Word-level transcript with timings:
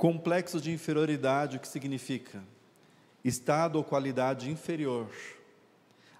Complexo 0.00 0.62
de 0.62 0.72
inferioridade, 0.72 1.58
o 1.58 1.60
que 1.60 1.68
significa? 1.68 2.42
Estado 3.22 3.76
ou 3.76 3.84
qualidade 3.84 4.50
inferior, 4.50 5.10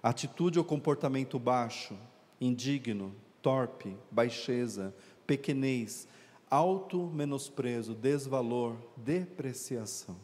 atitude 0.03 0.59
ou 0.59 0.63
comportamento 0.63 1.39
baixo, 1.39 1.97
indigno, 2.39 3.11
torpe, 3.41 3.97
baixeza, 4.11 4.93
pequenez, 5.25 6.07
auto-menosprezo, 6.47 7.95
desvalor, 7.95 8.75
depreciação. 8.95 10.15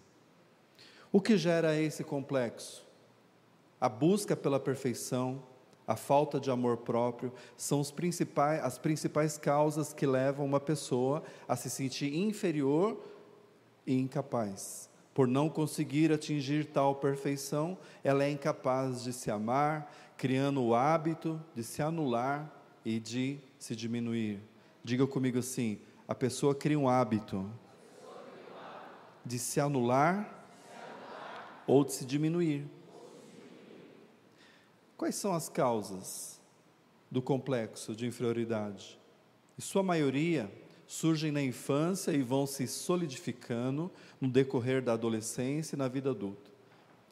O 1.11 1.19
que 1.19 1.35
gera 1.35 1.75
esse 1.75 2.03
complexo? 2.03 2.85
A 3.81 3.89
busca 3.89 4.35
pela 4.35 4.59
perfeição, 4.59 5.41
a 5.87 5.95
falta 5.95 6.39
de 6.39 6.51
amor 6.51 6.77
próprio 6.77 7.33
são 7.55 7.83
principais, 7.85 8.63
as 8.63 8.77
principais 8.77 9.35
causas 9.35 9.93
que 9.93 10.05
levam 10.05 10.45
uma 10.45 10.59
pessoa 10.59 11.23
a 11.47 11.55
se 11.55 11.71
sentir 11.71 12.15
inferior 12.15 13.16
e 13.87 13.95
incapaz. 13.95 14.89
Por 15.13 15.27
não 15.27 15.49
conseguir 15.49 16.11
atingir 16.11 16.65
tal 16.65 16.93
perfeição, 16.95 17.77
ela 18.03 18.23
é 18.23 18.29
incapaz 18.29 19.03
de 19.03 19.13
se 19.13 19.31
amar, 19.31 19.91
criando 20.17 20.61
o 20.61 20.75
hábito 20.75 21.41
de 21.55 21.63
se 21.63 21.81
anular 21.81 22.51
e 22.85 22.99
de 22.99 23.39
se 23.57 23.75
diminuir. 23.75 24.39
Diga 24.83 25.07
comigo 25.07 25.39
assim: 25.39 25.79
a 26.07 26.13
pessoa 26.13 26.53
cria 26.53 26.77
um 26.77 26.87
hábito 26.87 27.49
de 29.25 29.39
se 29.39 29.59
anular 29.59 30.33
ou 31.65 31.83
de 31.83 31.93
se 31.93 32.05
diminuir. 32.05 32.67
Quais 34.95 35.15
são 35.15 35.33
as 35.33 35.49
causas 35.49 36.39
do 37.09 37.21
complexo 37.21 37.95
de 37.95 38.05
inferioridade? 38.05 38.99
Em 39.57 39.61
sua 39.61 39.81
maioria, 39.83 40.51
surgem 40.87 41.31
na 41.31 41.41
infância 41.41 42.11
e 42.11 42.23
vão 42.23 42.47
se 42.47 42.65
solidificando 42.65 43.91
no 44.19 44.29
decorrer 44.29 44.81
da 44.81 44.93
adolescência 44.93 45.75
e 45.75 45.77
na 45.77 45.87
vida 45.87 46.11
adulta. 46.11 46.49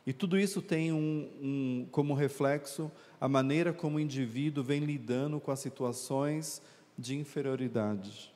E 0.08 0.14
tudo 0.14 0.40
isso 0.40 0.62
tem 0.62 0.94
um, 0.94 1.30
um, 1.42 1.88
como 1.92 2.14
reflexo 2.14 2.92
a 3.20 3.28
maneira 3.28 3.74
como 3.74 3.98
o 3.98 4.00
indivíduo 4.00 4.64
vem 4.64 4.80
lidando 4.82 5.40
com 5.40 5.52
as 5.52 5.60
situações 5.60 6.62
de 6.98 7.16
inferioridade. 7.16 8.34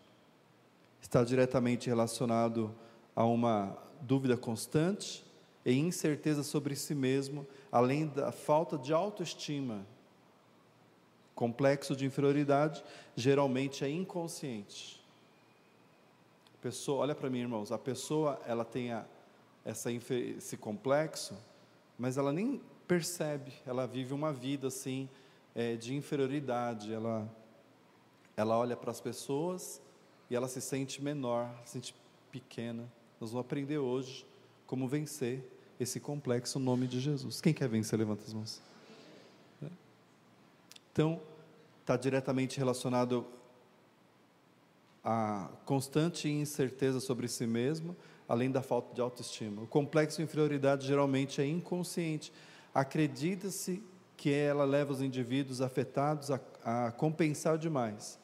Está 1.01 1.23
diretamente 1.23 1.87
relacionado 1.87 2.75
a 3.15 3.23
uma 3.23 3.77
dúvida 4.01 4.35
constante 4.35 5.23
e 5.63 5.73
incerteza 5.73 6.43
sobre 6.43 6.75
si 6.75 6.95
mesmo, 6.95 7.47
além 7.71 8.07
da 8.07 8.31
falta 8.31 8.77
de 8.77 8.91
autoestima. 8.91 9.85
Complexo 11.35 11.95
de 11.95 12.05
inferioridade 12.05 12.83
geralmente 13.15 13.85
é 13.85 13.89
inconsciente. 13.89 14.98
Pessoa, 16.61 16.99
olha 16.99 17.15
para 17.15 17.29
mim, 17.29 17.39
irmãos, 17.39 17.71
a 17.71 17.77
pessoa 17.77 18.41
ela 18.45 18.65
tem 18.65 18.89
esse 19.65 20.57
complexo, 20.57 21.37
mas 21.97 22.17
ela 22.17 22.33
nem 22.33 22.61
percebe, 22.87 23.53
ela 23.65 23.85
vive 23.87 24.13
uma 24.13 24.33
vida 24.33 24.67
assim 24.67 25.07
é, 25.55 25.75
de 25.75 25.95
inferioridade. 25.95 26.93
Ela, 26.93 27.29
ela 28.35 28.57
olha 28.57 28.75
para 28.75 28.91
as 28.91 28.99
pessoas 28.99 29.81
e 30.29 30.35
ela 30.35 30.47
se 30.47 30.59
sente 30.59 31.01
menor, 31.01 31.49
se 31.65 31.73
sente 31.73 31.95
pequena. 32.31 32.83
Nós 33.19 33.31
vamos 33.31 33.45
aprender 33.45 33.77
hoje 33.77 34.25
como 34.67 34.87
vencer 34.87 35.43
esse 35.79 35.99
complexo 35.99 36.59
no 36.59 36.65
nome 36.65 36.87
de 36.87 36.99
Jesus. 36.99 37.39
Quem 37.39 37.53
quer 37.53 37.69
vencer, 37.69 37.97
levanta 37.97 38.23
as 38.23 38.33
mãos. 38.33 38.61
Então, 40.91 41.21
está 41.81 41.95
diretamente 41.95 42.57
relacionado 42.57 43.25
à 45.03 45.49
constante 45.65 46.29
incerteza 46.29 46.99
sobre 46.99 47.27
si 47.27 47.47
mesmo, 47.47 47.95
além 48.27 48.51
da 48.51 48.61
falta 48.61 48.93
de 48.93 49.01
autoestima. 49.01 49.63
O 49.63 49.67
complexo 49.67 50.17
de 50.17 50.23
inferioridade 50.23 50.85
geralmente 50.85 51.41
é 51.41 51.47
inconsciente. 51.47 52.31
Acredita-se 52.73 53.83
que 54.15 54.31
ela 54.31 54.65
leva 54.65 54.91
os 54.91 55.01
indivíduos 55.01 55.61
afetados 55.61 56.29
a, 56.29 56.39
a 56.63 56.91
compensar 56.91 57.57
demais, 57.57 58.19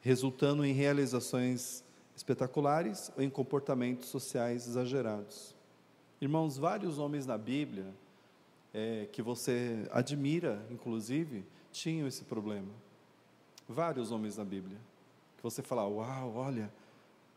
resultando 0.00 0.64
em 0.64 0.72
realizações 0.72 1.84
espetaculares 2.16 3.12
ou 3.16 3.22
em 3.22 3.30
comportamentos 3.30 4.08
sociais 4.08 4.66
exagerados. 4.66 5.54
Irmãos, 6.20 6.58
vários 6.58 6.98
homens 6.98 7.26
na 7.26 7.38
Bíblia, 7.38 7.86
é, 8.74 9.08
que 9.12 9.22
você 9.22 9.86
admira, 9.90 10.64
inclusive, 10.70 11.44
tinham 11.72 12.06
esse 12.06 12.24
problema. 12.24 12.68
Vários 13.68 14.10
homens 14.10 14.36
na 14.36 14.44
Bíblia. 14.44 14.78
Que 15.40 15.44
você 15.44 15.62
fala, 15.62 15.88
uau, 15.88 16.34
olha, 16.36 16.70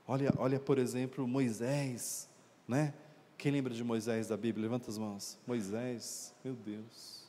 olha, 0.06 0.34
olha, 0.38 0.59
por 0.59 0.78
exemplo, 0.78 1.25
Moisés, 1.25 2.30
né? 2.68 2.94
Quem 3.38 3.50
lembra 3.50 3.74
de 3.74 3.81
Moisés 3.81 4.28
da 4.28 4.36
Bíblia? 4.36 4.64
Levanta 4.64 4.90
as 4.90 4.97
mãos. 4.97 5.40
Moisés, 5.47 6.36
meu 6.44 6.53
Deus. 6.53 7.24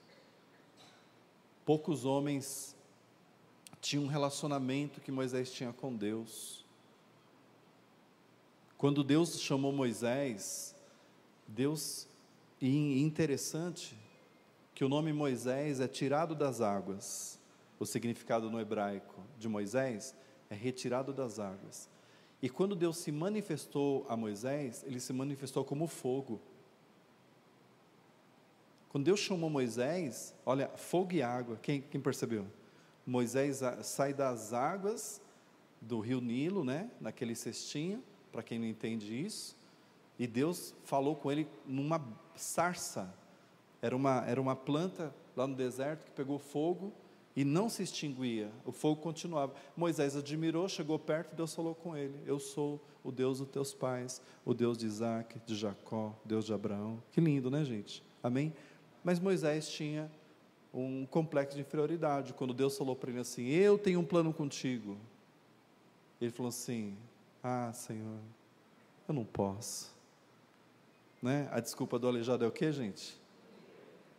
Poucos 1.65 2.05
homens 2.05 2.75
tinham 3.81 4.03
um 4.03 4.09
relacionamento 4.09 5.01
que 5.01 5.13
Moisés 5.13 5.53
tinha 5.53 5.73
com 5.73 5.95
Deus. 5.95 6.65
Quando 8.77 9.05
Deus 9.05 9.41
chamou 9.41 9.73
Moisés, 9.73 10.75
Deus, 11.47 12.09
e 12.61 13.01
interessante 13.01 13.97
que 14.75 14.85
o 14.85 14.89
nome 14.89 15.13
Moisés 15.13 15.79
é 15.79 15.87
tirado 15.87 16.35
das 16.35 16.61
águas. 16.61 17.39
O 17.79 17.87
significado 17.87 18.51
no 18.51 18.61
hebraico 18.61 19.23
de 19.39 19.49
Moisés 19.49 20.17
é 20.55 20.57
retirado 20.57 21.13
das 21.13 21.39
águas. 21.39 21.89
E 22.41 22.49
quando 22.49 22.75
Deus 22.77 22.99
se 22.99 23.11
manifestou 23.11 24.07
a 24.09 24.17
Moisés, 24.17 24.85
ele 24.87 25.01
se 25.01 25.13
manifestou 25.13 25.65
como 25.65 25.87
fogo. 25.87 26.41
Quando 28.89 29.05
Deus 29.05 29.21
chamou 29.21 29.51
Moisés, 29.51 30.35
olha, 30.47 30.69
fogo 30.69 31.13
e 31.13 31.23
água, 31.23 31.59
quem, 31.61 31.81
quem 31.83 32.01
percebeu? 32.01 32.47
Moisés 33.05 33.61
sai 33.83 34.15
das 34.15 34.53
águas 34.53 35.21
do 35.81 36.01
rio 36.01 36.21
Nilo, 36.21 36.65
né, 36.65 36.91
naquele 37.01 37.35
cestinho, 37.35 38.03
para 38.31 38.43
quem 38.43 38.59
não 38.59 38.67
entende 38.67 39.15
isso, 39.15 39.57
e 40.19 40.27
Deus 40.27 40.75
falou 40.85 41.17
com 41.17 41.31
ele 41.31 41.49
numa 41.67 42.01
sarça. 42.37 43.13
Era 43.83 43.97
uma, 43.97 44.25
era 44.27 44.41
uma 44.41 44.55
planta 44.55 45.15
lá 45.37 45.47
no 45.47 45.57
deserto 45.57 46.07
que 46.07 46.13
pegou 46.13 46.39
fogo 46.39 46.93
e 47.37 47.45
não 47.45 47.69
se 47.69 47.83
extinguia, 47.83 48.51
o 48.65 48.71
fogo 48.71 49.01
continuava. 49.01 49.55
Moisés 49.77 50.17
admirou, 50.17 50.69
chegou 50.69 50.99
perto, 50.99 51.35
Deus 51.35 51.53
falou 51.55 51.75
com 51.75 51.97
ele: 51.97 52.21
Eu 52.25 52.39
sou 52.39 52.81
o 53.03 53.11
Deus 53.11 53.39
dos 53.39 53.49
teus 53.49 53.75
pais, 53.75 54.23
o 54.45 54.55
Deus 54.55 54.79
de 54.79 54.87
Isaac, 54.87 55.41
de 55.45 55.57
Jacó, 55.57 56.15
Deus 56.25 56.47
de 56.47 56.53
Abraão. 56.53 57.03
Que 57.11 57.21
lindo, 57.21 57.51
né, 57.51 57.65
gente? 57.65 58.05
Amém? 58.23 58.55
Mas 59.03 59.19
Moisés 59.19 59.69
tinha 59.69 60.11
um 60.73 61.05
complexo 61.07 61.57
de 61.57 61.63
inferioridade. 61.63 62.33
Quando 62.33 62.55
Deus 62.55 62.79
falou 62.79 62.95
para 62.95 63.11
ele 63.11 63.21
assim: 63.21 63.49
Eu 63.49 63.79
tenho 63.79 63.99
um 63.99 64.05
plano 64.05 64.33
contigo. 64.33 64.97
Ele 66.21 66.31
falou 66.31 66.49
assim: 66.51 66.97
Ah, 67.43 67.73
Senhor, 67.73 68.21
eu 69.09 69.15
não 69.15 69.25
posso. 69.25 69.93
Né? 71.21 71.49
A 71.51 71.59
desculpa 71.59 71.99
do 71.99 72.07
aleijado 72.07 72.45
é 72.45 72.49
o 72.49 72.53
que, 72.53 72.71
gente? 72.71 73.21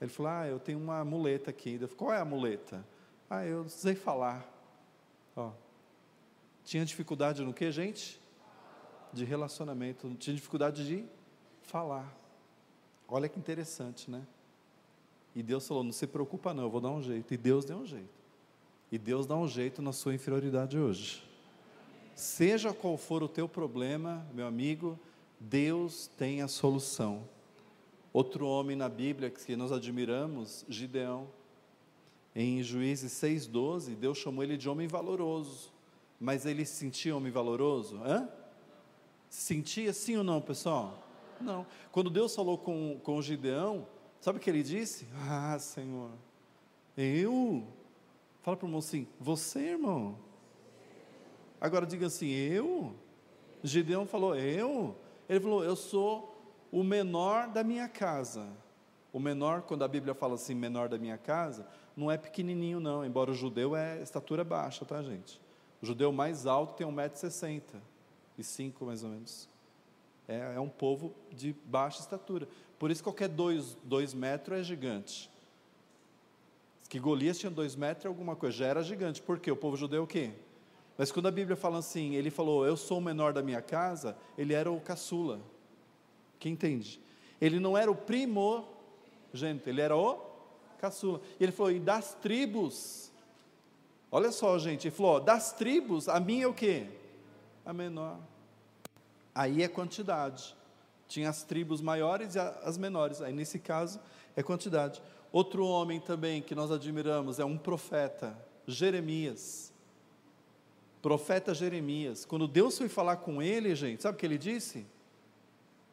Ele 0.01 0.09
falou: 0.09 0.31
Ah, 0.33 0.47
eu 0.47 0.59
tenho 0.59 0.79
uma 0.79 1.03
muleta 1.05 1.49
aqui. 1.49 1.75
Eu 1.75 1.87
falei, 1.87 1.95
Qual 1.95 2.13
é 2.13 2.19
a 2.19 2.25
muleta? 2.25 2.85
Ah, 3.29 3.45
eu 3.45 3.67
sei 3.69 3.95
falar. 3.95 4.55
Tinha 6.65 6.83
dificuldade 6.83 7.43
no 7.43 7.53
que, 7.53 7.71
gente? 7.71 8.19
De 9.13 9.23
relacionamento. 9.23 10.13
Tinha 10.15 10.35
dificuldade 10.35 10.85
de 10.85 11.05
falar. 11.61 12.11
Olha 13.07 13.29
que 13.29 13.37
interessante, 13.39 14.09
né? 14.09 14.25
E 15.35 15.43
Deus 15.43 15.67
falou: 15.67 15.83
Não 15.83 15.91
se 15.91 16.07
preocupa, 16.07 16.53
não, 16.53 16.63
eu 16.63 16.69
vou 16.69 16.81
dar 16.81 16.89
um 16.89 17.01
jeito. 17.01 17.33
E 17.33 17.37
Deus 17.37 17.65
deu 17.65 17.77
um 17.77 17.85
jeito. 17.85 18.15
E 18.91 18.97
Deus 18.97 19.27
dá 19.27 19.35
um 19.35 19.47
jeito 19.47 19.81
na 19.81 19.91
sua 19.91 20.13
inferioridade 20.13 20.77
hoje. 20.77 21.23
Seja 22.15 22.73
qual 22.73 22.97
for 22.97 23.21
o 23.21 23.27
teu 23.27 23.47
problema, 23.47 24.25
meu 24.33 24.47
amigo, 24.47 24.97
Deus 25.39 26.07
tem 26.17 26.41
a 26.41 26.47
solução. 26.47 27.27
Outro 28.13 28.47
homem 28.47 28.75
na 28.75 28.87
Bíblia 28.87 29.29
que 29.29 29.55
nós 29.55 29.71
admiramos, 29.71 30.65
Gideão. 30.69 31.27
Em 32.35 32.61
Juízes 32.61 33.13
6,12, 33.13 33.95
Deus 33.95 34.17
chamou 34.17 34.43
ele 34.43 34.57
de 34.57 34.67
homem 34.67 34.87
valoroso. 34.87 35.71
Mas 36.19 36.45
ele 36.45 36.65
se 36.65 36.75
sentia 36.75 37.15
homem 37.15 37.31
valoroso? 37.31 37.97
Hã? 38.03 38.27
Se 39.29 39.41
sentia 39.41 39.93
sim 39.93 40.17
ou 40.17 40.23
não, 40.23 40.41
pessoal? 40.41 41.01
Não. 41.39 41.65
Quando 41.91 42.09
Deus 42.09 42.35
falou 42.35 42.57
com, 42.57 42.99
com 43.03 43.21
Gideão, 43.21 43.87
sabe 44.19 44.37
o 44.37 44.41
que 44.41 44.49
ele 44.49 44.63
disse? 44.63 45.07
Ah, 45.27 45.57
Senhor, 45.59 46.11
eu? 46.97 47.65
Fala 48.41 48.57
para 48.57 48.65
o 48.65 48.67
irmão 48.67 48.79
assim, 48.79 49.07
você, 49.19 49.71
irmão? 49.71 50.17
Agora 51.59 51.85
diga 51.85 52.07
assim, 52.07 52.29
eu? 52.29 52.93
Gideão 53.63 54.05
falou, 54.05 54.35
eu? 54.35 54.95
Ele 55.27 55.39
falou: 55.39 55.63
Eu 55.63 55.75
sou 55.75 56.35
o 56.71 56.83
menor 56.83 57.47
da 57.47 57.63
minha 57.63 57.87
casa. 57.87 58.47
O 59.11 59.19
menor, 59.19 59.61
quando 59.61 59.83
a 59.83 59.87
Bíblia 59.87 60.13
fala 60.13 60.35
assim, 60.35 60.53
menor 60.53 60.89
da 60.89 60.97
minha 60.97 61.17
casa, 61.17 61.65
não 61.95 62.11
é 62.11 62.17
pequenininho, 62.17 62.79
não, 62.79 63.05
embora 63.05 63.31
o 63.31 63.33
judeu 63.33 63.75
é 63.75 64.01
estatura 64.01 64.43
baixa, 64.43 64.83
tá, 64.83 65.01
gente? 65.01 65.39
O 65.81 65.85
judeu 65.85 66.11
mais 66.11 66.45
alto 66.45 66.73
tem 66.73 66.85
1,65m, 66.85 67.81
mais 68.81 69.03
ou 69.03 69.09
menos. 69.09 69.47
É, 70.27 70.55
é 70.55 70.59
um 70.59 70.67
povo 70.67 71.13
de 71.31 71.55
baixa 71.65 72.01
estatura. 72.01 72.47
Por 72.77 72.91
isso 72.91 73.03
qualquer 73.03 73.29
dois, 73.29 73.77
dois 73.83 74.13
metros 74.13 74.59
é 74.59 74.63
gigante. 74.63 75.29
Que 76.89 76.99
Golias 76.99 77.37
tinha 77.37 77.49
dois 77.49 77.75
metros 77.75 78.05
e 78.05 78.07
alguma 78.07 78.35
coisa, 78.35 78.57
já 78.57 78.65
era 78.65 78.83
gigante. 78.83 79.21
Por 79.21 79.39
quê? 79.39 79.51
O 79.51 79.55
povo 79.55 79.77
judeu 79.77 80.03
o 80.03 80.07
quê? 80.07 80.31
Mas 80.97 81.11
quando 81.11 81.27
a 81.27 81.31
Bíblia 81.31 81.55
fala 81.55 81.77
assim, 81.79 82.15
ele 82.15 82.29
falou, 82.29 82.65
eu 82.65 82.77
sou 82.77 82.99
o 82.99 83.01
menor 83.01 83.33
da 83.33 83.41
minha 83.41 83.61
casa, 83.61 84.17
ele 84.37 84.53
era 84.53 84.71
o 84.71 84.79
caçula. 84.79 85.39
Quem 86.39 86.53
entende? 86.53 86.99
Ele 87.39 87.59
não 87.59 87.77
era 87.77 87.91
o 87.91 87.95
primo, 87.95 88.65
gente, 89.33 89.69
ele 89.69 89.81
era 89.81 89.95
o 89.95 90.34
caçula. 90.75 91.21
E 91.39 91.43
ele 91.43 91.51
falou, 91.51 91.71
e 91.71 91.79
das 91.79 92.13
tribos, 92.13 93.11
olha 94.11 94.31
só, 94.31 94.57
gente, 94.59 94.87
ele 94.87 94.95
falou, 94.95 95.19
das 95.19 95.53
tribos, 95.53 96.07
a 96.07 96.19
minha 96.19 96.45
é 96.45 96.47
o 96.47 96.53
quê? 96.53 96.87
A 97.65 97.73
menor. 97.73 98.19
Aí 99.33 99.63
é 99.63 99.67
quantidade. 99.67 100.55
Tinha 101.07 101.29
as 101.29 101.43
tribos 101.43 101.81
maiores 101.81 102.35
e 102.35 102.39
as 102.39 102.77
menores. 102.77 103.21
Aí 103.21 103.33
nesse 103.33 103.59
caso 103.59 103.99
é 104.35 104.41
quantidade. 104.41 105.01
Outro 105.31 105.65
homem 105.65 105.99
também 105.99 106.41
que 106.41 106.55
nós 106.55 106.71
admiramos 106.71 107.39
é 107.39 107.45
um 107.45 107.57
profeta, 107.57 108.37
Jeremias. 108.65 109.73
Profeta 111.01 111.53
Jeremias. 111.53 112.25
Quando 112.25 112.47
Deus 112.47 112.77
foi 112.77 112.87
falar 112.87 113.17
com 113.17 113.41
ele, 113.41 113.75
gente, 113.75 114.01
sabe 114.01 114.15
o 114.15 114.19
que 114.19 114.25
ele 114.25 114.37
disse? 114.37 114.85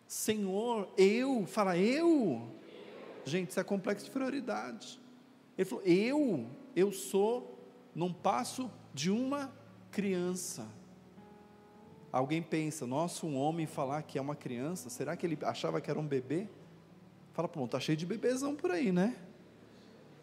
Senhor, 0.06 0.88
eu, 0.96 1.44
fala 1.46 1.76
eu. 1.76 2.42
Gente, 3.24 3.50
isso 3.50 3.60
é 3.60 3.64
complexo 3.64 4.06
de 4.06 4.10
prioridade. 4.10 5.00
Ele 5.56 5.64
falou: 5.64 5.84
Eu, 5.84 6.46
eu 6.74 6.92
sou, 6.92 7.58
não 7.94 8.12
passo 8.12 8.70
de 8.92 9.10
uma 9.10 9.52
criança. 9.90 10.66
Alguém 12.12 12.42
pensa, 12.42 12.86
nossa, 12.86 13.24
um 13.24 13.36
homem 13.36 13.66
falar 13.66 14.02
que 14.02 14.18
é 14.18 14.20
uma 14.20 14.36
criança, 14.36 14.90
será 14.90 15.16
que 15.16 15.24
ele 15.24 15.38
achava 15.42 15.80
que 15.80 15.90
era 15.90 15.98
um 15.98 16.06
bebê? 16.06 16.46
Fala, 17.32 17.48
pô, 17.48 17.66
tá 17.66 17.80
cheio 17.80 17.96
de 17.96 18.04
bebezão 18.04 18.54
por 18.54 18.70
aí, 18.70 18.92
né? 18.92 19.16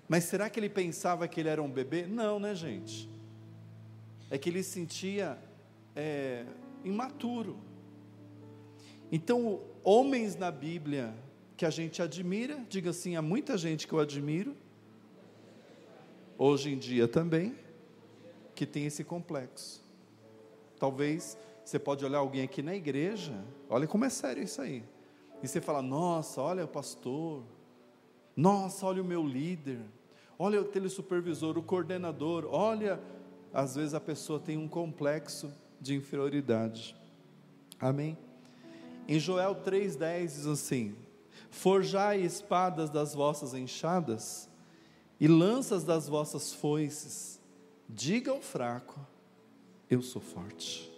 Mas 0.08 0.26
será 0.26 0.50
que 0.50 0.60
ele 0.60 0.70
pensava 0.70 1.28
que 1.28 1.40
ele 1.40 1.50
era 1.50 1.62
um 1.62 1.70
bebê? 1.70 2.06
Não, 2.06 2.40
né, 2.40 2.54
gente? 2.54 3.10
É 4.30 4.38
que 4.38 4.50
ele 4.50 4.62
se 4.62 4.72
sentia 4.72 5.38
é, 5.96 6.46
imaturo. 6.84 7.58
Então, 9.12 9.62
homens 9.84 10.36
na 10.36 10.52
Bíblia 10.52 11.16
que 11.60 11.66
a 11.66 11.70
gente 11.70 12.02
admira, 12.02 12.66
diga 12.70 12.92
assim, 12.92 13.18
há 13.18 13.22
muita 13.22 13.58
gente 13.58 13.86
que 13.86 13.92
eu 13.92 14.00
admiro, 14.00 14.56
hoje 16.38 16.72
em 16.72 16.78
dia 16.78 17.06
também, 17.06 17.54
que 18.56 18.66
tem 18.66 18.86
esse 18.86 19.04
complexo. 19.04 19.84
Talvez 20.80 21.38
você 21.66 21.78
pode 21.78 22.06
olhar 22.06 22.20
alguém 22.20 22.44
aqui 22.44 22.62
na 22.62 22.74
igreja, 22.74 23.34
olha 23.70 23.86
como 23.88 24.06
é 24.06 24.10
sério 24.10 24.42
isso 24.42 24.62
aí. 24.62 24.86
E 25.44 25.50
você 25.50 25.60
fala: 25.60 25.82
Nossa, 25.82 26.42
olha 26.42 26.64
o 26.64 26.68
pastor, 26.68 27.44
nossa, 28.38 28.86
olha 28.86 29.02
o 29.02 29.06
meu 29.06 29.22
líder, 29.22 29.82
olha 30.40 30.62
o 30.62 30.64
telesupervisor, 30.64 31.58
o 31.58 31.62
coordenador, 31.62 32.46
olha. 32.50 33.02
Às 33.54 33.76
vezes 33.76 33.94
a 33.94 34.00
pessoa 34.00 34.40
tem 34.40 34.58
um 34.58 34.68
complexo 34.70 35.52
de 35.82 35.94
inferioridade. 35.94 36.96
Amém? 37.78 38.18
Em 39.10 39.20
Joel 39.20 39.56
3,10 39.56 40.22
diz 40.22 40.46
assim: 40.46 40.96
Forjai 41.50 42.22
espadas 42.22 42.90
das 42.90 43.14
vossas 43.14 43.54
enxadas 43.54 44.50
e 45.20 45.28
lanças 45.28 45.84
das 45.84 46.08
vossas 46.08 46.54
foices, 46.54 47.42
diga 47.88 48.32
ao 48.32 48.42
fraco, 48.42 49.00
eu 49.90 50.02
sou 50.02 50.22
forte. 50.22 50.90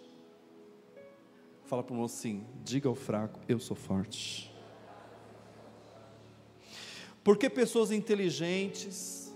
Fala 1.64 1.82
para 1.82 1.96
o 1.96 2.04
assim: 2.04 2.46
diga 2.64 2.90
ao 2.90 2.96
fraco, 2.96 3.40
eu 3.48 3.60
sou 3.60 3.76
forte. 3.76 4.54
Porque 7.24 7.50
pessoas 7.50 7.92
inteligentes, 7.92 9.34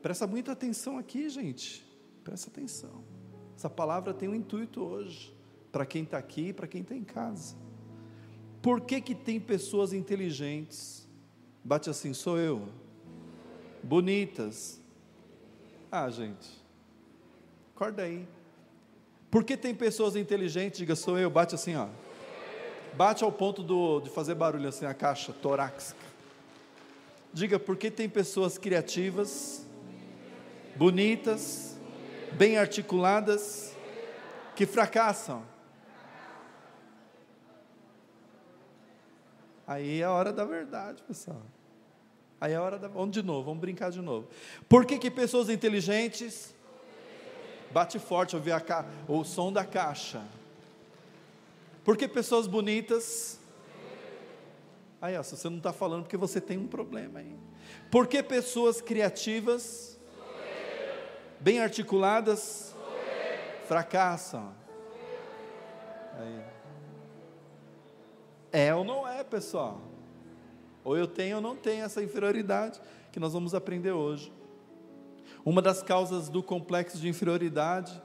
presta 0.00 0.26
muita 0.26 0.52
atenção 0.52 0.98
aqui, 0.98 1.28
gente, 1.28 1.86
presta 2.24 2.50
atenção. 2.50 3.04
Essa 3.56 3.70
palavra 3.70 4.12
tem 4.12 4.28
um 4.28 4.34
intuito 4.34 4.82
hoje, 4.82 5.32
para 5.70 5.86
quem 5.86 6.02
está 6.02 6.18
aqui 6.18 6.48
e 6.48 6.52
para 6.52 6.66
quem 6.66 6.82
está 6.82 6.96
em 6.96 7.04
casa. 7.04 7.54
Por 8.62 8.80
que, 8.80 9.00
que 9.00 9.14
tem 9.14 9.40
pessoas 9.40 9.92
inteligentes? 9.92 11.08
Bate 11.64 11.90
assim, 11.90 12.14
sou 12.14 12.38
eu. 12.38 12.68
Bonitas. 13.82 14.80
Ah, 15.90 16.08
gente, 16.08 16.48
acorda 17.74 18.04
aí. 18.04 18.26
Porque 19.30 19.56
tem 19.56 19.74
pessoas 19.74 20.14
inteligentes, 20.14 20.78
diga, 20.78 20.94
sou 20.94 21.18
eu, 21.18 21.28
bate 21.28 21.54
assim, 21.54 21.74
ó. 21.74 21.88
Bate 22.94 23.24
ao 23.24 23.32
ponto 23.32 23.62
do, 23.62 24.00
de 24.00 24.10
fazer 24.10 24.34
barulho 24.34 24.68
assim, 24.68 24.86
a 24.86 24.94
caixa 24.94 25.32
torácica. 25.32 26.00
Diga, 27.32 27.58
porque 27.58 27.90
tem 27.90 28.08
pessoas 28.08 28.58
criativas, 28.58 29.66
bonitas, 30.76 31.76
bem 32.32 32.58
articuladas, 32.58 33.74
que 34.54 34.66
fracassam. 34.66 35.42
Aí 39.72 40.00
é 40.00 40.04
a 40.04 40.10
hora 40.10 40.32
da 40.32 40.44
verdade, 40.44 41.02
pessoal. 41.02 41.42
Aí 42.40 42.52
é 42.52 42.56
a 42.56 42.62
hora 42.62 42.78
da. 42.78 42.88
Vamos 42.88 43.12
de 43.12 43.22
novo, 43.22 43.44
vamos 43.44 43.60
brincar 43.60 43.90
de 43.90 44.02
novo. 44.02 44.28
Por 44.68 44.84
que, 44.84 44.98
que 44.98 45.10
pessoas 45.10 45.48
inteligentes, 45.48 46.54
Bate 47.72 47.98
forte 47.98 48.36
ouvir 48.36 48.60
ca... 48.60 48.84
o 49.08 49.24
som 49.24 49.50
da 49.50 49.64
caixa. 49.64 50.22
Porque 51.82 52.06
pessoas 52.06 52.46
bonitas. 52.46 53.40
Aí, 55.00 55.16
ó, 55.16 55.22
se 55.22 55.36
você 55.36 55.48
não 55.48 55.56
está 55.56 55.72
falando, 55.72 56.02
porque 56.02 56.18
você 56.18 56.38
tem 56.38 56.58
um 56.58 56.66
problema 56.66 57.20
aí. 57.20 57.34
Porque 57.90 58.22
pessoas 58.22 58.82
criativas, 58.82 59.98
bem 61.40 61.60
articuladas, 61.60 62.74
fracassam. 63.66 64.54
Aí. 66.18 66.51
É 68.52 68.74
ou 68.74 68.84
não 68.84 69.08
é, 69.08 69.24
pessoal? 69.24 69.80
Ou 70.84 70.96
eu 70.96 71.06
tenho 71.06 71.36
ou 71.36 71.42
não 71.42 71.56
tenho 71.56 71.84
essa 71.84 72.02
inferioridade 72.02 72.78
que 73.10 73.18
nós 73.18 73.32
vamos 73.32 73.54
aprender 73.54 73.92
hoje. 73.92 74.30
Uma 75.44 75.62
das 75.62 75.82
causas 75.82 76.28
do 76.28 76.42
complexo 76.42 76.98
de 76.98 77.08
inferioridade 77.08 78.00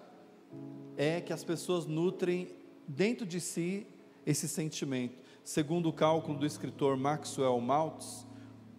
é 0.95 1.19
que 1.21 1.33
as 1.33 1.43
pessoas 1.43 1.85
nutrem 1.85 2.47
dentro 2.87 3.25
de 3.25 3.41
si 3.41 3.85
esse 4.25 4.47
sentimento. 4.47 5.17
Segundo 5.43 5.89
o 5.89 5.93
cálculo 5.93 6.39
do 6.39 6.45
escritor 6.45 6.97
Maxwell 6.97 7.59
Maltz, 7.59 8.25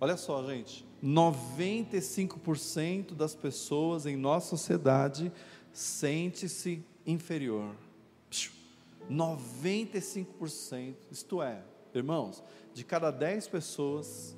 olha 0.01 0.17
só, 0.17 0.45
gente, 0.45 0.87
95% 1.03 3.15
das 3.15 3.35
pessoas 3.35 4.07
em 4.07 4.17
nossa 4.17 4.49
sociedade 4.49 5.33
sente-se 5.73 6.85
inferior. 7.07 7.75
95%, 9.11 10.95
isto 11.11 11.43
é, 11.43 11.63
irmãos, 11.95 12.43
de 12.75 12.85
cada 12.85 13.11
10 13.11 13.49
pessoas, 13.49 14.37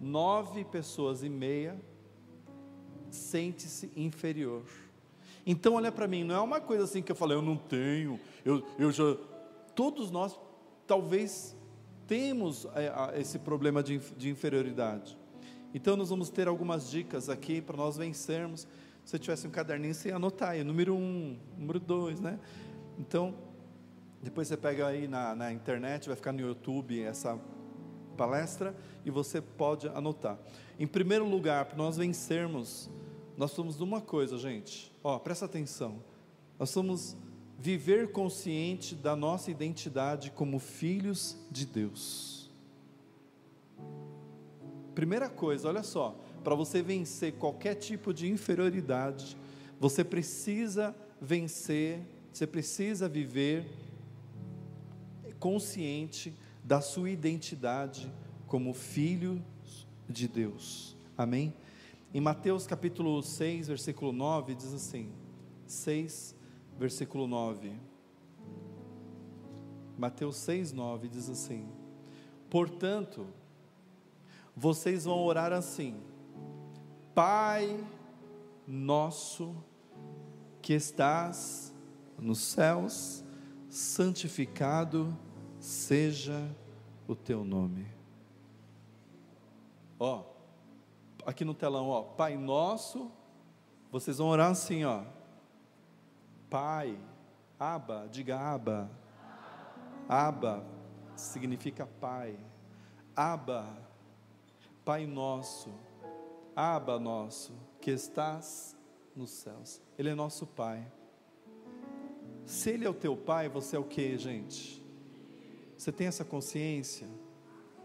9 0.00 0.64
pessoas 0.64 1.22
e 1.22 1.28
meia 1.28 1.80
sente-se 3.10 3.90
inferior. 3.94 4.64
Então, 5.46 5.74
olha 5.74 5.92
para 5.92 6.06
mim, 6.06 6.24
não 6.24 6.34
é 6.34 6.40
uma 6.40 6.60
coisa 6.60 6.84
assim 6.84 7.02
que 7.02 7.12
eu 7.12 7.16
falei, 7.16 7.36
eu 7.36 7.42
não 7.42 7.56
tenho, 7.56 8.18
eu, 8.44 8.64
eu 8.78 8.90
já. 8.90 9.16
Todos 9.74 10.10
nós, 10.10 10.38
talvez, 10.86 11.56
temos 12.06 12.66
é, 12.74 13.20
esse 13.20 13.38
problema 13.38 13.82
de, 13.82 13.98
de 13.98 14.28
inferioridade. 14.30 15.16
Então, 15.74 15.96
nós 15.96 16.10
vamos 16.10 16.28
ter 16.28 16.46
algumas 16.46 16.90
dicas 16.90 17.28
aqui 17.28 17.60
para 17.60 17.76
nós 17.76 17.96
vencermos. 17.96 18.62
Se 19.04 19.10
você 19.10 19.18
tivesse 19.18 19.46
um 19.46 19.50
caderninho, 19.50 19.94
você 19.94 20.10
ia 20.10 20.16
anotar 20.16 20.50
aí, 20.50 20.62
número 20.62 20.94
um, 20.94 21.36
número 21.56 21.80
dois, 21.80 22.20
né? 22.20 22.38
Então, 22.98 23.34
depois 24.22 24.48
você 24.48 24.56
pega 24.56 24.86
aí 24.86 25.08
na, 25.08 25.34
na 25.34 25.52
internet, 25.52 26.06
vai 26.06 26.16
ficar 26.16 26.32
no 26.32 26.40
YouTube 26.40 27.02
essa 27.02 27.38
palestra 28.16 28.74
e 29.04 29.10
você 29.10 29.40
pode 29.40 29.88
anotar. 29.88 30.38
Em 30.78 30.86
primeiro 30.86 31.28
lugar, 31.28 31.64
para 31.64 31.76
nós 31.76 31.96
vencermos 31.96 32.90
nós 33.36 33.50
somos 33.52 33.80
uma 33.80 34.00
coisa, 34.00 34.38
gente. 34.38 34.92
Ó, 35.02 35.18
presta 35.18 35.46
atenção. 35.46 36.02
Nós 36.58 36.70
somos 36.70 37.16
viver 37.58 38.12
consciente 38.12 38.94
da 38.94 39.16
nossa 39.16 39.50
identidade 39.50 40.30
como 40.30 40.58
filhos 40.58 41.36
de 41.50 41.66
Deus. 41.66 42.50
Primeira 44.94 45.28
coisa, 45.28 45.68
olha 45.68 45.82
só, 45.82 46.14
para 46.44 46.54
você 46.54 46.82
vencer 46.82 47.32
qualquer 47.34 47.74
tipo 47.76 48.12
de 48.12 48.30
inferioridade, 48.30 49.36
você 49.80 50.04
precisa 50.04 50.94
vencer, 51.20 52.00
você 52.32 52.46
precisa 52.46 53.08
viver 53.08 53.66
consciente 55.42 56.32
da 56.62 56.80
sua 56.80 57.10
identidade 57.10 58.08
como 58.46 58.72
filho 58.72 59.44
de 60.08 60.28
Deus. 60.28 60.96
Amém? 61.18 61.52
Em 62.14 62.20
Mateus 62.20 62.64
capítulo 62.64 63.20
6, 63.20 63.66
versículo 63.66 64.12
9, 64.12 64.54
diz 64.54 64.72
assim: 64.72 65.10
6, 65.66 66.36
versículo 66.78 67.26
9. 67.26 67.72
Mateus 69.98 70.36
6, 70.36 70.72
9 70.72 71.08
diz 71.08 71.28
assim: 71.28 71.68
Portanto, 72.48 73.26
vocês 74.54 75.06
vão 75.06 75.18
orar 75.24 75.52
assim: 75.52 75.96
Pai 77.16 77.84
nosso 78.64 79.56
que 80.60 80.72
estás 80.72 81.74
nos 82.16 82.38
céus, 82.38 83.24
santificado 83.68 85.12
seja 85.12 85.31
o 87.06 87.14
teu 87.14 87.44
nome. 87.44 87.86
Ó, 89.98 90.24
aqui 91.24 91.44
no 91.44 91.54
telão, 91.54 91.88
ó, 91.88 92.02
Pai 92.02 92.36
nosso, 92.36 93.10
vocês 93.90 94.18
vão 94.18 94.28
orar 94.28 94.50
assim, 94.50 94.84
ó. 94.84 95.04
Pai, 96.50 96.98
Aba, 97.60 98.08
diga 98.10 98.38
Aba. 98.38 98.90
Aba 100.08 100.64
significa 101.14 101.86
Pai. 101.86 102.36
Aba, 103.14 103.66
Pai 104.84 105.06
nosso. 105.06 105.70
Aba 106.56 106.98
nosso, 106.98 107.54
que 107.80 107.92
estás 107.92 108.76
nos 109.14 109.30
céus. 109.30 109.80
Ele 109.96 110.08
é 110.08 110.14
nosso 110.14 110.44
Pai. 110.44 110.90
Se 112.44 112.70
Ele 112.70 112.84
é 112.84 112.90
o 112.90 112.94
teu 112.94 113.16
Pai, 113.16 113.48
você 113.48 113.76
é 113.76 113.78
o 113.78 113.84
que, 113.84 114.18
gente? 114.18 114.81
Você 115.82 115.90
tem 115.90 116.06
essa 116.06 116.24
consciência? 116.24 117.08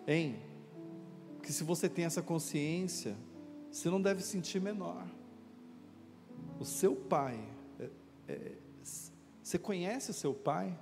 Hein? 0.08 0.39
Que 1.42 1.51
se 1.51 1.63
você 1.63 1.89
tem 1.89 2.06
essa 2.06 2.22
consciência, 2.22 3.18
você 3.72 3.89
não 3.89 4.00
deve 4.00 4.22
sentir 4.22 4.62
menor. 4.62 5.04
O 6.60 6.63
seu 6.63 6.96
Pai, 6.96 7.44
é, 7.80 7.89
é, 8.27 8.51
você 9.42 9.58
conhece 9.58 10.12
o 10.12 10.13
seu 10.13 10.32
Pai? 10.32 10.77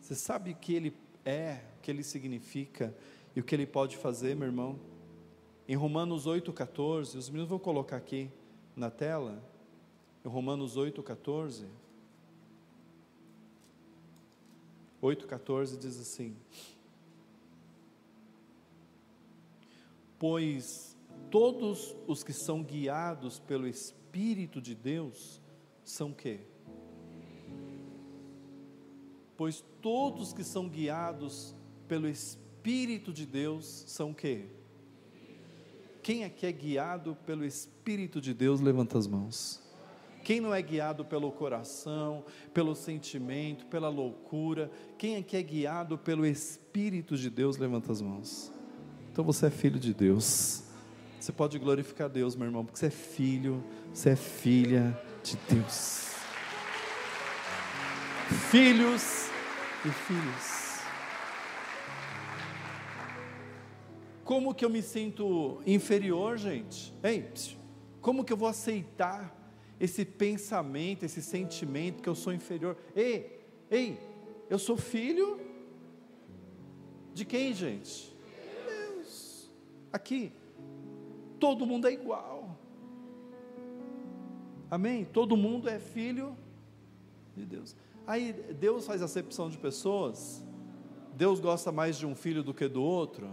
Você 0.00 0.16
sabe 0.16 0.50
o 0.50 0.56
que 0.56 0.74
Ele 0.74 0.96
é, 1.24 1.62
o 1.78 1.80
que 1.80 1.92
Ele 1.92 2.02
significa 2.02 2.92
e 3.36 3.38
o 3.38 3.44
que 3.44 3.54
Ele 3.54 3.64
pode 3.64 3.96
fazer, 3.96 4.34
meu 4.34 4.48
irmão? 4.48 4.80
Em 5.68 5.76
Romanos 5.76 6.26
8,14, 6.26 7.18
os 7.18 7.28
meninos 7.28 7.48
vão 7.48 7.60
colocar 7.60 7.96
aqui 7.96 8.28
na 8.74 8.90
tela, 8.90 9.40
em 10.24 10.28
Romanos 10.28 10.76
8,14. 10.76 11.66
8,14 15.02 15.78
diz 15.78 15.98
assim: 15.98 16.36
Pois 20.18 20.96
todos 21.30 21.96
os 22.06 22.22
que 22.22 22.32
são 22.32 22.62
guiados 22.62 23.38
pelo 23.38 23.66
Espírito 23.66 24.60
de 24.60 24.74
Deus 24.74 25.40
são 25.82 26.12
quê? 26.12 26.40
Pois 29.36 29.64
todos 29.80 30.34
que 30.34 30.44
são 30.44 30.68
guiados 30.68 31.56
pelo 31.88 32.06
Espírito 32.06 33.10
de 33.10 33.24
Deus 33.24 33.84
são 33.86 34.12
quê? 34.12 34.48
Quem 36.02 36.24
aqui 36.24 36.44
é 36.44 36.52
guiado 36.52 37.16
pelo 37.24 37.44
Espírito 37.44 38.20
de 38.20 38.34
Deus, 38.34 38.60
levanta 38.60 38.98
as 38.98 39.06
mãos. 39.06 39.69
Quem 40.22 40.40
não 40.40 40.54
é 40.54 40.60
guiado 40.60 41.04
pelo 41.04 41.32
coração, 41.32 42.24
pelo 42.52 42.74
sentimento, 42.74 43.66
pela 43.66 43.88
loucura, 43.88 44.70
quem 44.98 45.16
aqui 45.16 45.36
é 45.36 45.42
guiado 45.42 45.96
pelo 45.96 46.26
Espírito 46.26 47.16
de 47.16 47.30
Deus, 47.30 47.56
levanta 47.56 47.90
as 47.90 48.00
mãos. 48.00 48.52
Então 49.10 49.24
você 49.24 49.46
é 49.46 49.50
filho 49.50 49.78
de 49.78 49.94
Deus. 49.94 50.64
Você 51.18 51.32
pode 51.32 51.58
glorificar 51.58 52.08
Deus, 52.08 52.34
meu 52.34 52.46
irmão, 52.46 52.64
porque 52.64 52.78
você 52.78 52.86
é 52.86 52.90
filho, 52.90 53.62
você 53.92 54.10
é 54.10 54.16
filha 54.16 54.98
de 55.22 55.36
Deus. 55.48 56.14
Filhos 58.50 59.28
e 59.84 59.90
filhos. 59.90 60.60
Como 64.24 64.54
que 64.54 64.64
eu 64.64 64.70
me 64.70 64.80
sinto 64.80 65.60
inferior, 65.66 66.38
gente? 66.38 66.94
Ei, 67.02 67.28
como 68.00 68.24
que 68.24 68.32
eu 68.32 68.36
vou 68.36 68.48
aceitar 68.48 69.39
esse 69.80 70.04
pensamento, 70.04 71.04
esse 71.04 71.22
sentimento 71.22 72.02
que 72.02 72.08
eu 72.08 72.14
sou 72.14 72.34
inferior? 72.34 72.76
Ei, 72.94 73.40
ei, 73.70 73.98
eu 74.50 74.58
sou 74.58 74.76
filho 74.76 75.40
de 77.14 77.24
quem, 77.24 77.54
gente? 77.54 78.14
Deus. 78.68 79.50
Aqui, 79.90 80.32
todo 81.40 81.64
mundo 81.64 81.88
é 81.88 81.92
igual. 81.92 82.58
Amém? 84.70 85.06
Todo 85.06 85.36
mundo 85.36 85.68
é 85.68 85.78
filho 85.78 86.36
de 87.34 87.46
Deus. 87.46 87.74
Aí 88.06 88.32
Deus 88.32 88.86
faz 88.86 89.00
acepção 89.00 89.48
de 89.48 89.56
pessoas. 89.56 90.44
Deus 91.14 91.40
gosta 91.40 91.72
mais 91.72 91.96
de 91.96 92.06
um 92.06 92.14
filho 92.14 92.42
do 92.42 92.52
que 92.52 92.68
do 92.68 92.82
outro. 92.82 93.30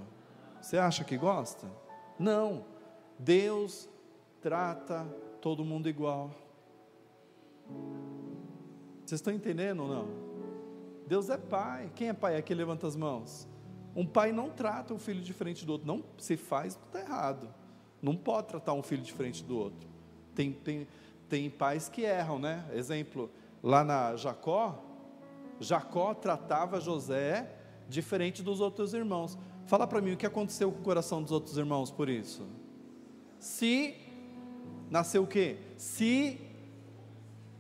Você 0.62 0.78
acha 0.78 1.04
que 1.04 1.18
gosta? 1.18 1.70
Não. 2.18 2.66
Deus 3.20 3.90
trata 4.42 5.06
todo 5.42 5.64
mundo 5.64 5.88
igual. 5.88 6.32
Vocês 9.06 9.20
estão 9.20 9.34
entendendo 9.34 9.84
ou 9.84 9.90
não? 9.90 10.08
Deus 11.08 11.30
é 11.30 11.38
pai. 11.38 11.92
Quem 11.96 12.10
é 12.10 12.14
pai 12.14 12.36
aqui 12.36 12.54
levanta 12.54 12.86
as 12.86 12.96
mãos. 12.96 13.48
Um 13.96 14.06
pai 14.06 14.32
não 14.32 14.50
trata 14.50 14.94
um 14.94 15.00
filho 15.00 15.22
diferente 15.22 15.66
do 15.66 15.72
outro. 15.72 15.88
Não 15.88 16.04
se 16.18 16.36
faz, 16.36 16.74
está 16.74 17.00
errado. 17.00 17.54
Não 18.02 18.16
pode 18.16 18.48
tratar 18.48 18.74
um 18.74 18.84
filho 18.84 19.02
diferente 19.02 19.44
do 19.44 19.58
outro. 19.58 19.90
Tem, 20.36 20.52
tem, 20.52 20.88
tem 21.30 21.50
pais 21.50 21.90
que 21.90 22.02
erram, 22.02 22.38
né? 22.38 22.70
Exemplo, 22.74 23.32
lá 23.64 23.84
na 23.84 24.16
Jacó, 24.16 24.84
Jacó 25.60 26.14
tratava 26.14 26.80
José 26.80 27.56
diferente 27.90 28.44
dos 28.44 28.60
outros 28.60 28.94
irmãos. 28.94 29.38
Fala 29.66 29.88
para 29.88 30.02
mim 30.02 30.14
o 30.14 30.18
que 30.18 30.26
aconteceu 30.26 30.72
com 30.72 30.80
o 30.80 30.84
coração 30.84 31.22
dos 31.22 31.32
outros 31.32 31.58
irmãos 31.58 31.90
por 31.90 32.10
isso. 32.10 32.46
Se 33.40 33.96
nasceu 34.90 35.24
o 35.24 35.28
quê? 35.28 35.58
Se 35.78 36.40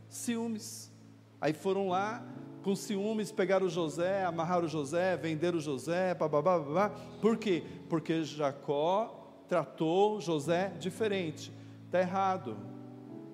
ciúmes. 0.09 0.91
Aí 1.39 1.53
foram 1.53 1.89
lá 1.89 2.25
com 2.63 2.75
ciúmes, 2.75 3.31
pegaram 3.31 3.69
José, 3.69 4.25
amarraram 4.25 4.67
José, 4.67 5.15
venderam 5.15 5.59
José, 5.59 6.13
babá, 6.13 6.41
babá. 6.41 6.89
Por 7.21 7.37
quê? 7.37 7.63
Porque 7.87 8.23
Jacó 8.23 9.43
tratou 9.47 10.19
José 10.19 10.73
diferente. 10.79 11.51
Está 11.85 12.01
errado. 12.01 12.57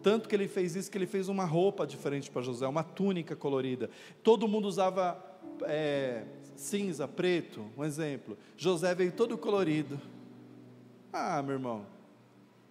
Tanto 0.04 0.28
que 0.28 0.36
ele 0.36 0.48
fez 0.48 0.76
isso 0.76 0.92
que 0.92 0.98
ele 0.98 1.08
fez 1.08 1.30
uma 1.30 1.46
roupa 1.46 1.88
diferente 1.88 2.30
para 2.30 2.42
José, 2.42 2.68
uma 2.68 2.84
túnica 2.84 3.36
colorida. 3.36 3.90
Todo 4.22 4.48
mundo 4.48 4.68
usava 4.68 5.18
é, 5.64 6.26
cinza, 6.56 7.08
preto, 7.08 7.66
um 7.78 7.84
exemplo. 7.84 8.38
José 8.58 8.94
veio 8.94 9.14
todo 9.14 9.38
colorido. 9.38 10.00
Ah, 11.12 11.42
meu 11.42 11.54
irmão, 11.54 11.86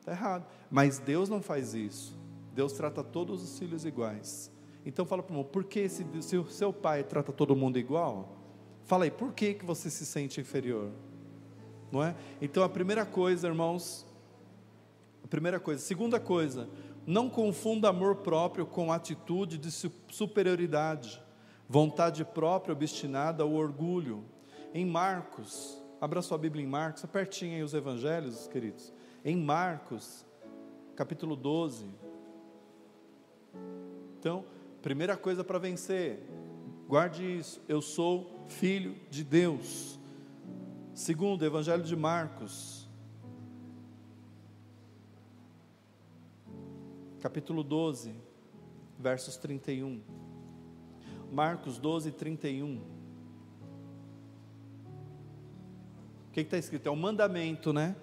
está 0.02 0.12
errado. 0.12 0.46
Mas 0.70 0.98
Deus 0.98 1.28
não 1.28 1.40
faz 1.40 1.74
isso. 1.74 2.18
Deus 2.54 2.72
trata 2.72 3.02
todos 3.02 3.42
os 3.42 3.58
filhos 3.58 3.84
iguais. 3.84 4.50
Então 4.84 5.06
fala 5.06 5.22
para 5.22 5.32
o 5.32 5.34
irmão, 5.38 5.50
por 5.50 5.64
que 5.64 5.88
se, 5.88 6.04
se 6.20 6.36
o 6.36 6.46
seu 6.46 6.72
pai 6.72 7.04
trata 7.04 7.32
todo 7.32 7.56
mundo 7.56 7.78
igual? 7.78 8.36
Fala 8.84 9.04
aí, 9.04 9.10
por 9.10 9.32
que, 9.32 9.54
que 9.54 9.64
você 9.64 9.88
se 9.88 10.04
sente 10.04 10.40
inferior? 10.40 10.90
Não 11.90 12.02
é? 12.02 12.14
Então 12.40 12.62
a 12.62 12.68
primeira 12.68 13.06
coisa, 13.06 13.46
irmãos, 13.46 14.04
a 15.24 15.28
primeira 15.28 15.60
coisa. 15.60 15.80
Segunda 15.80 16.18
coisa, 16.18 16.68
não 17.06 17.30
confunda 17.30 17.88
amor 17.88 18.16
próprio 18.16 18.66
com 18.66 18.92
atitude 18.92 19.56
de 19.56 19.70
superioridade 19.70 21.22
vontade 21.68 22.22
própria 22.22 22.74
obstinada 22.74 23.42
ao 23.42 23.52
orgulho. 23.52 24.24
Em 24.74 24.84
Marcos, 24.84 25.82
abra 26.00 26.20
sua 26.20 26.36
Bíblia 26.36 26.62
em 26.62 26.68
Marcos, 26.68 27.02
pertinho 27.06 27.54
aí 27.54 27.62
os 27.62 27.72
evangelhos, 27.72 28.46
queridos. 28.48 28.92
Em 29.24 29.36
Marcos, 29.36 30.26
capítulo 30.96 31.36
12. 31.36 31.86
Então, 34.18 34.44
primeira 34.82 35.16
coisa 35.16 35.44
para 35.44 35.60
vencer, 35.60 36.18
guarde 36.88 37.38
isso, 37.38 37.60
eu 37.68 37.80
sou 37.80 38.44
filho 38.48 38.96
de 39.08 39.22
Deus. 39.22 39.96
Segundo, 40.92 41.44
Evangelho 41.44 41.84
de 41.84 41.94
Marcos, 41.94 42.88
capítulo 47.20 47.62
12, 47.62 48.12
versos 48.98 49.36
31. 49.36 50.02
Marcos 51.30 51.78
12, 51.78 52.10
31. 52.10 52.78
O 56.28 56.32
que 56.32 56.40
está 56.40 56.58
escrito? 56.58 56.88
É 56.88 56.90
um 56.90 56.96
mandamento, 56.96 57.72
né? 57.72 57.94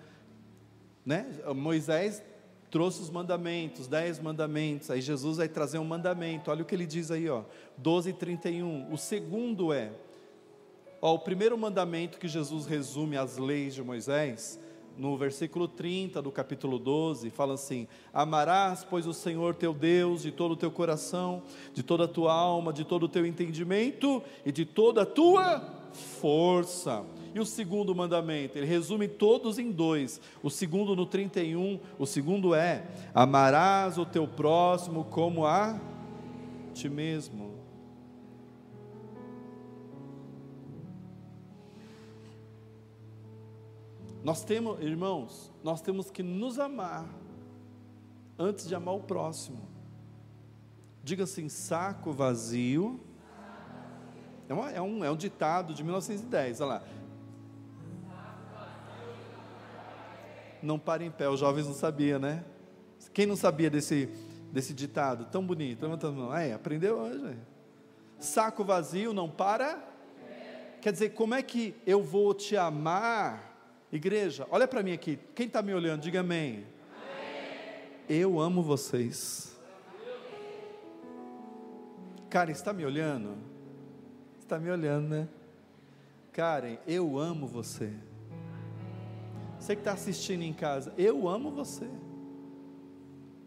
Né? 1.10 1.26
Moisés 1.56 2.22
trouxe 2.70 3.02
os 3.02 3.10
mandamentos, 3.10 3.88
dez 3.88 4.20
mandamentos. 4.20 4.92
Aí 4.92 5.02
Jesus 5.02 5.38
vai 5.38 5.50
trazer 5.50 5.80
um 5.80 5.84
mandamento. 5.84 6.52
Olha 6.52 6.62
o 6.62 6.66
que 6.66 6.76
ele 6.76 6.86
diz 6.86 7.10
aí, 7.10 7.28
ó. 7.28 7.42
12, 7.80 8.14
31. 8.14 8.94
O 8.94 8.96
segundo 8.96 9.74
é, 9.74 9.92
ó, 11.02 11.16
o 11.16 11.18
primeiro 11.18 11.58
mandamento 11.58 12.20
que 12.20 12.28
Jesus 12.28 12.68
resume 12.68 13.18
as 13.18 13.40
leis 13.40 13.74
de 13.74 13.82
Moisés, 13.82 14.60
no 14.96 15.18
versículo 15.18 15.68
30 15.68 16.22
do 16.22 16.32
capítulo 16.32 16.78
12, 16.78 17.32
fala 17.32 17.56
assim: 17.56 17.88
Amarás, 18.14 18.86
pois, 18.88 19.08
o 19.08 19.14
Senhor 19.16 19.56
teu 19.56 19.74
Deus 19.74 20.22
de 20.22 20.32
todo 20.32 20.52
o 20.52 20.58
teu 20.58 20.70
coração, 20.70 21.42
de 21.74 21.82
toda 21.82 22.04
a 22.04 22.08
tua 22.08 22.32
alma, 22.32 22.72
de 22.72 22.86
todo 22.86 23.08
o 23.08 23.10
teu 23.10 23.26
entendimento 23.26 24.22
e 24.46 24.52
de 24.52 24.64
toda 24.64 25.02
a 25.02 25.08
tua 25.08 25.60
força. 26.22 27.04
E 27.34 27.40
o 27.40 27.46
segundo 27.46 27.94
mandamento, 27.94 28.58
ele 28.58 28.66
resume 28.66 29.08
todos 29.08 29.60
em 29.60 29.72
dois. 29.72 30.20
O 30.42 30.50
segundo 30.50 30.96
no 30.96 31.06
31, 31.06 31.80
o 31.98 32.06
segundo 32.06 32.56
é: 32.56 32.86
Amarás 33.14 33.98
o 33.98 34.06
teu 34.06 34.28
próximo 34.28 35.04
como 35.06 35.46
a 35.46 35.80
ti 36.74 36.90
mesmo. 36.90 37.60
Nós 44.24 44.44
temos, 44.44 44.82
irmãos, 44.82 45.52
nós 45.64 45.82
temos 45.82 46.12
que 46.12 46.22
nos 46.22 46.60
amar 46.60 47.08
antes 48.38 48.68
de 48.68 48.76
amar 48.76 48.96
o 48.96 49.02
próximo. 49.02 49.68
Diga 51.04 51.24
assim: 51.24 51.48
saco 51.48 52.12
vazio. 52.12 53.00
É, 54.48 54.78
é, 54.78 54.82
um, 54.82 55.04
é 55.04 55.12
um 55.12 55.16
ditado 55.16 55.74
de 55.74 55.84
1910, 55.84 56.62
olha 56.62 56.70
lá. 56.70 56.84
Não 60.62 60.78
para 60.78 61.04
em 61.04 61.12
pé, 61.12 61.30
os 61.30 61.40
jovens 61.40 61.68
não 61.68 61.74
sabiam, 61.74 62.20
né? 62.20 62.44
Quem 63.14 63.26
não 63.26 63.36
sabia 63.36 63.70
desse, 63.70 64.10
desse 64.52 64.74
ditado 64.74 65.26
tão 65.26 65.46
bonito? 65.46 65.82
Levanta 65.82 66.08
a 66.08 66.12
mão. 66.12 66.36
É, 66.36 66.54
aprendeu 66.54 66.98
hoje. 66.98 67.38
Saco 68.20 68.64
vazio 68.64 69.14
não 69.14 69.30
para. 69.30 69.82
Quer 70.82 70.92
dizer, 70.92 71.10
como 71.10 71.34
é 71.34 71.42
que 71.42 71.76
eu 71.86 72.04
vou 72.04 72.34
te 72.34 72.56
amar 72.56 73.50
Igreja, 73.92 74.48
olha 74.52 74.68
para 74.68 74.84
mim 74.84 74.92
aqui. 74.92 75.18
Quem 75.34 75.48
está 75.48 75.64
me 75.64 75.74
olhando, 75.74 76.02
diga 76.02 76.20
amém. 76.20 76.68
amém. 76.94 77.88
Eu 78.08 78.40
amo 78.40 78.62
vocês. 78.62 79.58
Karen, 82.30 82.52
está 82.52 82.72
me 82.72 82.86
olhando? 82.86 83.36
Está 84.40 84.60
me 84.60 84.70
olhando, 84.70 85.08
né? 85.08 85.28
Karen, 86.32 86.78
eu 86.86 87.18
amo 87.18 87.48
você. 87.48 87.92
Você 89.70 89.76
que 89.76 89.82
está 89.82 89.94
assistindo 89.94 90.42
em 90.42 90.52
casa, 90.52 90.92
eu 90.98 91.30
amo 91.30 91.52
você. 91.52 91.88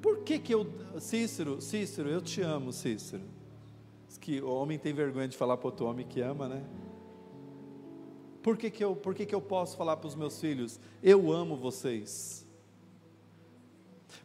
Por 0.00 0.20
que 0.20 0.38
que 0.38 0.54
eu, 0.54 0.64
Cícero, 1.00 1.60
Cícero, 1.60 2.08
eu 2.08 2.20
te 2.20 2.40
amo, 2.40 2.72
Cícero. 2.72 3.24
Diz 4.06 4.18
que 4.18 4.40
o 4.40 4.48
homem 4.48 4.78
tem 4.78 4.94
vergonha 4.94 5.26
de 5.26 5.36
falar 5.36 5.56
para 5.56 5.66
outro 5.66 5.84
homem 5.84 6.06
que 6.06 6.20
ama, 6.20 6.48
né? 6.48 6.62
Por 8.40 8.56
que, 8.56 8.70
que, 8.70 8.84
eu, 8.84 8.94
por 8.94 9.16
que, 9.16 9.26
que 9.26 9.34
eu 9.34 9.40
posso 9.40 9.76
falar 9.76 9.96
para 9.96 10.06
os 10.06 10.14
meus 10.14 10.40
filhos? 10.40 10.78
Eu 11.02 11.32
amo 11.32 11.56
vocês. 11.56 12.46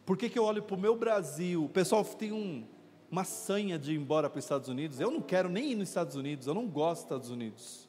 Por 0.06 0.16
que, 0.16 0.30
que 0.30 0.38
eu 0.38 0.44
olho 0.44 0.62
para 0.62 0.76
o 0.76 0.80
meu 0.80 0.94
Brasil? 0.94 1.64
O 1.64 1.68
pessoal 1.68 2.04
tem 2.04 2.30
um, 2.30 2.64
uma 3.10 3.24
sanha 3.24 3.76
de 3.76 3.92
ir 3.94 3.96
embora 3.96 4.30
para 4.30 4.38
os 4.38 4.44
Estados 4.44 4.68
Unidos. 4.68 5.00
Eu 5.00 5.10
não 5.10 5.20
quero 5.20 5.48
nem 5.48 5.72
ir 5.72 5.74
nos 5.74 5.88
Estados 5.88 6.14
Unidos, 6.14 6.46
eu 6.46 6.54
não 6.54 6.68
gosto 6.68 7.00
dos 7.00 7.06
Estados 7.06 7.30
Unidos. 7.30 7.88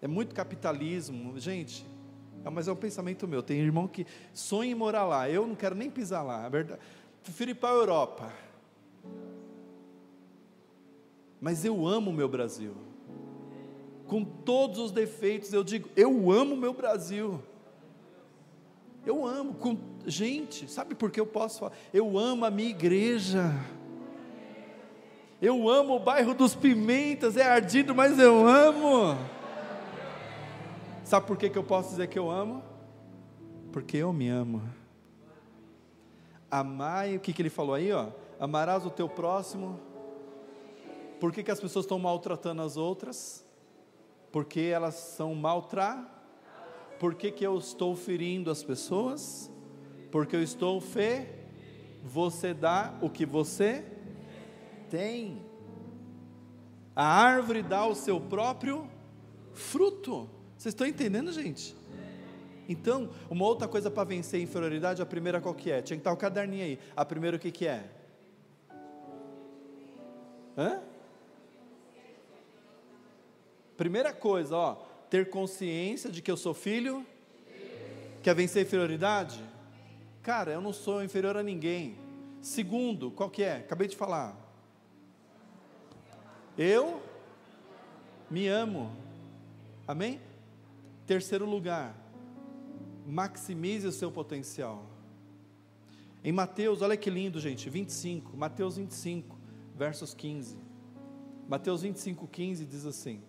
É 0.00 0.06
muito 0.06 0.32
capitalismo, 0.36 1.36
gente. 1.36 1.93
É, 2.42 2.48
mas 2.48 2.68
é 2.68 2.72
um 2.72 2.76
pensamento 2.76 3.28
meu. 3.28 3.42
Tem 3.42 3.60
irmão 3.60 3.86
que 3.86 4.06
sonha 4.32 4.70
em 4.70 4.74
morar 4.74 5.04
lá. 5.04 5.28
Eu 5.28 5.46
não 5.46 5.54
quero 5.54 5.74
nem 5.74 5.90
pisar 5.90 6.22
lá. 6.22 6.46
É 6.46 6.50
verdade. 6.50 6.80
Prefiro 7.22 7.50
ir 7.50 7.54
para 7.54 7.68
a 7.68 7.74
Europa. 7.74 8.32
Mas 11.40 11.64
eu 11.64 11.86
amo 11.86 12.10
o 12.10 12.14
meu 12.14 12.28
Brasil 12.28 12.74
com 14.06 14.24
todos 14.24 14.78
os 14.78 14.90
defeitos, 14.92 15.52
eu 15.52 15.64
digo, 15.64 15.88
eu 15.96 16.30
amo 16.30 16.56
meu 16.56 16.72
Brasil. 16.72 17.42
Eu 19.04 19.26
amo, 19.26 19.54
com, 19.54 19.76
gente, 20.06 20.70
sabe 20.70 20.94
por 20.94 21.10
que 21.10 21.20
eu 21.20 21.26
posso 21.26 21.60
falar? 21.60 21.72
Eu 21.92 22.18
amo 22.18 22.44
a 22.44 22.50
minha 22.50 22.70
igreja. 22.70 23.52
Eu 25.42 25.68
amo 25.68 25.96
o 25.96 25.98
bairro 25.98 26.32
dos 26.32 26.54
Pimentas, 26.54 27.36
é 27.36 27.42
ardido, 27.42 27.94
mas 27.94 28.18
eu 28.18 28.46
amo. 28.46 29.18
Sabe 31.04 31.26
por 31.26 31.36
que, 31.36 31.50
que 31.50 31.58
eu 31.58 31.62
posso 31.62 31.90
dizer 31.90 32.06
que 32.08 32.18
eu 32.18 32.30
amo? 32.30 32.62
Porque 33.70 33.98
eu 33.98 34.10
me 34.10 34.30
amo. 34.30 34.62
Amai, 36.50 37.14
o 37.16 37.20
que, 37.20 37.30
que 37.30 37.42
ele 37.42 37.50
falou 37.50 37.74
aí, 37.74 37.92
ó? 37.92 38.08
Amarás 38.40 38.86
o 38.86 38.90
teu 38.90 39.06
próximo. 39.06 39.78
Por 41.20 41.30
que, 41.30 41.42
que 41.42 41.50
as 41.50 41.60
pessoas 41.60 41.84
estão 41.84 41.98
maltratando 41.98 42.62
as 42.62 42.78
outras? 42.78 43.44
Porque 44.32 44.60
elas 44.60 44.94
são 44.94 45.34
maltratadas. 45.34 46.06
Por 46.98 47.14
que, 47.14 47.30
que 47.30 47.46
eu 47.46 47.58
estou 47.58 47.94
ferindo 47.94 48.50
as 48.50 48.62
pessoas? 48.62 49.50
Porque 50.10 50.34
eu 50.34 50.42
estou 50.42 50.80
fe. 50.80 51.28
Você 52.02 52.54
dá 52.54 52.94
o 53.02 53.10
que 53.10 53.26
você 53.26 53.84
tem. 54.88 55.44
A 56.96 57.04
árvore 57.04 57.62
dá 57.62 57.84
o 57.86 57.94
seu 57.94 58.18
próprio 58.18 58.88
fruto. 59.52 60.30
Vocês 60.64 60.72
estão 60.72 60.86
entendendo, 60.86 61.30
gente? 61.30 61.76
Então, 62.66 63.10
uma 63.28 63.44
outra 63.44 63.68
coisa 63.68 63.90
para 63.90 64.02
vencer 64.02 64.40
a 64.40 64.42
inferioridade, 64.42 65.02
a 65.02 65.04
primeira 65.04 65.38
qual 65.38 65.54
que 65.54 65.70
é? 65.70 65.82
Tinha 65.82 65.94
que 65.94 66.00
estar 66.00 66.10
o 66.10 66.16
caderninho 66.16 66.64
aí. 66.64 66.78
A 66.96 67.04
primeira 67.04 67.36
o 67.36 67.38
que 67.38 67.50
que 67.50 67.66
é? 67.66 67.84
Hã? 70.56 70.80
Primeira 73.76 74.10
coisa, 74.14 74.56
ó, 74.56 74.74
ter 75.10 75.28
consciência 75.28 76.10
de 76.10 76.22
que 76.22 76.30
eu 76.30 76.36
sou 76.38 76.54
filho. 76.54 77.04
Quer 78.22 78.34
vencer 78.34 78.62
a 78.62 78.66
inferioridade? 78.66 79.44
Cara, 80.22 80.50
eu 80.50 80.62
não 80.62 80.72
sou 80.72 81.04
inferior 81.04 81.36
a 81.36 81.42
ninguém. 81.42 81.94
Segundo, 82.40 83.10
qual 83.10 83.28
que 83.28 83.42
é? 83.42 83.56
Acabei 83.56 83.86
de 83.86 83.96
falar. 83.96 84.34
Eu 86.56 87.02
me 88.30 88.48
amo. 88.48 88.90
Amém? 89.86 90.18
Terceiro 91.06 91.44
lugar, 91.44 91.94
maximize 93.06 93.86
o 93.86 93.92
seu 93.92 94.10
potencial. 94.10 94.86
Em 96.22 96.32
Mateus, 96.32 96.80
olha 96.80 96.96
que 96.96 97.10
lindo, 97.10 97.38
gente, 97.38 97.68
25, 97.68 98.34
Mateus 98.34 98.76
25, 98.76 99.38
versos 99.76 100.14
15. 100.14 100.56
Mateus 101.46 101.82
25, 101.82 102.26
15 102.26 102.64
diz 102.64 102.86
assim: 102.86 103.20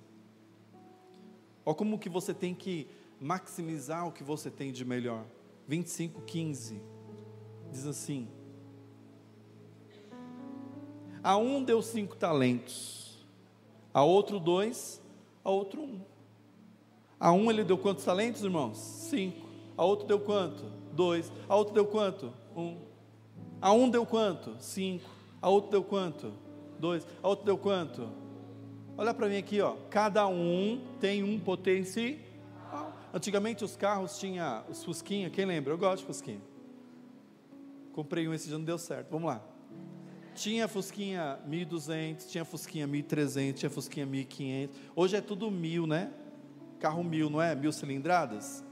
Olha 1.66 1.76
como 1.76 2.00
que 2.00 2.08
você 2.08 2.34
tem 2.34 2.56
que 2.56 2.88
maximizar 3.20 4.08
o 4.08 4.12
que 4.12 4.24
você 4.24 4.50
tem 4.50 4.72
de 4.72 4.86
melhor. 4.86 5.26
25, 5.68 6.22
15. 6.22 6.82
Diz 7.70 7.86
assim: 7.86 8.30
A 11.22 11.36
um 11.36 11.62
deu 11.62 11.82
cinco 11.82 12.16
talentos, 12.16 13.28
a 13.94 14.02
outro 14.04 14.40
dois, 14.40 15.02
a 15.44 15.50
outro 15.50 15.82
um. 15.82 16.15
A 17.20 17.32
um 17.32 17.50
ele 17.50 17.64
deu 17.64 17.78
quantos 17.78 18.04
talentos, 18.04 18.44
irmãos? 18.44 18.78
Cinco. 18.78 19.48
A 19.78 19.84
outro 19.84 20.08
deu 20.08 20.20
quanto? 20.20 20.64
Dois. 20.94 21.32
A 21.48 21.56
outro 21.56 21.74
deu 21.74 21.86
quanto? 21.86 22.34
Um. 22.56 22.78
A 23.62 23.72
um 23.72 23.90
deu 23.90 24.06
quanto? 24.06 24.56
Cinco. 24.60 25.10
A 25.42 25.50
outro 25.50 25.72
deu 25.72 25.84
quanto? 25.84 26.34
Dois. 26.80 27.06
A 27.22 27.28
outro 27.28 27.46
deu 27.46 27.58
quanto? 27.58 28.10
Olha 28.98 29.14
para 29.14 29.28
mim 29.28 29.38
aqui, 29.38 29.60
ó. 29.62 29.76
Cada 29.90 30.28
um 30.28 30.82
tem 31.00 31.24
um 31.24 31.40
potencial. 31.40 32.16
Antigamente 33.14 33.64
os 33.64 33.76
carros 33.76 34.18
tinham 34.18 34.64
os 34.70 34.84
Fusquinha, 34.84 35.30
quem 35.30 35.46
lembra? 35.46 35.72
Eu 35.72 35.78
gosto 35.78 36.00
de 36.00 36.06
Fusquinha. 36.06 36.42
Comprei 37.94 38.28
um 38.28 38.34
esse 38.34 38.48
dia 38.48 38.58
não 38.58 38.66
deu 38.66 38.78
certo. 38.78 39.10
Vamos 39.10 39.28
lá. 39.28 39.42
Tinha 40.34 40.68
Fusquinha 40.68 41.40
1200, 41.48 42.26
tinha 42.30 42.44
Fusquinha 42.44 42.86
1300, 42.86 43.60
tinha 43.60 43.70
Fusquinha 43.70 44.06
1500. 44.06 44.76
Hoje 44.94 45.16
é 45.16 45.22
tudo 45.22 45.50
mil, 45.50 45.88
né? 45.88 46.12
Carro 46.80 47.04
mil, 47.04 47.30
não 47.30 47.42
é? 47.42 47.56
Mil 47.56 47.72
cilindradas. 47.72 48.64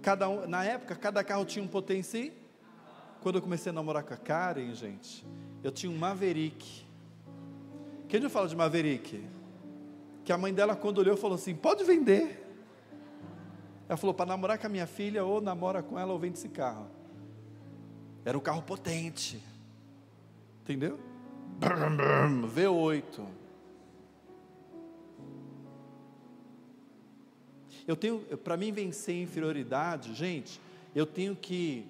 Cada 0.00 0.28
um, 0.28 0.46
na 0.46 0.64
época, 0.64 0.94
cada 0.96 1.22
carro 1.22 1.44
tinha 1.44 1.64
um 1.64 1.68
potencial. 1.68 2.30
Quando 3.20 3.36
eu 3.36 3.42
comecei 3.42 3.70
a 3.70 3.72
namorar 3.72 4.02
com 4.02 4.14
a 4.14 4.16
Karen, 4.16 4.74
gente, 4.74 5.24
eu 5.62 5.70
tinha 5.70 5.90
um 5.90 5.96
Maverick. 5.96 6.84
Quem 8.08 8.20
já 8.20 8.28
fala 8.28 8.48
de 8.48 8.56
Maverick? 8.56 9.24
que 10.24 10.32
a 10.32 10.38
mãe 10.38 10.52
dela, 10.52 10.76
quando 10.76 10.98
olhou, 10.98 11.16
falou 11.16 11.34
assim: 11.34 11.54
pode 11.54 11.84
vender. 11.84 12.38
Ela 13.88 13.96
falou: 13.96 14.14
para 14.14 14.26
namorar 14.26 14.58
com 14.58 14.66
a 14.66 14.70
minha 14.70 14.86
filha, 14.86 15.24
ou 15.24 15.40
namora 15.40 15.82
com 15.82 15.98
ela, 15.98 16.12
ou 16.12 16.18
vende 16.18 16.38
esse 16.38 16.48
carro. 16.48 16.86
Era 18.24 18.36
um 18.36 18.40
carro 18.40 18.62
potente. 18.62 19.42
Entendeu? 20.62 20.98
V8. 22.54 23.24
Eu 27.86 27.96
tenho, 27.96 28.20
para 28.38 28.56
mim 28.56 28.72
vencer 28.72 29.16
a 29.16 29.22
inferioridade, 29.22 30.14
gente, 30.14 30.60
eu 30.94 31.04
tenho 31.04 31.34
que 31.34 31.86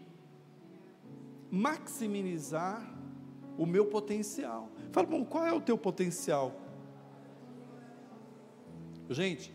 maximizar 1.51 2.83
o 3.59 3.67
meu 3.67 3.87
potencial. 3.87 4.71
Fala, 4.91 5.07
bom, 5.07 5.25
qual 5.25 5.47
é 5.47 5.53
o 5.53 5.61
teu 5.61 5.77
potencial? 5.77 6.55
Gente, 9.11 9.53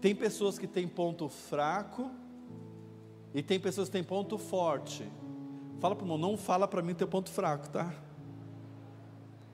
tem 0.00 0.14
pessoas 0.14 0.58
que 0.58 0.66
têm 0.66 0.86
ponto 0.86 1.28
fraco 1.28 2.10
E 3.34 3.42
tem 3.42 3.60
pessoas 3.60 3.88
que 3.88 3.92
têm 3.92 4.02
ponto 4.02 4.38
forte. 4.38 5.04
Fala 5.78 5.94
para 5.94 6.04
o 6.04 6.06
irmão, 6.06 6.16
não 6.16 6.38
fala 6.38 6.66
para 6.66 6.80
mim 6.80 6.94
teu 6.94 7.06
ponto 7.06 7.28
fraco, 7.30 7.68
tá? 7.68 7.94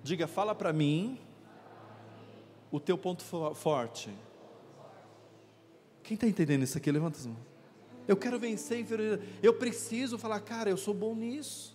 Diga, 0.05 0.29
fala 0.29 0.55
para 0.55 0.72
mim 0.72 1.18
o 2.70 2.79
teu 2.79 2.96
ponto 2.96 3.25
forte. 3.55 4.09
Quem 6.12 6.14
está 6.14 6.27
entendendo 6.27 6.62
isso 6.62 6.77
aqui? 6.77 6.92
Levanta 6.92 7.16
as 7.16 7.25
mãos. 7.25 7.38
Eu 8.07 8.18
quero 8.18 8.38
vencer 8.38 8.79
inferioridade. 8.79 9.27
Eu 9.42 9.55
preciso 9.55 10.18
falar, 10.18 10.40
cara, 10.40 10.68
eu 10.68 10.77
sou 10.77 10.92
bom 10.92 11.14
nisso. 11.14 11.75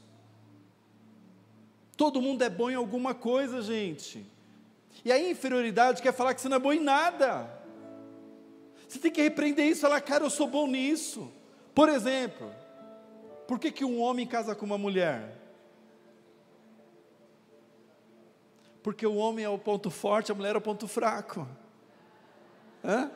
Todo 1.96 2.22
mundo 2.22 2.44
é 2.44 2.50
bom 2.50 2.70
em 2.70 2.76
alguma 2.76 3.16
coisa, 3.16 3.64
gente. 3.64 4.24
E 5.04 5.12
a 5.12 5.18
inferioridade 5.18 6.04
quer 6.04 6.14
falar 6.14 6.36
que 6.36 6.42
você 6.42 6.48
não 6.50 6.58
é 6.58 6.60
bom 6.60 6.72
em 6.72 6.80
nada. 6.80 7.50
Você 8.88 9.00
tem 9.00 9.10
que 9.10 9.24
repreender 9.24 9.66
isso 9.66 9.82
falar, 9.82 10.02
cara, 10.02 10.24
eu 10.24 10.30
sou 10.30 10.46
bom 10.46 10.68
nisso. 10.68 11.32
Por 11.74 11.90
exemplo, 11.90 12.54
por 13.48 13.58
que, 13.58 13.72
que 13.72 13.84
um 13.84 14.00
homem 14.00 14.28
casa 14.28 14.54
com 14.54 14.68
uma 14.68 14.78
mulher? 14.78 15.36
Porque 18.84 19.08
o 19.08 19.16
homem 19.16 19.44
é 19.44 19.50
o 19.50 19.58
ponto 19.58 19.90
forte, 19.90 20.32
a 20.32 20.36
mulher 20.36 20.54
é 20.54 20.60
o 20.60 20.62
ponto 20.62 20.88
fraco. 20.88 21.48
Hã? 22.84 23.10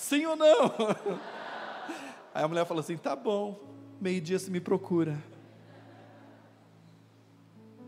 Sim 0.00 0.24
ou 0.24 0.34
não? 0.34 0.72
Aí 2.34 2.42
a 2.42 2.48
mulher 2.48 2.64
fala 2.64 2.80
assim: 2.80 2.96
tá 2.96 3.14
bom, 3.14 3.60
meio-dia 4.00 4.38
se 4.38 4.50
me 4.50 4.58
procura. 4.58 5.22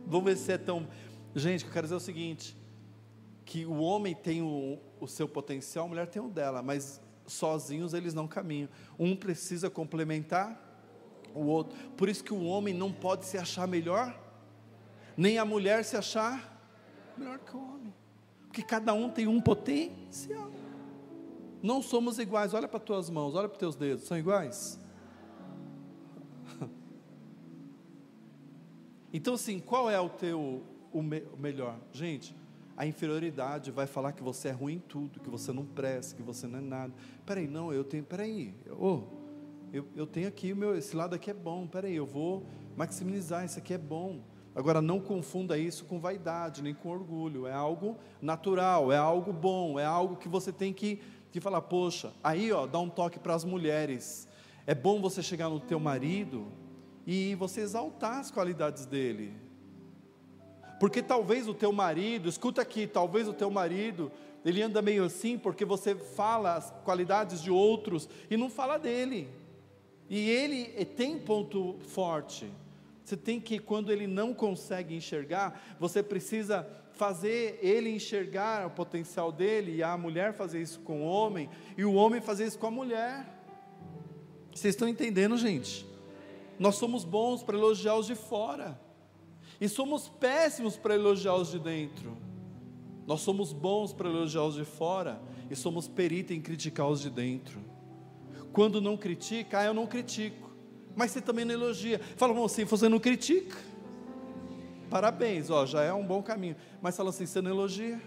Vamos 0.07 0.27
ver 0.27 0.37
se 0.37 0.53
é 0.53 0.59
tão. 0.59 0.87
Gente, 1.35 1.65
eu 1.65 1.71
quero 1.73 1.87
dizer 1.87 1.95
é 1.95 1.97
o 1.97 2.01
seguinte: 2.01 2.55
que 3.47 3.65
o 3.65 3.79
homem 3.79 4.15
tem 4.15 4.43
o, 4.43 4.79
o 5.01 5.09
seu 5.09 5.27
potencial, 5.27 5.87
a 5.87 5.89
mulher 5.89 6.07
tem 6.07 6.21
o 6.21 6.29
dela, 6.29 6.63
mas 6.63 7.01
sozinhos 7.27 7.95
eles 7.95 8.13
não 8.13 8.29
caminham. 8.29 8.69
Um 8.99 9.17
precisa 9.17 9.71
complementar 9.71 10.61
o 11.35 11.47
outro. 11.47 11.79
Por 11.97 12.11
isso 12.11 12.23
que 12.23 12.35
o 12.35 12.45
homem 12.45 12.75
não 12.75 12.93
pode 12.93 13.25
se 13.25 13.39
achar 13.39 13.67
melhor, 13.67 14.15
nem 15.17 15.39
a 15.39 15.47
mulher 15.47 15.83
se 15.83 15.97
achar 15.97 16.63
melhor 17.17 17.39
que 17.39 17.57
o 17.57 17.59
homem. 17.59 17.95
Porque 18.49 18.63
cada 18.63 18.93
um 18.93 19.09
tem 19.09 19.27
um 19.27 19.41
potencial. 19.41 20.62
Não 21.63 21.81
somos 21.81 22.19
iguais. 22.19 22.53
Olha 22.53 22.67
para 22.67 22.79
as 22.79 22.85
tuas 22.85 23.09
mãos, 23.09 23.35
olha 23.35 23.49
para 23.49 23.59
teus 23.59 23.77
dedos. 23.77 24.05
São 24.05 24.19
iguais? 24.19 24.81
Então, 29.15 29.35
assim, 29.35 29.61
qual 29.61 29.91
é 29.91 30.01
o 30.01 30.09
teu 30.09 30.63
o, 30.91 31.03
me, 31.03 31.21
o 31.35 31.37
melhor? 31.37 31.79
Gente, 31.93 32.35
a 32.75 32.87
inferioridade 32.87 33.71
vai 33.71 33.87
falar 33.87 34.13
que 34.13 34.23
você 34.23 34.49
é 34.49 34.53
ruim 34.53 34.75
em 34.75 34.79
tudo, 34.79 35.21
que 35.21 35.29
você 35.29 35.53
não 35.53 35.65
presta, 35.65 36.17
que 36.17 36.23
você 36.23 36.47
não 36.47 36.59
é 36.59 36.63
nada. 36.63 36.95
Peraí, 37.27 37.47
não, 37.47 37.73
eu 37.73 37.85
tenho, 37.85 38.03
peraí, 38.03 38.55
oh, 38.71 39.03
eu, 39.73 39.87
eu 39.95 40.07
tenho 40.07 40.29
aqui, 40.29 40.55
meu, 40.55 40.75
esse 40.77 40.97
lado 40.97 41.15
aqui 41.15 41.31
é 41.31 41.35
bom, 41.35 41.67
peraí, 41.67 41.95
eu 41.95 42.07
vou 42.07 42.47
maximizar, 42.77 43.45
isso 43.45 43.59
aqui 43.59 43.75
é 43.75 43.79
bom. 43.79 44.21
Agora, 44.55 44.83
não 44.83 45.01
confunda 45.01 45.57
isso 45.57 45.85
com 45.85 45.99
vaidade, 45.99 46.63
nem 46.63 46.75
com 46.75 46.91
orgulho, 46.91 47.47
é 47.47 47.53
algo 47.53 47.97
natural, 48.21 48.93
é 48.93 48.99
algo 48.99 49.33
bom, 49.33 49.79
é 49.79 49.85
algo 49.85 50.17
que 50.17 50.29
você 50.29 50.53
tem 50.53 50.73
que 50.73 51.01
que 51.33 51.41
fala, 51.41 51.63
poxa, 51.63 52.13
aí 52.23 52.53
ó, 52.53 52.67
dá 52.67 52.79
um 52.79 52.91
toque 52.91 53.19
para 53.19 53.35
as 53.35 53.43
mulheres. 53.43 54.29
É 54.67 54.75
bom 54.75 55.01
você 55.01 55.23
chegar 55.23 55.49
no 55.49 55.59
teu 55.59 55.81
marido 55.81 56.47
e 57.07 57.35
você 57.37 57.63
exaltar 57.63 58.19
as 58.19 58.31
qualidades 58.31 58.85
dele. 58.85 59.33
Porque 60.79 61.03
talvez 61.03 61.49
o 61.49 61.55
teu 61.55 61.73
marido, 61.73 62.29
escuta 62.29 62.61
aqui, 62.61 62.87
talvez 62.87 63.27
o 63.27 63.33
teu 63.33 63.51
marido, 63.51 64.13
ele 64.45 64.61
anda 64.61 64.83
meio 64.83 65.05
assim 65.05 65.39
porque 65.39 65.65
você 65.65 65.95
fala 65.95 66.55
as 66.55 66.71
qualidades 66.85 67.43
de 67.43 67.51
outros 67.51 68.09
e 68.31 68.37
não 68.37 68.51
fala 68.51 68.79
dele. 68.79 69.29
E 70.11 70.29
ele 70.29 70.85
tem 70.85 71.19
ponto 71.19 71.79
forte. 71.81 72.53
Você 73.03 73.17
tem 73.17 73.41
que, 73.41 73.59
quando 73.59 73.91
ele 73.91 74.07
não 74.07 74.35
consegue 74.35 74.95
enxergar, 74.95 75.77
você 75.81 76.03
precisa 76.03 76.69
fazer 77.03 77.59
ele 77.61 77.91
enxergar 77.91 78.65
o 78.65 78.71
potencial 78.71 79.33
dele, 79.33 79.75
e 79.75 79.83
a 79.83 79.97
mulher 79.97 80.33
fazer 80.33 80.63
isso 80.63 80.79
com 80.79 81.03
o 81.03 81.05
homem, 81.05 81.51
e 81.77 81.85
o 81.85 81.95
homem 81.95 82.21
fazer 82.21 82.47
isso 82.47 82.57
com 82.57 82.69
a 82.69 82.71
mulher. 82.71 83.27
Vocês 84.55 84.73
estão 84.73 84.87
entendendo, 84.87 85.37
gente? 85.37 85.85
Nós 86.61 86.77
somos 86.77 87.05
bons 87.05 87.43
para 87.43 87.59
elogiar 87.59 87.97
os 87.97 88.07
de 88.07 88.15
fora, 88.15 88.81
e 89.61 89.69
somos 89.69 90.09
péssimos 90.09 90.77
para 90.77 90.95
elogiar 90.95 91.35
os 91.35 91.51
de 91.51 91.59
dentro. 91.59 92.17
Nós 93.05 93.21
somos 93.23 93.53
bons 93.53 93.93
para 93.93 94.09
elogiar 94.09 94.45
os 94.45 94.55
de 94.55 94.65
fora, 94.65 95.21
e 95.51 95.57
somos 95.57 95.89
peritos 95.89 96.37
em 96.37 96.41
criticar 96.41 96.89
os 96.89 97.01
de 97.01 97.11
dentro. 97.11 97.59
Quando 98.53 98.81
não 98.81 98.97
critica, 98.97 99.59
ah, 99.59 99.65
eu 99.65 99.75
não 99.75 99.89
critico, 99.89 100.53
mas 100.95 101.11
você 101.11 101.21
também 101.21 101.45
não 101.45 101.53
elogia. 101.53 101.99
Fala 102.17 102.45
assim, 102.45 102.63
você 102.63 102.89
não 102.89 103.01
critica 103.01 103.72
parabéns, 104.93 105.49
ó, 105.49 105.65
já 105.65 105.83
é 105.83 105.91
um 105.91 106.07
bom 106.07 106.23
caminho. 106.23 106.55
Mas 106.83 106.95
fala 106.95 107.09
assim, 107.09 107.25
você 107.25 107.41
não 107.41 107.51
elogia? 107.51 107.99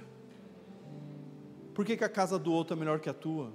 Por 1.73 1.83
que, 1.83 1.97
que 1.97 2.03
a 2.03 2.09
casa 2.09 2.37
do 2.37 2.53
outro 2.53 2.75
é 2.75 2.79
melhor 2.79 2.99
que 2.99 3.09
a 3.09 3.13
tua? 3.13 3.51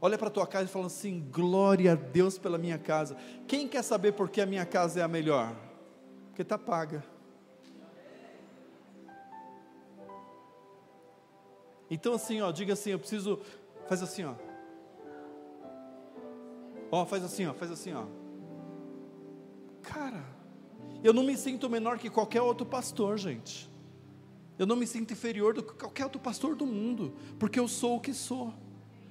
Olha 0.00 0.18
para 0.18 0.26
a 0.26 0.30
tua 0.30 0.46
casa 0.46 0.64
e 0.64 0.68
fala 0.68 0.86
assim: 0.86 1.28
glória 1.30 1.92
a 1.92 1.94
Deus 1.94 2.36
pela 2.36 2.58
minha 2.58 2.76
casa. 2.76 3.16
Quem 3.46 3.68
quer 3.68 3.82
saber 3.82 4.12
por 4.12 4.28
que 4.28 4.40
a 4.40 4.46
minha 4.46 4.66
casa 4.66 4.98
é 4.98 5.02
a 5.02 5.08
melhor? 5.08 5.54
Porque 6.26 6.42
está 6.42 6.58
paga. 6.58 7.04
Então 11.88 12.14
assim, 12.14 12.40
ó, 12.40 12.50
diga 12.50 12.72
assim, 12.72 12.90
eu 12.90 12.98
preciso, 12.98 13.40
faz 13.86 14.02
assim, 14.02 14.24
ó. 14.24 14.34
Ó, 16.90 17.06
faz 17.06 17.24
assim, 17.24 17.46
ó, 17.46 17.54
faz 17.54 17.70
assim, 17.70 17.94
ó. 17.94 18.04
Cara, 19.82 20.37
eu 21.02 21.12
não 21.12 21.22
me 21.22 21.36
sinto 21.36 21.68
menor 21.70 21.98
que 21.98 22.10
qualquer 22.10 22.42
outro 22.42 22.66
pastor, 22.66 23.16
gente. 23.18 23.68
Eu 24.58 24.66
não 24.66 24.74
me 24.74 24.86
sinto 24.86 25.12
inferior 25.12 25.54
do 25.54 25.62
que 25.62 25.72
qualquer 25.74 26.04
outro 26.04 26.20
pastor 26.20 26.56
do 26.56 26.66
mundo, 26.66 27.14
porque 27.38 27.60
eu 27.60 27.68
sou 27.68 27.96
o 27.96 28.00
que 28.00 28.12
sou. 28.12 28.52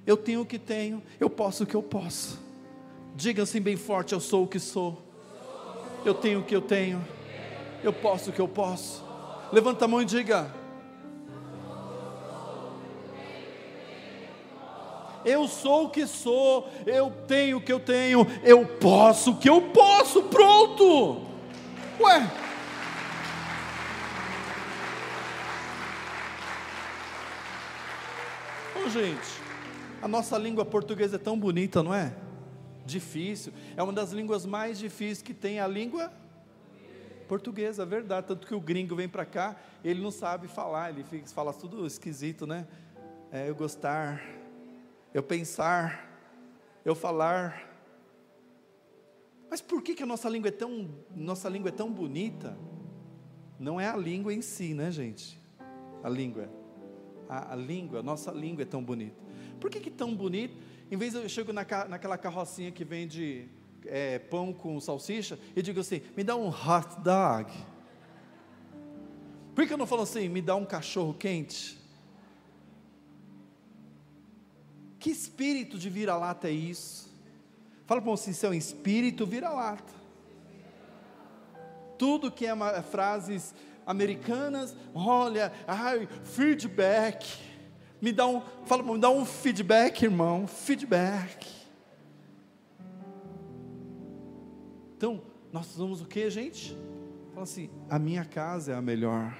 Eu 0.06 0.16
tenho 0.16 0.42
o 0.42 0.46
que 0.46 0.58
tenho, 0.58 1.02
eu 1.18 1.30
posso 1.30 1.64
o 1.64 1.66
que 1.66 1.74
eu 1.74 1.82
posso. 1.82 2.38
Diga 3.14 3.42
assim 3.42 3.60
bem 3.60 3.76
forte: 3.76 4.12
eu 4.12 4.20
sou 4.20 4.44
o 4.44 4.46
que 4.46 4.58
sou. 4.58 5.02
Eu 6.04 6.14
tenho 6.14 6.40
o 6.40 6.44
que 6.44 6.54
eu 6.54 6.60
tenho. 6.60 7.04
Eu 7.82 7.92
posso 7.92 8.30
o 8.30 8.32
que 8.32 8.40
eu 8.40 8.48
posso. 8.48 9.02
Levanta 9.50 9.86
a 9.86 9.88
mão 9.88 10.02
e 10.02 10.04
diga: 10.04 10.54
Eu 15.24 15.48
sou 15.48 15.86
o 15.86 15.90
que 15.90 16.06
sou, 16.06 16.68
eu 16.86 17.10
tenho 17.26 17.58
o 17.58 17.60
que 17.60 17.72
eu 17.72 17.80
tenho, 17.80 18.26
eu 18.42 18.64
posso 18.66 19.32
o 19.32 19.36
que 19.36 19.48
eu 19.48 19.60
posso, 19.60 20.22
pronto. 20.24 21.27
Ué. 22.00 22.30
Ô 28.76 28.88
gente, 28.88 29.18
a 30.00 30.06
nossa 30.06 30.38
língua 30.38 30.64
portuguesa 30.64 31.16
é 31.16 31.18
tão 31.18 31.36
bonita, 31.36 31.82
não 31.82 31.92
é? 31.92 32.14
Difícil. 32.86 33.52
É 33.76 33.82
uma 33.82 33.92
das 33.92 34.12
línguas 34.12 34.46
mais 34.46 34.78
difíceis 34.78 35.20
que 35.20 35.34
tem 35.34 35.58
a 35.58 35.66
língua 35.66 36.12
portuguesa, 37.26 37.82
é 37.82 37.86
verdade. 37.86 38.28
Tanto 38.28 38.46
que 38.46 38.54
o 38.54 38.60
gringo 38.60 38.94
vem 38.94 39.08
para 39.08 39.26
cá, 39.26 39.56
ele 39.84 40.00
não 40.00 40.12
sabe 40.12 40.46
falar, 40.46 40.90
ele 40.90 41.02
fica, 41.02 41.26
fala 41.26 41.52
tudo 41.52 41.84
esquisito, 41.84 42.46
né? 42.46 42.66
É, 43.32 43.48
eu 43.48 43.56
gostar, 43.56 44.22
eu 45.12 45.22
pensar, 45.22 46.08
eu 46.84 46.94
falar. 46.94 47.67
Mas 49.50 49.60
por 49.60 49.82
que, 49.82 49.94
que 49.94 50.02
a 50.02 50.06
nossa 50.06 50.28
língua 50.28 50.48
é 50.48 50.52
tão, 50.52 50.90
nossa 51.14 51.48
língua 51.48 51.68
é 51.68 51.72
tão 51.72 51.90
bonita? 51.90 52.56
Não 53.58 53.80
é 53.80 53.88
a 53.88 53.96
língua 53.96 54.32
em 54.32 54.42
si, 54.42 54.74
né, 54.74 54.90
gente? 54.90 55.38
A 56.02 56.08
língua. 56.08 56.48
A, 57.28 57.52
a 57.52 57.56
língua, 57.56 58.00
a 58.00 58.02
nossa 58.02 58.30
língua 58.30 58.62
é 58.62 58.66
tão 58.66 58.82
bonita. 58.82 59.16
Por 59.60 59.70
que, 59.70 59.80
que 59.80 59.90
tão 59.90 60.14
bonito? 60.14 60.56
Em 60.90 60.96
vez 60.96 61.14
eu 61.14 61.28
chego 61.28 61.52
na, 61.52 61.66
naquela 61.88 62.16
carrocinha 62.16 62.70
que 62.70 62.84
vende 62.84 63.48
é, 63.84 64.18
pão 64.18 64.52
com 64.52 64.80
salsicha 64.80 65.38
e 65.56 65.62
digo 65.62 65.80
assim: 65.80 66.02
me 66.16 66.22
dá 66.22 66.36
um 66.36 66.48
hot 66.48 67.00
dog. 67.02 67.52
Por 69.54 69.66
que 69.66 69.72
eu 69.72 69.78
não 69.78 69.86
falo 69.86 70.02
assim, 70.02 70.28
me 70.28 70.40
dá 70.40 70.54
um 70.54 70.64
cachorro 70.64 71.12
quente? 71.12 71.76
Que 75.00 75.10
espírito 75.10 75.78
de 75.78 75.90
vira-lata 75.90 76.48
é 76.48 76.52
isso? 76.52 77.07
Fala 77.88 78.02
para 78.02 78.10
você, 78.10 78.34
seu 78.34 78.52
espírito 78.52 79.24
vira-lata. 79.24 79.94
Tudo 81.96 82.30
que 82.30 82.44
é 82.44 82.52
uma, 82.52 82.82
frases 82.82 83.54
americanas, 83.86 84.76
olha, 84.94 85.50
ai, 85.66 86.06
feedback. 86.22 87.40
Me 87.98 88.12
dá 88.12 88.26
um, 88.26 88.42
fala, 88.66 88.82
me 88.82 88.98
dá 88.98 89.08
um 89.08 89.24
feedback, 89.24 90.02
irmão, 90.02 90.46
feedback. 90.46 91.48
Então, 94.94 95.22
nós 95.50 95.64
somos 95.64 96.02
o 96.02 96.04
que, 96.04 96.28
gente? 96.28 96.76
Fala 97.30 97.44
assim, 97.44 97.70
a 97.88 97.98
minha 97.98 98.26
casa 98.26 98.72
é 98.72 98.74
a 98.74 98.82
melhor. 98.82 99.34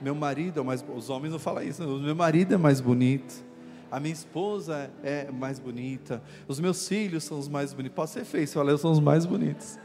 Meu 0.00 0.16
marido 0.16 0.58
é 0.58 0.62
mais, 0.64 0.84
os 0.92 1.08
homens 1.08 1.30
não 1.30 1.38
falam 1.38 1.62
isso, 1.62 1.86
meu 1.86 2.16
marido 2.16 2.52
é 2.52 2.58
mais 2.58 2.80
bonito. 2.80 3.51
A 3.92 4.00
minha 4.00 4.14
esposa 4.14 4.90
é 5.04 5.30
mais 5.30 5.58
bonita. 5.58 6.22
Os 6.48 6.58
meus 6.58 6.88
filhos 6.88 7.24
são 7.24 7.38
os 7.38 7.46
mais 7.46 7.74
bonitos. 7.74 7.94
Pode 7.94 8.10
ser 8.10 8.24
feio, 8.24 8.48
se 8.48 8.54
falar, 8.54 8.78
são 8.78 8.90
os 8.90 8.98
mais 8.98 9.26
bonitos. 9.26 9.78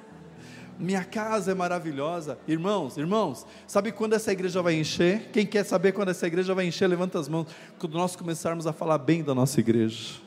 Minha 0.80 1.04
casa 1.04 1.52
é 1.52 1.54
maravilhosa. 1.54 2.40
Irmãos, 2.48 2.96
irmãos, 2.96 3.46
sabe 3.68 3.92
quando 3.92 4.14
essa 4.14 4.32
igreja 4.32 4.62
vai 4.62 4.76
encher? 4.76 5.30
Quem 5.34 5.46
quer 5.46 5.66
saber 5.66 5.92
quando 5.92 6.08
essa 6.08 6.26
igreja 6.26 6.56
vai 6.56 6.66
encher, 6.66 6.88
levanta 6.88 7.20
as 7.20 7.28
mãos. 7.28 7.48
Quando 7.78 7.98
nós 7.98 8.16
começarmos 8.16 8.66
a 8.66 8.72
falar 8.72 8.98
bem 8.98 9.22
da 9.22 9.36
nossa 9.36 9.60
igreja. 9.60 10.22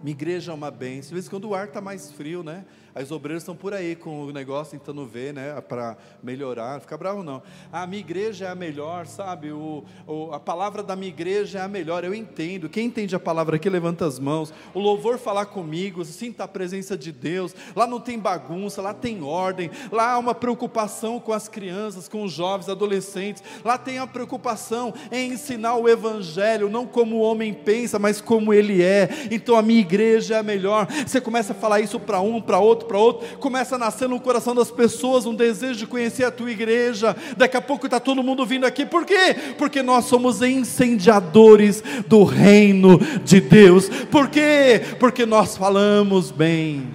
Minha 0.00 0.14
igreja 0.14 0.52
é 0.52 0.54
uma 0.54 0.70
bênção. 0.70 1.08
De 1.08 1.14
vez 1.14 1.26
em 1.26 1.30
quando 1.30 1.48
o 1.48 1.54
ar 1.54 1.66
está 1.66 1.80
mais 1.80 2.12
frio, 2.12 2.44
né? 2.44 2.64
As 2.94 3.10
obreiras 3.10 3.42
estão 3.42 3.54
por 3.54 3.72
aí 3.72 3.94
com 3.94 4.24
o 4.24 4.32
negócio 4.32 4.78
tentando 4.78 5.06
ver, 5.06 5.32
né, 5.32 5.60
para 5.60 5.96
melhorar. 6.22 6.74
Não 6.74 6.80
fica 6.80 6.96
bravo 6.96 7.22
não. 7.22 7.42
A 7.72 7.86
minha 7.86 8.00
igreja 8.00 8.46
é 8.46 8.48
a 8.48 8.54
melhor, 8.54 9.06
sabe? 9.06 9.52
O, 9.52 9.84
o, 10.06 10.32
a 10.32 10.40
palavra 10.40 10.82
da 10.82 10.96
minha 10.96 11.08
igreja 11.08 11.60
é 11.60 11.62
a 11.62 11.68
melhor. 11.68 12.04
Eu 12.04 12.14
entendo. 12.14 12.68
Quem 12.68 12.86
entende 12.86 13.14
a 13.14 13.20
palavra 13.20 13.56
aqui 13.56 13.68
levanta 13.68 14.04
as 14.06 14.18
mãos. 14.18 14.52
O 14.74 14.80
louvor 14.80 15.18
falar 15.18 15.46
comigo, 15.46 16.04
sinta 16.04 16.44
a 16.44 16.48
presença 16.48 16.96
de 16.96 17.12
Deus. 17.12 17.54
Lá 17.76 17.86
não 17.86 18.00
tem 18.00 18.18
bagunça, 18.18 18.82
lá 18.82 18.92
tem 18.92 19.22
ordem. 19.22 19.70
Lá 19.92 20.12
há 20.12 20.18
uma 20.18 20.34
preocupação 20.34 21.20
com 21.20 21.32
as 21.32 21.48
crianças, 21.48 22.08
com 22.08 22.24
os 22.24 22.32
jovens, 22.32 22.68
adolescentes. 22.68 23.42
Lá 23.64 23.78
tem 23.78 23.98
a 23.98 24.06
preocupação 24.06 24.92
em 25.12 25.32
ensinar 25.32 25.76
o 25.76 25.88
evangelho, 25.88 26.68
não 26.68 26.86
como 26.86 27.16
o 27.16 27.20
homem 27.20 27.54
pensa, 27.54 27.98
mas 27.98 28.20
como 28.20 28.52
ele 28.52 28.82
é. 28.82 29.08
Então 29.30 29.56
a 29.56 29.62
minha 29.62 29.80
igreja 29.80 30.34
é 30.34 30.38
a 30.38 30.42
melhor. 30.42 30.86
Você 31.06 31.20
começa 31.20 31.52
a 31.52 31.56
falar 31.56 31.80
isso 31.80 32.00
para 32.00 32.20
um, 32.20 32.40
para 32.40 32.58
outro 32.58 32.79
outro 32.80 32.86
para 32.86 32.98
outro, 32.98 33.38
começa 33.38 33.76
a 33.76 33.78
nascer 33.78 34.08
no 34.08 34.20
coração 34.20 34.54
das 34.54 34.70
pessoas 34.70 35.26
um 35.26 35.34
desejo 35.34 35.78
de 35.80 35.86
conhecer 35.86 36.24
a 36.24 36.30
tua 36.30 36.50
igreja. 36.50 37.16
Daqui 37.36 37.56
a 37.56 37.60
pouco 37.60 37.86
está 37.86 38.00
todo 38.00 38.22
mundo 38.22 38.44
vindo 38.46 38.64
aqui, 38.66 38.86
por 38.86 39.04
quê? 39.04 39.36
Porque 39.58 39.82
nós 39.82 40.06
somos 40.06 40.42
incendiadores 40.42 41.82
do 42.06 42.24
reino 42.24 42.98
de 43.24 43.40
Deus. 43.40 43.88
Por 44.10 44.28
quê? 44.28 44.80
Porque 44.98 45.26
nós 45.26 45.56
falamos 45.56 46.30
bem. 46.30 46.88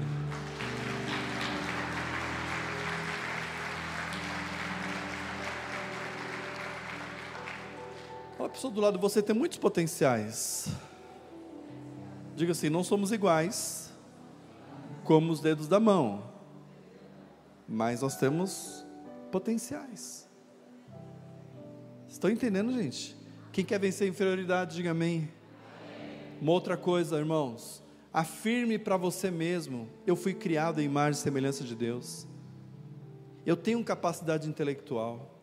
Olha 8.37 8.47
a 8.47 8.49
pessoa 8.49 8.73
do 8.73 8.81
lado, 8.81 8.99
você 8.99 9.21
tem 9.21 9.35
muitos 9.35 9.57
potenciais. 9.57 10.67
Diga 12.35 12.51
assim: 12.51 12.69
não 12.69 12.83
somos 12.83 13.11
iguais 13.11 13.84
como 15.05 15.31
os 15.31 15.39
dedos 15.39 15.67
da 15.67 15.79
mão, 15.79 16.23
mas 17.67 18.01
nós 18.01 18.17
temos 18.17 18.83
potenciais. 19.31 20.27
Estão 22.09 22.29
entendendo, 22.29 22.73
gente? 22.73 23.15
Quem 23.51 23.63
quer 23.63 23.79
vencer 23.79 24.07
a 24.07 24.09
inferioridade, 24.09 24.75
diga 24.75 24.91
amém. 24.91 25.29
Uma 26.41 26.51
outra 26.51 26.75
coisa, 26.75 27.17
irmãos, 27.17 27.83
afirme 28.11 28.79
para 28.79 28.97
você 28.97 29.29
mesmo: 29.29 29.87
eu 30.07 30.15
fui 30.15 30.33
criado 30.33 30.81
em 30.81 30.85
imagem 30.85 31.19
e 31.19 31.23
semelhança 31.23 31.63
de 31.63 31.75
Deus. 31.75 32.27
Eu 33.45 33.55
tenho 33.55 33.83
capacidade 33.83 34.49
intelectual, 34.49 35.39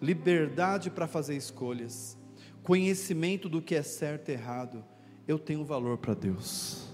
liberdade 0.00 0.90
para 0.90 1.06
fazer 1.06 1.36
escolhas, 1.36 2.16
conhecimento 2.62 3.46
do 3.46 3.60
que 3.60 3.74
é 3.74 3.82
certo 3.82 4.30
e 4.30 4.32
errado. 4.32 4.82
Eu 5.28 5.38
tenho 5.38 5.64
valor 5.64 5.98
para 5.98 6.14
Deus. 6.14 6.91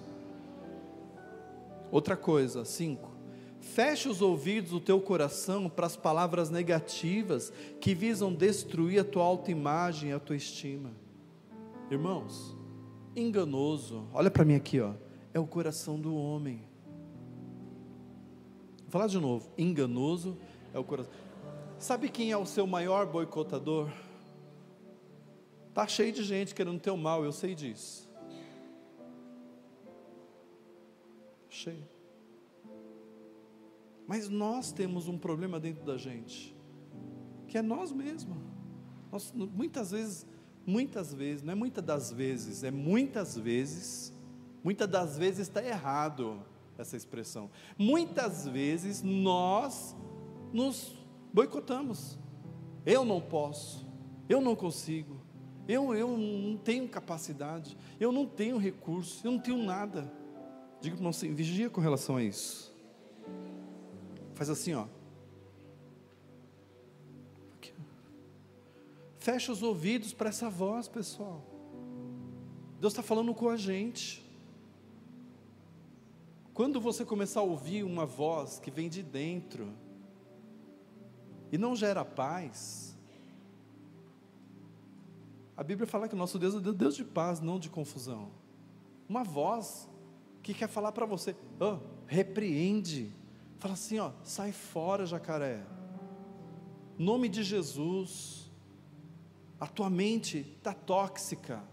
Outra 1.90 2.16
coisa, 2.16 2.64
cinco. 2.64 3.16
Feche 3.60 4.08
os 4.08 4.22
ouvidos 4.22 4.70
do 4.70 4.80
teu 4.80 5.00
coração 5.00 5.68
para 5.68 5.86
as 5.86 5.96
palavras 5.96 6.50
negativas 6.50 7.52
que 7.80 7.94
visam 7.94 8.32
destruir 8.32 9.00
a 9.00 9.04
tua 9.04 9.24
autoimagem 9.24 10.10
e 10.10 10.12
a 10.12 10.20
tua 10.20 10.36
estima. 10.36 10.90
Irmãos, 11.90 12.56
enganoso, 13.16 14.06
olha 14.12 14.30
para 14.30 14.44
mim 14.44 14.54
aqui, 14.54 14.80
ó, 14.80 14.92
é 15.34 15.40
o 15.40 15.46
coração 15.46 15.98
do 15.98 16.14
homem. 16.14 16.62
Vou 18.82 18.90
falar 18.90 19.06
de 19.06 19.18
novo, 19.18 19.50
enganoso 19.58 20.36
é 20.72 20.78
o 20.78 20.84
coração. 20.84 21.12
Sabe 21.78 22.08
quem 22.08 22.30
é 22.30 22.36
o 22.36 22.46
seu 22.46 22.66
maior 22.66 23.06
boicotador? 23.06 23.90
Tá 25.74 25.86
cheio 25.86 26.12
de 26.12 26.24
gente 26.24 26.54
querendo 26.54 26.80
teu 26.80 26.96
mal, 26.96 27.24
eu 27.24 27.32
sei 27.32 27.54
disso. 27.54 28.07
Cheio. 31.58 31.88
Mas 34.06 34.28
nós 34.28 34.72
temos 34.72 35.08
um 35.08 35.18
problema 35.18 35.60
dentro 35.60 35.84
da 35.84 35.98
gente, 35.98 36.56
que 37.46 37.58
é 37.58 37.62
nós 37.62 37.92
mesmos. 37.92 38.38
Nós, 39.12 39.32
muitas 39.32 39.90
vezes, 39.90 40.26
muitas 40.66 41.12
vezes, 41.12 41.42
não 41.42 41.52
é 41.52 41.54
muitas 41.54 41.84
das 41.84 42.10
vezes, 42.10 42.62
é 42.62 42.70
muitas 42.70 43.36
vezes, 43.36 44.14
muitas 44.62 44.88
das 44.88 45.18
vezes 45.18 45.40
está 45.40 45.62
errado 45.62 46.42
essa 46.78 46.96
expressão. 46.96 47.50
Muitas 47.76 48.46
vezes 48.46 49.02
nós 49.02 49.96
nos 50.52 50.96
boicotamos. 51.32 52.18
Eu 52.86 53.04
não 53.04 53.20
posso, 53.20 53.86
eu 54.28 54.40
não 54.40 54.56
consigo, 54.56 55.20
eu, 55.66 55.94
eu 55.94 56.16
não 56.16 56.56
tenho 56.56 56.88
capacidade, 56.88 57.76
eu 58.00 58.10
não 58.10 58.24
tenho 58.24 58.56
recurso, 58.56 59.26
eu 59.26 59.32
não 59.32 59.38
tenho 59.38 59.58
nada. 59.58 60.10
Diga 60.80 60.96
para 60.96 61.04
o 61.04 61.08
assim, 61.08 61.34
vigia 61.34 61.68
com 61.68 61.80
relação 61.80 62.16
a 62.16 62.22
isso. 62.22 62.74
Faz 64.34 64.48
assim, 64.48 64.74
ó. 64.74 64.86
Fecha 69.18 69.52
os 69.52 69.62
ouvidos 69.62 70.12
para 70.12 70.28
essa 70.28 70.48
voz, 70.48 70.88
pessoal. 70.88 71.44
Deus 72.80 72.92
está 72.92 73.02
falando 73.02 73.34
com 73.34 73.48
a 73.48 73.56
gente. 73.56 74.24
Quando 76.54 76.80
você 76.80 77.04
começar 77.04 77.40
a 77.40 77.42
ouvir 77.42 77.82
uma 77.82 78.06
voz 78.06 78.58
que 78.58 78.70
vem 78.70 78.88
de 78.88 79.02
dentro 79.02 79.72
e 81.52 81.58
não 81.58 81.74
gera 81.74 82.04
paz, 82.04 82.96
a 85.56 85.62
Bíblia 85.62 85.86
fala 85.86 86.08
que 86.08 86.14
o 86.14 86.16
nosso 86.16 86.38
Deus 86.38 86.54
é 86.54 86.72
Deus 86.72 86.94
de 86.94 87.04
paz, 87.04 87.40
não 87.40 87.58
de 87.58 87.68
confusão. 87.68 88.30
Uma 89.08 89.24
voz 89.24 89.88
que 90.42 90.54
quer 90.54 90.68
falar 90.68 90.92
para 90.92 91.06
você, 91.06 91.36
oh, 91.60 91.78
repreende, 92.06 93.12
fala 93.58 93.74
assim, 93.74 93.98
ó, 93.98 94.12
sai 94.22 94.52
fora, 94.52 95.04
jacaré. 95.06 95.62
Nome 96.98 97.28
de 97.28 97.42
Jesus. 97.42 98.50
A 99.60 99.66
tua 99.66 99.90
mente 99.90 100.54
está 100.56 100.72
tóxica, 100.72 101.64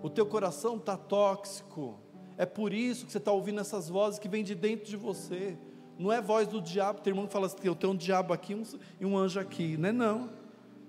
o 0.00 0.08
teu 0.08 0.24
coração 0.24 0.76
está 0.76 0.96
tóxico. 0.96 1.98
É 2.38 2.46
por 2.46 2.72
isso 2.72 3.04
que 3.04 3.10
você 3.10 3.18
está 3.18 3.32
ouvindo 3.32 3.60
essas 3.60 3.88
vozes 3.88 4.18
que 4.18 4.28
vêm 4.28 4.44
de 4.44 4.54
dentro 4.54 4.86
de 4.86 4.96
você. 4.96 5.58
Não 5.98 6.12
é 6.12 6.20
voz 6.20 6.46
do 6.46 6.60
diabo, 6.60 7.00
tem 7.00 7.10
irmão 7.10 7.26
que 7.26 7.32
fala 7.32 7.46
assim, 7.46 7.56
eu 7.64 7.74
tenho 7.74 7.94
um 7.94 7.96
diabo 7.96 8.32
aqui 8.32 8.54
um, 8.54 8.62
e 9.00 9.06
um 9.06 9.16
anjo 9.16 9.40
aqui. 9.40 9.76
Não 9.76 9.88
é 9.88 9.92
não. 9.92 10.30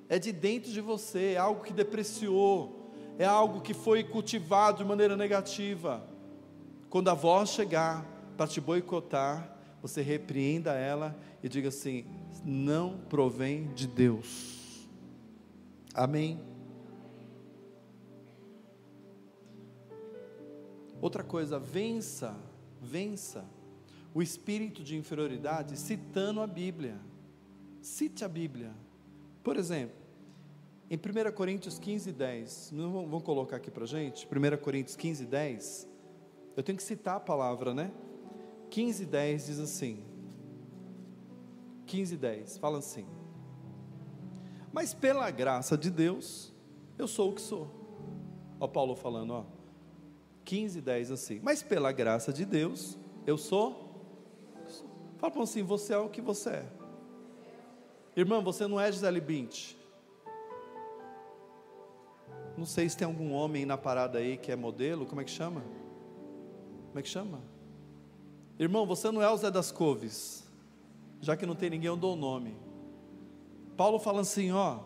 É 0.10 0.20
de 0.20 0.32
dentro 0.32 0.72
de 0.72 0.82
você, 0.82 1.34
é 1.34 1.38
algo 1.38 1.64
que 1.64 1.74
depreciou, 1.74 2.92
é 3.18 3.26
algo 3.26 3.62
que 3.62 3.74
foi 3.74 4.04
cultivado 4.04 4.80
de 4.80 4.86
maneira 4.86 5.18
negativa. 5.18 6.04
Quando 6.90 7.10
a 7.10 7.14
voz 7.14 7.50
chegar 7.50 8.06
para 8.38 8.48
te 8.48 8.62
boicotar, 8.62 9.58
você 9.82 10.02
repreenda 10.02 10.74
ela 10.74 11.16
e 11.44 11.50
diga 11.50 11.70
assim: 11.70 12.06
não 12.44 12.98
provém 13.10 13.74
de 13.74 13.88
Deus. 13.88 14.88
Amém. 15.94 16.40
Outra 21.02 21.24
coisa, 21.24 21.60
vença, 21.60 22.36
vença 22.82 23.46
o 24.14 24.22
espírito 24.22 24.84
de 24.84 24.98
inferioridade 24.98 25.78
citando 25.78 26.42
a 26.42 26.48
Bíblia. 26.48 27.00
Cite 27.82 28.26
a 28.26 28.28
Bíblia. 28.28 28.74
Por 29.44 29.58
exemplo, 29.58 29.96
em 30.90 30.96
1 30.96 31.32
Coríntios 31.34 31.78
15, 31.78 32.12
10, 32.12 32.72
vamos 32.74 33.24
colocar 33.24 33.58
aqui 33.58 33.70
para 33.70 33.86
gente? 33.86 34.26
1 34.26 34.58
Coríntios 34.58 34.96
15, 34.96 35.26
10. 35.26 35.97
Eu 36.58 36.64
tenho 36.64 36.76
que 36.76 36.84
citar 36.84 37.18
a 37.18 37.20
palavra, 37.20 37.72
né? 37.72 37.92
15, 38.72 39.06
10 39.06 39.46
diz 39.46 39.60
assim. 39.60 40.04
15, 41.86 42.18
10, 42.18 42.58
fala 42.58 42.80
assim. 42.80 43.06
Mas 44.74 44.92
pela 44.92 45.30
graça 45.30 45.78
de 45.78 45.92
Deus, 45.92 46.52
eu 46.98 47.08
sou 47.08 47.30
o 47.30 47.36
que 47.36 47.42
sou. 47.42 47.70
Ó 48.60 48.68
Paulo 48.68 48.96
falando, 48.96 49.32
ó. 49.34 49.46
15, 50.46 50.82
10 50.82 51.12
assim. 51.12 51.40
Mas 51.44 51.62
pela 51.62 51.92
graça 51.92 52.34
de 52.34 52.44
Deus, 52.44 52.98
eu 53.28 53.38
sou. 53.38 53.86
Fala 55.18 55.32
para 55.32 55.44
assim, 55.44 55.62
você 55.62 55.94
é 55.94 55.98
o 56.00 56.10
que 56.10 56.22
você 56.22 56.50
é. 56.50 56.66
Irmão, 58.16 58.44
você 58.44 58.66
não 58.66 58.80
é 58.80 58.92
Gisele 58.92 59.22
Bint. 59.22 59.76
Não 62.58 62.66
sei 62.66 62.90
se 62.90 62.98
tem 62.98 63.06
algum 63.06 63.32
homem 63.32 63.64
na 63.64 63.78
parada 63.78 64.18
aí 64.18 64.38
que 64.38 64.52
é 64.52 64.56
modelo, 64.56 65.06
como 65.06 65.22
é 65.22 65.24
que 65.24 65.30
chama? 65.30 65.64
Como 66.98 67.02
é 67.02 67.04
que 67.04 67.10
chama? 67.10 67.44
Irmão, 68.58 68.84
você 68.84 69.12
não 69.12 69.22
é 69.22 69.30
o 69.30 69.38
Zé 69.38 69.52
das 69.52 69.72
Coves. 69.72 70.44
Já 71.22 71.38
que 71.38 71.46
não 71.46 71.54
tem 71.54 71.70
ninguém, 71.70 71.90
eu 71.90 71.96
dou 71.96 72.14
o 72.14 72.20
nome. 72.20 72.58
Paulo 73.78 74.00
fala 74.00 74.22
assim, 74.22 74.52
ó, 74.52 74.80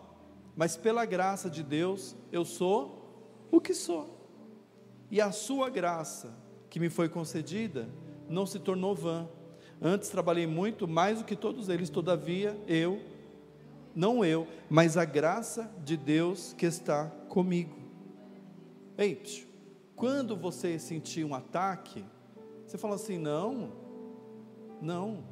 mas 0.54 0.76
pela 0.76 1.06
graça 1.06 1.48
de 1.48 1.62
Deus, 1.62 2.14
eu 2.30 2.44
sou 2.44 3.48
o 3.50 3.58
que 3.62 3.72
sou. 3.72 4.28
e 5.10 5.22
a 5.22 5.32
sua 5.32 5.70
graça, 5.70 6.36
que 6.68 6.78
me 6.78 6.90
foi 6.90 7.08
concedida, 7.08 7.88
não 8.28 8.44
se 8.44 8.58
tornou 8.58 8.94
vã. 8.94 9.26
Antes 9.80 10.10
trabalhei 10.10 10.46
muito 10.46 10.86
mais 10.86 11.20
do 11.20 11.24
que 11.24 11.34
todos 11.34 11.70
eles, 11.70 11.88
todavia 11.88 12.62
eu, 12.68 13.00
não 13.94 14.22
eu, 14.22 14.46
mas 14.68 14.98
a 14.98 15.06
graça 15.06 15.72
de 15.82 15.96
Deus 15.96 16.52
que 16.52 16.66
está 16.66 17.06
comigo. 17.30 17.74
Ei, 18.98 19.14
quando 19.96 20.36
você 20.36 20.78
sentir 20.78 21.24
um 21.24 21.34
ataque, 21.34 22.04
você 22.66 22.78
fala 22.78 22.94
assim: 22.94 23.18
não, 23.18 23.72
não, 24.80 25.24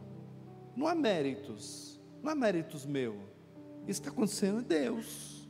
não 0.77 0.87
há 0.87 0.95
méritos, 0.95 2.01
não 2.23 2.33
há 2.33 2.35
méritos 2.35 2.85
meu. 2.87 3.17
Isso 3.89 4.01
está 4.01 4.11
acontecendo 4.11 4.61
em 4.61 4.65
Deus. 4.65 5.49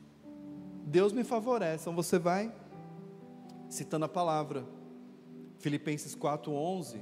Deus 0.84 1.12
me 1.12 1.24
favorece. 1.24 1.84
Então 1.84 1.94
você 1.94 2.18
vai 2.18 2.54
citando 3.68 4.04
a 4.04 4.08
palavra. 4.08 4.64
Filipenses 5.58 6.14
4:11. 6.14 7.00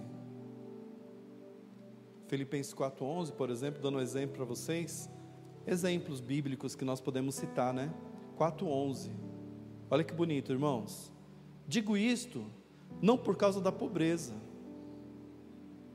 Filipenses 2.26 2.74
4:11, 2.74 3.32
por 3.32 3.50
exemplo, 3.50 3.80
dando 3.80 3.98
um 3.98 4.00
exemplo 4.00 4.36
para 4.36 4.44
vocês, 4.44 5.08
exemplos 5.66 6.20
bíblicos 6.20 6.74
que 6.74 6.84
nós 6.84 7.00
podemos 7.00 7.34
citar, 7.34 7.72
né? 7.72 7.92
4:11. 8.36 9.10
Olha 9.90 10.04
que 10.04 10.12
bonito, 10.12 10.52
irmãos. 10.52 11.12
Digo 11.68 11.98
isto 11.98 12.46
não 13.02 13.18
por 13.18 13.36
causa 13.36 13.60
da 13.60 13.70
pobreza, 13.70 14.32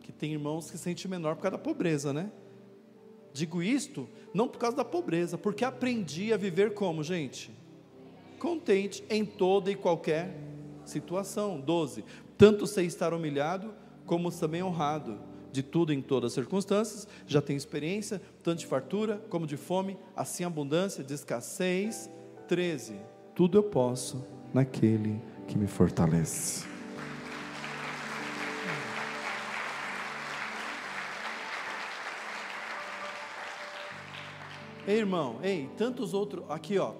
que 0.02 0.12
tem 0.12 0.32
irmãos 0.32 0.70
que 0.70 0.78
sentem 0.78 1.10
menor 1.10 1.36
por 1.36 1.42
causa 1.42 1.58
da 1.58 1.64
pobreza, 1.64 2.14
né? 2.14 2.32
Digo 3.34 3.64
isto 3.64 4.08
não 4.32 4.48
por 4.48 4.60
causa 4.60 4.78
da 4.78 4.86
pobreza, 4.86 5.36
porque 5.36 5.66
aprendi 5.66 6.32
a 6.32 6.38
viver 6.38 6.76
como, 6.76 7.02
gente? 7.04 7.52
Contente 8.38 9.04
em 9.10 9.26
toda 9.26 9.72
e 9.72 9.76
qualquer 9.76 10.38
situação. 10.86 11.60
12. 11.60 12.06
Tanto 12.38 12.68
sei 12.68 12.86
estar 12.86 13.12
humilhado, 13.12 13.74
como 14.06 14.32
também 14.32 14.62
honrado. 14.62 15.20
De 15.52 15.62
tudo 15.62 15.94
em 15.94 16.02
todas 16.02 16.32
as 16.32 16.34
circunstâncias, 16.34 17.08
já 17.28 17.40
tenho 17.40 17.58
experiência, 17.58 18.20
tanto 18.42 18.60
de 18.60 18.66
fartura 18.66 19.24
como 19.30 19.46
de 19.46 19.56
fome, 19.56 19.98
assim 20.16 20.44
abundância, 20.44 21.04
de 21.04 21.14
escassez. 21.14 22.10
13. 22.48 22.96
Tudo 23.36 23.60
eu 23.60 23.64
posso 23.64 24.26
naquele 24.52 25.22
que 25.48 25.58
me 25.58 25.68
fortalece. 25.68 26.66
Ei, 34.86 34.98
irmão, 34.98 35.40
ei, 35.42 35.70
tantos 35.78 36.14
outros, 36.14 36.44
aqui 36.50 36.78
ó, 36.78 36.94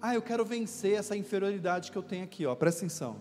ah, 0.00 0.14
eu 0.14 0.22
quero 0.22 0.44
vencer 0.46 0.94
essa 0.94 1.14
inferioridade 1.14 1.92
que 1.92 1.98
eu 1.98 2.02
tenho 2.02 2.24
aqui, 2.24 2.46
ó. 2.46 2.54
Presta 2.54 2.80
atenção. 2.80 3.18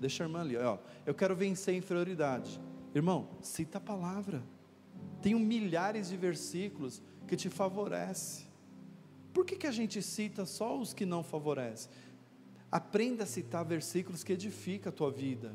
Deixa 0.00 0.24
a 0.24 0.26
irmã 0.26 0.40
ali, 0.40 0.56
ó. 0.56 0.78
Eu 1.04 1.14
quero 1.14 1.36
vencer 1.36 1.74
a 1.74 1.76
inferioridade. 1.76 2.58
Irmão, 2.94 3.28
cita 3.42 3.76
a 3.76 3.80
palavra. 3.80 4.42
Tem 5.20 5.34
milhares 5.34 6.08
de 6.08 6.16
versículos 6.16 7.02
que 7.28 7.36
te 7.36 7.50
favorecem. 7.50 8.46
Por 9.34 9.44
que, 9.44 9.56
que 9.56 9.66
a 9.66 9.70
gente 9.70 10.00
cita 10.00 10.46
só 10.46 10.78
os 10.78 10.94
que 10.94 11.04
não 11.04 11.22
favorecem? 11.22 11.90
Aprenda 12.70 13.24
a 13.24 13.26
citar 13.26 13.64
versículos 13.64 14.24
que 14.24 14.32
edificam 14.32 14.90
a 14.90 14.94
tua 14.94 15.10
vida. 15.10 15.54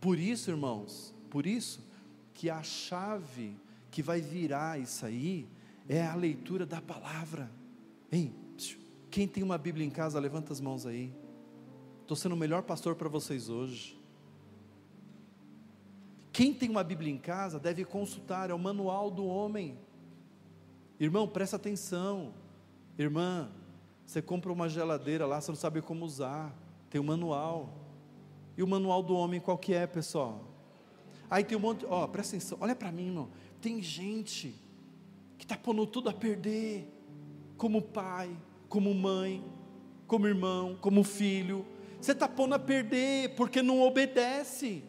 Por 0.00 0.18
isso, 0.18 0.50
irmãos, 0.50 1.14
por 1.28 1.46
isso 1.46 1.86
que 2.34 2.48
a 2.48 2.62
chave 2.62 3.56
que 3.90 4.02
vai 4.02 4.20
virar 4.20 4.80
isso 4.80 5.04
aí 5.04 5.48
é 5.88 6.04
a 6.04 6.14
leitura 6.14 6.64
da 6.64 6.80
palavra. 6.80 7.50
Hein? 8.10 8.34
Quem 9.10 9.26
tem 9.26 9.42
uma 9.42 9.58
Bíblia 9.58 9.84
em 9.84 9.90
casa, 9.90 10.20
levanta 10.20 10.52
as 10.52 10.60
mãos 10.60 10.86
aí. 10.86 11.12
Estou 12.02 12.16
sendo 12.16 12.34
o 12.34 12.38
melhor 12.38 12.62
pastor 12.62 12.94
para 12.94 13.08
vocês 13.08 13.48
hoje. 13.48 13.98
Quem 16.32 16.54
tem 16.54 16.70
uma 16.70 16.84
Bíblia 16.84 17.12
em 17.12 17.18
casa 17.18 17.58
deve 17.58 17.84
consultar, 17.84 18.50
é 18.50 18.54
o 18.54 18.58
manual 18.58 19.10
do 19.10 19.26
homem. 19.26 19.76
Irmão, 20.98 21.26
presta 21.26 21.56
atenção. 21.56 22.32
Irmã, 22.96 23.50
você 24.10 24.20
compra 24.20 24.52
uma 24.52 24.68
geladeira 24.68 25.24
lá, 25.24 25.40
você 25.40 25.52
não 25.52 25.56
sabe 25.56 25.80
como 25.80 26.04
usar. 26.04 26.52
Tem 26.90 27.00
o 27.00 27.04
um 27.04 27.06
manual. 27.06 27.72
E 28.58 28.62
o 28.62 28.66
manual 28.66 29.04
do 29.04 29.14
homem 29.14 29.38
qual 29.38 29.56
que 29.56 29.72
é, 29.72 29.86
pessoal? 29.86 30.48
Aí 31.30 31.44
tem 31.44 31.56
um 31.56 31.60
monte, 31.60 31.86
ó, 31.88 32.08
presta 32.08 32.34
atenção, 32.34 32.58
olha 32.60 32.74
para 32.74 32.90
mim, 32.90 33.06
irmão. 33.06 33.28
Tem 33.60 33.80
gente 33.80 34.52
que 35.38 35.44
está 35.44 35.56
pondo 35.56 35.86
tudo 35.86 36.08
a 36.08 36.12
perder, 36.12 36.92
como 37.56 37.80
pai, 37.80 38.36
como 38.68 38.92
mãe, 38.92 39.44
como 40.08 40.26
irmão, 40.26 40.76
como 40.80 41.04
filho. 41.04 41.64
Você 42.00 42.10
está 42.10 42.26
pondo 42.26 42.56
a 42.56 42.58
perder 42.58 43.36
porque 43.36 43.62
não 43.62 43.80
obedece. 43.80 44.82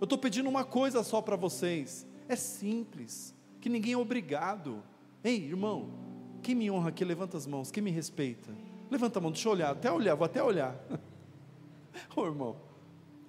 Eu 0.00 0.04
estou 0.04 0.16
pedindo 0.16 0.48
uma 0.48 0.64
coisa 0.64 1.02
só 1.02 1.20
para 1.20 1.36
vocês. 1.36 2.06
É 2.26 2.36
simples, 2.36 3.34
que 3.60 3.68
ninguém 3.68 3.92
é 3.92 3.98
obrigado. 3.98 4.82
Ei, 5.22 5.44
irmão, 5.44 6.03
quem 6.44 6.54
me 6.54 6.70
honra 6.70 6.90
aqui, 6.90 7.04
levanta 7.04 7.36
as 7.36 7.46
mãos. 7.46 7.70
Quem 7.70 7.82
me 7.82 7.90
respeita? 7.90 8.52
Levanta 8.90 9.18
a 9.18 9.22
mão, 9.22 9.32
deixa 9.32 9.48
eu 9.48 9.52
olhar, 9.52 9.70
até 9.70 9.90
olhar, 9.90 10.14
vou 10.14 10.26
até 10.26 10.42
olhar. 10.42 10.78
Ô 12.14 12.20
oh, 12.20 12.26
irmão, 12.26 12.56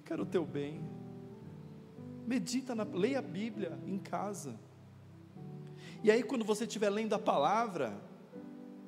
quero 0.04 0.22
o 0.22 0.26
teu 0.26 0.44
bem. 0.44 0.80
Medita, 2.26 2.74
na, 2.74 2.84
leia 2.84 3.18
a 3.18 3.22
Bíblia 3.22 3.78
em 3.86 3.98
casa. 3.98 4.54
E 6.04 6.10
aí, 6.10 6.22
quando 6.22 6.44
você 6.44 6.64
estiver 6.64 6.90
lendo 6.90 7.14
a 7.14 7.18
palavra, 7.18 8.00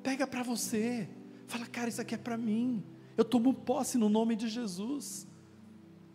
Pega 0.03 0.25
para 0.25 0.43
você. 0.43 1.07
Fala, 1.47 1.65
cara, 1.65 1.89
isso 1.89 2.01
aqui 2.01 2.15
é 2.15 2.17
para 2.17 2.37
mim. 2.37 2.83
Eu 3.17 3.25
tomo 3.25 3.53
posse 3.53 3.97
no 3.97 4.09
nome 4.09 4.35
de 4.35 4.47
Jesus. 4.47 5.27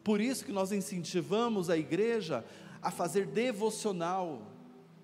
Por 0.03 0.20
isso 0.20 0.44
que 0.44 0.53
nós 0.53 0.72
incentivamos 0.72 1.68
a 1.68 1.77
igreja 1.77 2.44
a 2.81 2.90
fazer 2.90 3.27
devocional. 3.27 4.42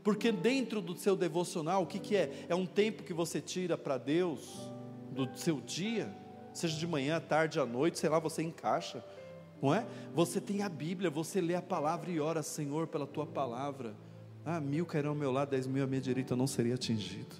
Porque 0.03 0.33
dentro 0.33 0.81
do 0.81 0.97
seu 0.97 1.15
devocional, 1.15 1.83
o 1.83 1.87
que, 1.87 1.99
que 1.99 2.17
é? 2.17 2.47
É 2.49 2.55
um 2.55 2.67
tempo 2.67 3.03
que 3.03 3.13
você 3.13 3.41
tira 3.41 3.77
para 3.77 3.99
Deus 3.99 4.71
do 5.13 5.29
seu 5.37 5.61
dia, 5.61 6.15
seja 6.55 6.79
de 6.79 6.87
manhã, 6.87 7.21
tarde, 7.21 7.61
à 7.61 7.67
noite, 7.67 7.99
sei 7.99 8.09
lá, 8.09 8.19
você 8.19 8.43
encaixa, 8.43 9.05
não 9.61 9.75
é? 9.75 9.87
Você 10.15 10.41
tem 10.41 10.63
a 10.63 10.69
Bíblia, 10.69 11.11
você 11.11 11.41
lê 11.41 11.55
a 11.55 11.63
palavra 11.63 12.11
e 12.11 12.19
ora, 12.19 12.43
Senhor, 12.43 12.87
pela 12.87 13.07
tua 13.07 13.27
palavra. 13.27 13.95
Ah, 14.45 14.61
mil 14.61 14.87
cairão 14.87 15.11
ao 15.11 15.17
meu 15.17 15.31
lado, 15.31 15.51
dez 15.51 15.67
mil 15.67 15.85
à 15.85 15.87
minha 15.87 16.01
direita, 16.01 16.33
eu 16.33 16.37
não 16.37 16.47
seria 16.47 16.75
atingido. 16.75 17.37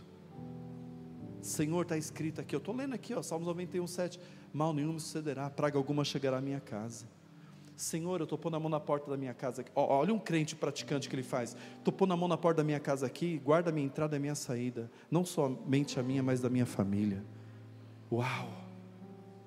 Senhor, 1.41 1.83
está 1.83 1.97
escrito 1.97 2.41
aqui, 2.41 2.55
eu 2.55 2.59
estou 2.59 2.75
lendo 2.77 2.95
aqui, 2.95 3.15
ó, 3.15 3.23
Salmos 3.23 3.47
91, 3.49 3.87
7. 3.87 4.21
Mal 4.53 4.75
nenhum 4.75 4.93
me 4.93 5.01
sucederá, 5.01 5.49
praga 5.49 5.79
alguma 5.79 6.05
chegará 6.05 6.39
à 6.39 6.41
minha 6.41 6.61
casa. 6.61 7.07
Senhor, 7.81 8.21
eu 8.21 8.25
estou 8.25 8.37
pondo 8.37 8.57
a 8.57 8.61
mão 8.61 8.69
na 8.69 8.79
porta 8.79 9.11
da 9.11 9.17
minha 9.17 9.33
casa 9.33 9.63
aqui. 9.63 9.71
Olha 9.75 10.13
um 10.13 10.19
crente 10.19 10.55
praticante 10.55 11.09
que 11.09 11.15
ele 11.15 11.23
faz. 11.23 11.57
Estou 11.79 11.91
pondo 11.91 12.13
a 12.13 12.17
mão 12.17 12.29
na 12.29 12.37
porta 12.37 12.59
da 12.59 12.65
minha 12.65 12.79
casa 12.79 13.07
aqui, 13.07 13.39
guarda 13.39 13.71
a 13.71 13.73
minha 13.73 13.87
entrada 13.87 14.15
e 14.15 14.19
a 14.19 14.21
minha 14.21 14.35
saída. 14.35 14.91
Não 15.11 15.25
somente 15.25 15.99
a 15.99 16.03
minha, 16.03 16.23
mas 16.23 16.43
da 16.43 16.51
minha 16.51 16.67
família. 16.67 17.25
Uau! 18.13 18.60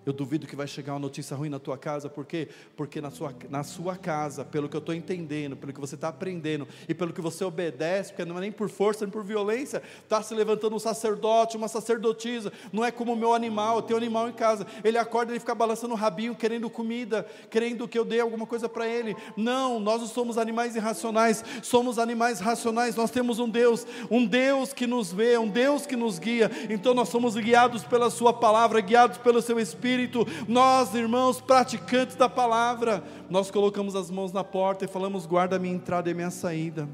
Eu 0.05 0.11
duvido 0.11 0.45
que 0.45 0.55
vai 0.55 0.67
chegar 0.67 0.93
uma 0.93 0.99
notícia 0.99 1.35
ruim 1.35 1.47
na 1.47 1.59
tua 1.59 1.77
casa, 1.77 2.09
por 2.09 2.25
quê? 2.25 2.49
Porque 2.75 2.99
na 2.99 3.09
sua, 3.09 3.33
na 3.49 3.63
sua 3.63 3.95
casa, 3.95 4.43
pelo 4.43 4.67
que 4.67 4.75
eu 4.75 4.79
estou 4.79 4.93
entendendo, 4.93 5.55
pelo 5.55 5.71
que 5.71 5.79
você 5.79 5.95
está 5.95 6.09
aprendendo 6.09 6.67
e 6.89 6.93
pelo 6.93 7.13
que 7.13 7.21
você 7.21 7.45
obedece, 7.45 8.11
porque 8.11 8.25
não 8.25 8.37
é 8.37 8.41
nem 8.41 8.51
por 8.51 8.69
força 8.69 9.05
nem 9.05 9.11
por 9.11 9.23
violência, 9.23 9.81
está 10.03 10.21
se 10.21 10.35
levantando 10.35 10.75
um 10.75 10.79
sacerdote, 10.79 11.55
uma 11.55 11.69
sacerdotisa, 11.69 12.51
não 12.73 12.83
é 12.83 12.91
como 12.91 13.13
o 13.13 13.15
meu 13.15 13.33
animal, 13.33 13.77
eu 13.77 13.81
tenho 13.81 13.97
um 13.97 14.01
animal 14.01 14.27
em 14.27 14.33
casa, 14.33 14.67
ele 14.83 14.97
acorda 14.97 15.33
e 15.33 15.39
fica 15.39 15.55
balançando 15.55 15.93
o 15.93 15.97
rabinho, 15.97 16.35
querendo 16.35 16.69
comida, 16.69 17.25
querendo 17.49 17.87
que 17.87 17.97
eu 17.97 18.03
dê 18.03 18.19
alguma 18.19 18.45
coisa 18.45 18.67
para 18.67 18.85
ele. 18.85 19.15
Não, 19.37 19.79
nós 19.79 20.01
não 20.01 20.07
somos 20.07 20.37
animais 20.37 20.75
irracionais, 20.75 21.45
somos 21.61 21.97
animais 21.97 22.41
racionais, 22.41 22.97
nós 22.97 23.09
temos 23.09 23.39
um 23.39 23.49
Deus, 23.49 23.87
um 24.11 24.25
Deus 24.25 24.73
que 24.73 24.85
nos 24.85 25.13
vê, 25.13 25.37
um 25.37 25.47
Deus 25.47 25.85
que 25.85 25.95
nos 25.95 26.19
guia, 26.19 26.51
então 26.69 26.93
nós 26.93 27.07
somos 27.07 27.35
guiados 27.35 27.85
pela 27.85 28.09
Sua 28.09 28.33
palavra, 28.33 28.81
guiados 28.81 29.17
pelo 29.17 29.41
Seu 29.41 29.57
Espírito 29.61 29.92
Espírito, 29.93 30.25
nós, 30.47 30.95
irmãos, 30.95 31.39
praticantes 31.39 32.15
da 32.15 32.27
palavra, 32.27 33.03
nós 33.29 33.51
colocamos 33.51 33.95
as 33.95 34.09
mãos 34.09 34.33
na 34.33 34.43
porta 34.43 34.85
e 34.85 34.87
falamos: 34.87 35.27
guarda 35.27 35.57
a 35.57 35.59
minha 35.59 35.75
entrada 35.75 36.09
e 36.09 36.13
a 36.13 36.15
minha 36.15 36.31
saída. 36.31 36.89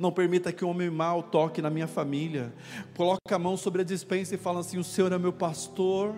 Não 0.00 0.10
permita 0.10 0.50
que 0.50 0.64
o 0.64 0.68
homem 0.70 0.88
mau 0.88 1.22
toque 1.22 1.60
na 1.60 1.68
minha 1.68 1.86
família. 1.86 2.54
Coloca 2.96 3.20
a 3.30 3.38
mão 3.38 3.58
sobre 3.58 3.82
a 3.82 3.84
dispensa 3.84 4.34
e 4.34 4.38
fala 4.38 4.60
assim: 4.60 4.78
O 4.78 4.84
Senhor 4.84 5.12
é 5.12 5.18
meu 5.18 5.34
pastor 5.34 6.14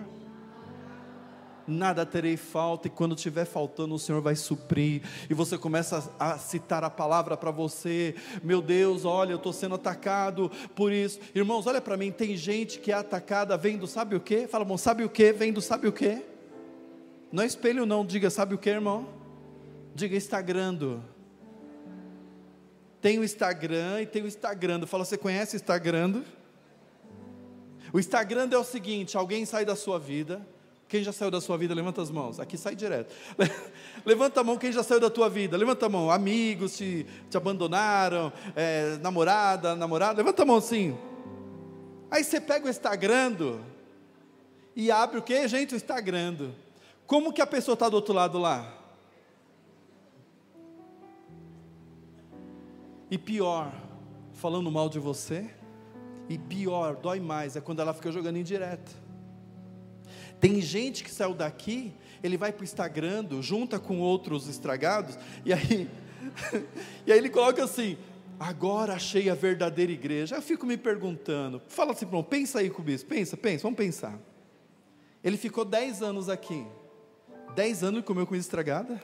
nada 1.67 2.05
terei 2.05 2.37
falta, 2.37 2.87
e 2.87 2.91
quando 2.91 3.15
tiver 3.15 3.45
faltando, 3.45 3.95
o 3.95 3.99
Senhor 3.99 4.21
vai 4.21 4.35
suprir. 4.35 5.01
E 5.29 5.33
você 5.33 5.57
começa 5.57 6.11
a, 6.19 6.37
citar 6.37 6.83
a 6.83 6.89
palavra 6.89 7.37
para 7.37 7.51
você: 7.51 8.15
Meu 8.43 8.61
Deus, 8.61 9.05
olha, 9.05 9.31
eu 9.31 9.37
estou 9.37 9.53
sendo 9.53 9.75
atacado 9.75 10.51
por 10.75 10.91
isso. 10.91 11.19
Irmãos, 11.33 11.67
olha 11.67 11.81
para 11.81 11.97
mim: 11.97 12.11
tem 12.11 12.35
gente 12.35 12.79
que 12.79 12.91
é 12.91 12.95
atacada, 12.95 13.57
vendo, 13.57 13.87
sabe 13.87 14.15
o 14.15 14.19
que? 14.19 14.47
Fala, 14.47 14.63
irmão, 14.63 14.77
sabe 14.77 15.03
o 15.03 15.09
que? 15.09 15.31
Vendo, 15.31 15.61
sabe 15.61 15.87
o 15.87 15.91
que? 15.91 16.21
Não 17.31 17.43
é 17.43 17.45
espelho, 17.45 17.85
não, 17.85 18.05
diga, 18.05 18.29
sabe 18.29 18.55
o 18.55 18.57
que, 18.57 18.69
irmão? 18.69 19.07
Diga, 19.95 20.15
Instagrando. 20.15 21.03
Tem 22.99 23.17
o 23.17 23.23
Instagram 23.23 24.01
e 24.01 24.05
tem 24.05 24.21
o 24.21 24.27
Instagram. 24.27 24.85
Fala, 24.85 25.03
você 25.03 25.17
conhece 25.17 25.55
o 25.55 25.57
Instagram? 25.57 26.23
O 27.91 27.99
Instagram 27.99 28.47
é 28.51 28.57
o 28.57 28.63
seguinte: 28.63 29.17
alguém 29.17 29.45
sai 29.45 29.65
da 29.65 29.75
sua 29.75 29.99
vida 29.99 30.45
Quem 30.91 31.01
já 31.01 31.13
saiu 31.13 31.31
da 31.31 31.39
sua 31.39 31.57
vida, 31.57 31.73
levanta 31.73 32.01
as 32.01 32.11
mãos. 32.11 32.37
Aqui 32.37 32.57
sai 32.57 32.75
direto. 32.75 33.15
Levanta 34.05 34.41
a 34.41 34.43
mão 34.43 34.57
quem 34.57 34.73
já 34.73 34.83
saiu 34.83 34.99
da 34.99 35.09
tua 35.09 35.29
vida. 35.29 35.55
Levanta 35.55 35.85
a 35.85 35.89
mão. 35.89 36.11
Amigos 36.11 36.75
te, 36.75 37.05
te 37.29 37.37
abandonaram, 37.37 38.29
é, 38.53 38.97
namorada, 38.97 39.73
namorado. 39.73 40.17
Levanta 40.17 40.41
a 40.41 40.45
mão 40.45 40.57
assim. 40.57 40.97
Aí 42.11 42.25
você 42.25 42.41
pega 42.41 42.67
o 42.67 42.69
Instagram 42.69 43.61
e 44.75 44.91
abre 44.91 45.19
o 45.19 45.21
que, 45.21 45.47
gente? 45.47 45.73
O 45.73 45.77
Instagram. 45.77 46.51
Como 47.07 47.31
que 47.31 47.41
a 47.41 47.47
pessoa 47.47 47.75
está 47.75 47.87
do 47.87 47.95
outro 47.95 48.13
lado 48.13 48.37
lá? 48.37 48.77
E 53.09 53.17
pior, 53.17 53.71
falando 54.33 54.69
mal 54.69 54.89
de 54.89 54.99
você. 54.99 55.49
E 56.27 56.37
pior, 56.37 56.97
dói 56.97 57.21
mais, 57.21 57.55
é 57.55 57.61
quando 57.61 57.79
ela 57.79 57.93
fica 57.93 58.11
jogando 58.11 58.35
indireta. 58.37 59.00
Tem 60.41 60.59
gente 60.59 61.03
que 61.03 61.11
saiu 61.11 61.35
daqui, 61.35 61.93
ele 62.23 62.35
vai 62.35 62.51
para 62.51 62.61
o 62.61 62.63
Instagram, 62.63 63.25
junta 63.41 63.79
com 63.79 63.99
outros 63.99 64.47
estragados, 64.47 65.17
e 65.45 65.53
aí, 65.53 65.87
e 67.05 67.11
aí 67.11 67.17
ele 67.17 67.29
coloca 67.29 67.63
assim: 67.63 67.95
agora 68.39 68.93
achei 68.93 69.29
a 69.29 69.35
verdadeira 69.35 69.91
igreja. 69.91 70.35
Eu 70.35 70.41
fico 70.41 70.65
me 70.65 70.75
perguntando, 70.77 71.61
fala 71.67 71.91
assim, 71.91 72.07
pronto, 72.07 72.27
pensa 72.27 72.57
aí 72.57 72.71
com 72.71 72.81
o 72.81 72.85
bispo, 72.85 73.07
pensa, 73.07 73.37
pensa, 73.37 73.61
vamos 73.61 73.77
pensar. 73.77 74.19
Ele 75.23 75.37
ficou 75.37 75.63
10 75.63 76.01
anos 76.01 76.27
aqui, 76.27 76.65
10 77.53 77.83
anos 77.83 77.99
e 77.99 78.03
comeu 78.03 78.25
comida 78.25 78.41
estragada? 78.41 78.99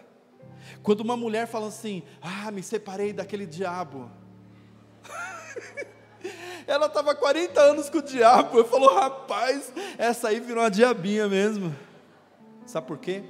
Quando 0.82 1.02
uma 1.02 1.16
mulher 1.16 1.48
fala 1.48 1.68
assim, 1.68 2.02
ah, 2.20 2.50
me 2.50 2.64
separei 2.64 3.14
daquele 3.14 3.46
diabo. 3.46 4.10
Ela 6.68 6.88
estava 6.88 7.16
40 7.16 7.60
anos 7.62 7.90
com 7.90 8.00
o 8.00 8.04
diabo. 8.04 8.58
Eu 8.58 8.66
falou, 8.66 8.94
rapaz, 8.94 9.72
essa 9.98 10.28
aí 10.28 10.40
virou 10.42 10.62
uma 10.62 10.70
diabinha 10.70 11.28
mesmo. 11.28 11.74
Sabe 12.66 12.86
por 12.86 12.98
quê? 12.98 13.24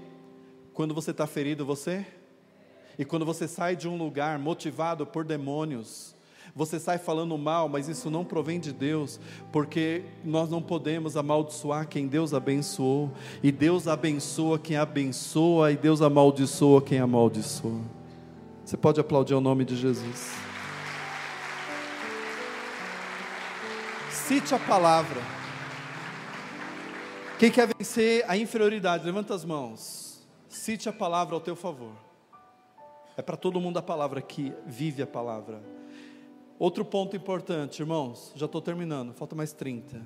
Quando 0.73 0.95
você 0.95 1.11
está 1.11 1.27
ferido, 1.27 1.63
você. 1.63 2.05
E 2.97 3.05
quando 3.05 3.23
você 3.23 3.47
sai 3.47 3.75
de 3.75 3.88
um 3.88 3.95
lugar 3.95 4.39
motivado 4.39 5.05
por 5.05 5.23
demônios, 5.23 6.15
você 6.55 6.79
sai 6.79 6.97
falando 6.97 7.38
mal, 7.38 7.69
mas 7.69 7.88
isso 7.88 8.09
não 8.09 8.25
provém 8.25 8.59
de 8.59 8.73
Deus, 8.73 9.19
porque 9.51 10.03
nós 10.25 10.49
não 10.49 10.59
podemos 10.59 11.15
amaldiçoar 11.15 11.88
quem 11.88 12.07
Deus 12.07 12.33
abençoou, 12.33 13.11
e 13.43 13.51
Deus 13.51 13.88
abençoa 13.88 14.57
quem 14.57 14.75
abençoa, 14.75 15.71
e 15.71 15.77
Deus 15.77 16.01
amaldiçoa 16.01 16.81
quem 16.81 16.97
amaldiçoa. 16.97 17.81
Você 18.65 18.75
pode 18.75 18.99
aplaudir 18.99 19.35
o 19.35 19.41
nome 19.41 19.63
de 19.63 19.75
Jesus. 19.75 20.46
Cite 24.28 24.53
a 24.53 24.59
palavra. 24.59 25.21
Quem 27.39 27.49
quer 27.49 27.65
vencer 27.73 28.30
a 28.30 28.36
inferioridade, 28.36 29.05
levanta 29.05 29.34
as 29.34 29.45
mãos. 29.45 30.21
Cite 30.49 30.89
a 30.89 30.91
palavra 30.91 31.34
ao 31.34 31.39
teu 31.39 31.55
favor. 31.55 31.93
É 33.15 33.21
para 33.21 33.38
todo 33.38 33.61
mundo 33.61 33.80
a 33.80 33.82
palavra 33.82 34.21
que 34.21 34.53
vive 34.65 35.01
a 35.01 35.07
palavra. 35.07 35.63
Outro 36.59 36.84
ponto 36.84 37.15
importante, 37.15 37.80
irmãos, 37.80 38.34
já 38.36 38.47
estou 38.47 38.61
terminando, 38.61 39.13
falta 39.13 39.34
mais 39.34 39.53
30. 39.53 40.05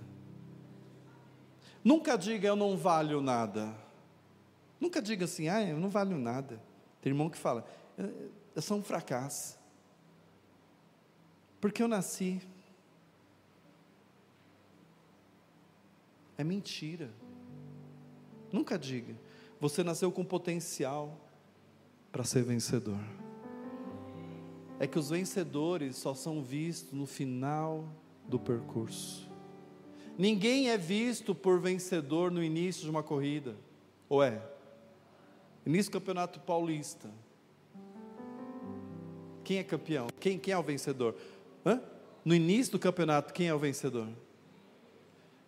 Nunca 1.83 2.15
diga 2.15 2.47
eu 2.47 2.55
não 2.55 2.77
valho 2.77 3.21
nada. 3.21 3.73
Nunca 4.79 5.01
diga 5.01 5.25
assim, 5.25 5.49
ah, 5.49 5.63
eu 5.63 5.79
não 5.79 5.89
valho 5.89 6.19
nada. 6.19 6.61
Tem 7.01 7.11
irmão 7.11 7.27
que 7.27 7.39
fala, 7.39 7.65
eu 8.55 8.61
sou 8.61 8.77
um 8.77 8.83
fracasso. 8.83 9.57
Porque 11.59 11.81
eu 11.81 11.87
nasci, 11.87 12.39
É 16.41 16.43
mentira. 16.43 17.11
Nunca 18.51 18.75
diga. 18.75 19.13
Você 19.59 19.83
nasceu 19.83 20.11
com 20.11 20.25
potencial 20.25 21.15
para 22.11 22.23
ser 22.23 22.41
vencedor. 22.41 22.97
É 24.79 24.87
que 24.87 24.97
os 24.97 25.11
vencedores 25.11 25.97
só 25.97 26.15
são 26.15 26.41
vistos 26.41 26.93
no 26.93 27.05
final 27.05 27.87
do 28.27 28.39
percurso. 28.39 29.29
Ninguém 30.17 30.71
é 30.71 30.79
visto 30.79 31.35
por 31.35 31.59
vencedor 31.59 32.31
no 32.31 32.43
início 32.43 32.81
de 32.85 32.89
uma 32.89 33.03
corrida. 33.03 33.55
Ou 34.09 34.23
é? 34.23 34.41
Início 35.63 35.91
do 35.91 35.99
campeonato 35.99 36.39
paulista. 36.39 37.07
Quem 39.43 39.59
é 39.59 39.63
campeão? 39.63 40.07
Quem, 40.19 40.39
quem 40.39 40.55
é 40.55 40.57
o 40.57 40.63
vencedor? 40.63 41.15
Hã? 41.63 41.79
No 42.25 42.33
início 42.33 42.71
do 42.71 42.79
campeonato, 42.79 43.31
quem 43.31 43.47
é 43.47 43.53
o 43.53 43.59
vencedor? 43.59 44.07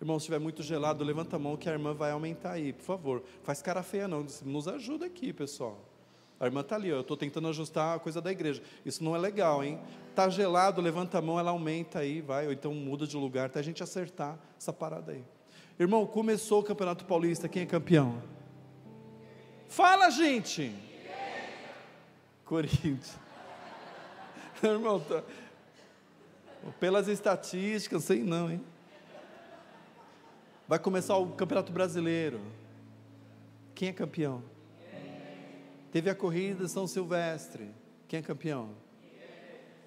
Irmão, 0.03 0.19
se 0.19 0.23
estiver 0.23 0.39
muito 0.39 0.61
gelado, 0.61 1.01
levanta 1.01 1.37
a 1.37 1.39
mão 1.39 1.55
que 1.55 1.69
a 1.69 1.71
irmã 1.71 1.93
vai 1.93 2.11
aumentar 2.11 2.51
aí, 2.51 2.73
por 2.73 2.83
favor. 2.83 3.23
Faz 3.41 3.61
cara 3.61 3.81
feia 3.81 4.05
não, 4.05 4.27
nos 4.43 4.67
ajuda 4.67 5.05
aqui, 5.05 5.31
pessoal. 5.31 5.79
A 6.37 6.45
irmã 6.45 6.59
está 6.59 6.75
ali, 6.75 6.91
ó, 6.91 6.97
eu 6.97 7.01
estou 7.01 7.15
tentando 7.15 7.47
ajustar 7.47 7.95
a 7.95 7.99
coisa 7.99 8.19
da 8.19 8.29
igreja. 8.29 8.61
Isso 8.85 9.01
não 9.01 9.15
é 9.15 9.17
legal, 9.17 9.63
hein? 9.63 9.79
Está 10.09 10.27
gelado, 10.27 10.81
levanta 10.81 11.19
a 11.19 11.21
mão, 11.21 11.39
ela 11.39 11.51
aumenta 11.51 11.99
aí, 11.99 12.19
vai, 12.19 12.47
ou 12.47 12.51
então 12.51 12.73
muda 12.73 13.07
de 13.07 13.15
lugar, 13.15 13.45
até 13.45 13.59
a 13.59 13.63
gente 13.63 13.81
acertar 13.81 14.37
essa 14.59 14.73
parada 14.73 15.13
aí. 15.13 15.23
Irmão, 15.79 16.05
começou 16.05 16.59
o 16.59 16.63
Campeonato 16.63 17.05
Paulista, 17.05 17.47
quem 17.47 17.63
é 17.63 17.65
campeão? 17.65 18.21
Fala, 19.69 20.09
gente! 20.09 20.75
Corinthians. 22.43 23.17
Irmão, 24.61 24.99
tá... 24.99 25.23
pelas 26.77 27.07
estatísticas, 27.07 28.03
sei 28.03 28.21
não, 28.21 28.51
hein? 28.51 28.72
Vai 30.73 30.79
começar 30.79 31.15
o 31.17 31.27
Campeonato 31.27 31.71
Brasileiro. 31.71 32.41
Quem 33.75 33.89
é 33.89 33.93
campeão? 33.93 34.41
Teve 35.91 36.09
a 36.09 36.15
corrida 36.15 36.67
São 36.67 36.87
Silvestre. 36.87 37.69
Quem 38.07 38.17
é 38.17 38.23
campeão? 38.23 38.71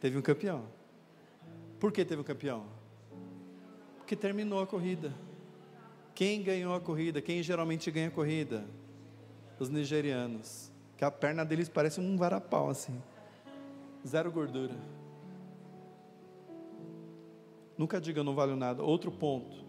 Teve 0.00 0.16
um 0.16 0.22
campeão. 0.22 0.64
Por 1.80 1.90
que 1.90 2.04
teve 2.04 2.20
um 2.20 2.24
campeão? 2.24 2.66
Porque 3.96 4.14
terminou 4.14 4.60
a 4.60 4.66
corrida. 4.68 5.12
Quem 6.14 6.40
ganhou 6.40 6.72
a 6.72 6.80
corrida? 6.80 7.20
Quem 7.20 7.42
geralmente 7.42 7.90
ganha 7.90 8.06
a 8.06 8.12
corrida? 8.12 8.64
Os 9.58 9.68
nigerianos. 9.68 10.70
Que 10.96 11.04
a 11.04 11.10
perna 11.10 11.44
deles 11.44 11.68
parece 11.68 12.00
um 12.00 12.16
varapau 12.16 12.70
assim. 12.70 13.02
Zero 14.06 14.30
gordura. 14.30 14.76
Nunca 17.76 18.00
diga 18.00 18.22
não 18.22 18.36
vale 18.36 18.54
nada. 18.54 18.84
Outro 18.84 19.10
ponto. 19.10 19.65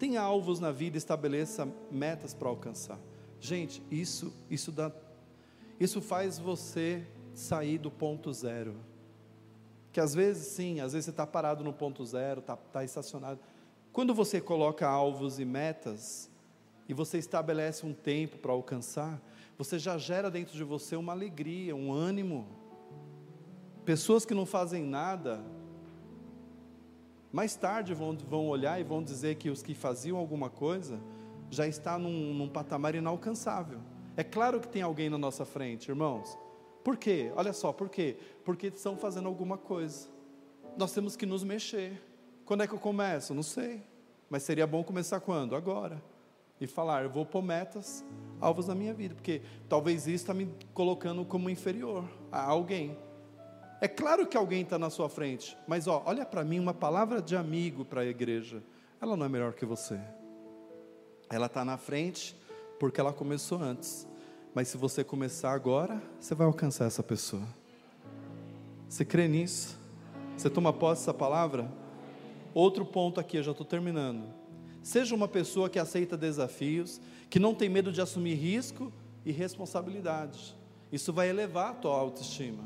Tenha 0.00 0.22
alvos 0.22 0.58
na 0.58 0.72
vida, 0.72 0.96
estabeleça 0.96 1.68
metas 1.90 2.32
para 2.32 2.48
alcançar. 2.48 2.98
Gente, 3.38 3.82
isso, 3.90 4.32
isso 4.48 4.72
dá, 4.72 4.90
isso 5.78 6.00
faz 6.00 6.38
você 6.38 7.06
sair 7.34 7.76
do 7.76 7.90
ponto 7.90 8.32
zero. 8.32 8.74
Que 9.92 10.00
às 10.00 10.14
vezes 10.14 10.46
sim, 10.46 10.80
às 10.80 10.94
vezes 10.94 11.04
você 11.04 11.10
está 11.10 11.26
parado 11.26 11.62
no 11.62 11.70
ponto 11.70 12.02
zero, 12.06 12.40
está 12.40 12.56
tá 12.56 12.82
estacionado. 12.82 13.38
Quando 13.92 14.14
você 14.14 14.40
coloca 14.40 14.88
alvos 14.88 15.38
e 15.38 15.44
metas, 15.44 16.30
e 16.88 16.94
você 16.94 17.18
estabelece 17.18 17.84
um 17.84 17.92
tempo 17.92 18.38
para 18.38 18.52
alcançar, 18.52 19.20
você 19.58 19.78
já 19.78 19.98
gera 19.98 20.30
dentro 20.30 20.56
de 20.56 20.64
você 20.64 20.96
uma 20.96 21.12
alegria, 21.12 21.76
um 21.76 21.92
ânimo. 21.92 22.48
Pessoas 23.84 24.24
que 24.24 24.32
não 24.32 24.46
fazem 24.46 24.82
nada, 24.82 25.44
mais 27.32 27.54
tarde 27.54 27.94
vão, 27.94 28.16
vão 28.16 28.48
olhar 28.48 28.80
e 28.80 28.84
vão 28.84 29.02
dizer 29.02 29.36
que 29.36 29.50
os 29.50 29.62
que 29.62 29.74
faziam 29.74 30.18
alguma 30.18 30.50
coisa 30.50 31.00
já 31.50 31.66
está 31.66 31.98
num, 31.98 32.34
num 32.34 32.48
patamar 32.48 32.94
inalcançável. 32.94 33.80
É 34.16 34.24
claro 34.24 34.60
que 34.60 34.68
tem 34.68 34.82
alguém 34.82 35.08
na 35.08 35.18
nossa 35.18 35.44
frente, 35.44 35.88
irmãos. 35.88 36.36
Por 36.82 36.96
quê? 36.96 37.32
Olha 37.36 37.52
só, 37.52 37.72
por 37.72 37.88
quê? 37.88 38.16
Porque 38.44 38.68
estão 38.68 38.96
fazendo 38.96 39.28
alguma 39.28 39.56
coisa. 39.56 40.08
Nós 40.76 40.92
temos 40.92 41.16
que 41.16 41.26
nos 41.26 41.44
mexer. 41.44 42.02
Quando 42.44 42.62
é 42.62 42.66
que 42.66 42.74
eu 42.74 42.78
começo? 42.78 43.34
Não 43.34 43.42
sei. 43.42 43.82
Mas 44.28 44.42
seria 44.42 44.66
bom 44.66 44.82
começar 44.82 45.20
quando? 45.20 45.54
Agora. 45.54 46.02
E 46.60 46.66
falar, 46.66 47.04
eu 47.04 47.10
vou 47.10 47.24
pôr 47.24 47.42
metas, 47.42 48.04
alvos 48.40 48.66
na 48.66 48.74
minha 48.74 48.92
vida, 48.92 49.14
porque 49.14 49.40
talvez 49.68 50.06
isso 50.06 50.16
está 50.16 50.34
me 50.34 50.46
colocando 50.74 51.24
como 51.24 51.48
inferior 51.48 52.04
a 52.30 52.42
alguém. 52.42 52.98
É 53.80 53.88
claro 53.88 54.26
que 54.26 54.36
alguém 54.36 54.62
está 54.62 54.78
na 54.78 54.90
sua 54.90 55.08
frente, 55.08 55.56
mas 55.66 55.86
ó, 55.86 56.02
olha 56.04 56.26
para 56.26 56.44
mim 56.44 56.58
uma 56.58 56.74
palavra 56.74 57.22
de 57.22 57.34
amigo 57.34 57.84
para 57.84 58.02
a 58.02 58.06
igreja. 58.06 58.62
Ela 59.00 59.16
não 59.16 59.24
é 59.24 59.28
melhor 59.28 59.54
que 59.54 59.64
você. 59.64 59.98
Ela 61.30 61.46
está 61.46 61.64
na 61.64 61.78
frente 61.78 62.36
porque 62.78 63.00
ela 63.00 63.12
começou 63.12 63.58
antes. 63.58 64.06
Mas 64.54 64.68
se 64.68 64.76
você 64.76 65.02
começar 65.02 65.52
agora, 65.52 66.02
você 66.18 66.34
vai 66.34 66.46
alcançar 66.46 66.84
essa 66.86 67.02
pessoa. 67.02 67.46
Você 68.86 69.04
crê 69.04 69.28
nisso? 69.28 69.78
Você 70.36 70.50
toma 70.50 70.72
posse 70.72 71.02
dessa 71.02 71.14
palavra? 71.14 71.70
Outro 72.52 72.84
ponto 72.84 73.18
aqui, 73.18 73.38
eu 73.38 73.42
já 73.42 73.52
estou 73.52 73.64
terminando. 73.64 74.24
Seja 74.82 75.14
uma 75.14 75.28
pessoa 75.28 75.70
que 75.70 75.78
aceita 75.78 76.16
desafios, 76.16 77.00
que 77.30 77.38
não 77.38 77.54
tem 77.54 77.68
medo 77.68 77.92
de 77.92 78.00
assumir 78.00 78.34
risco 78.34 78.92
e 79.24 79.30
responsabilidade. 79.30 80.56
Isso 80.90 81.12
vai 81.12 81.28
elevar 81.28 81.70
a 81.70 81.74
tua 81.74 81.94
autoestima. 81.94 82.64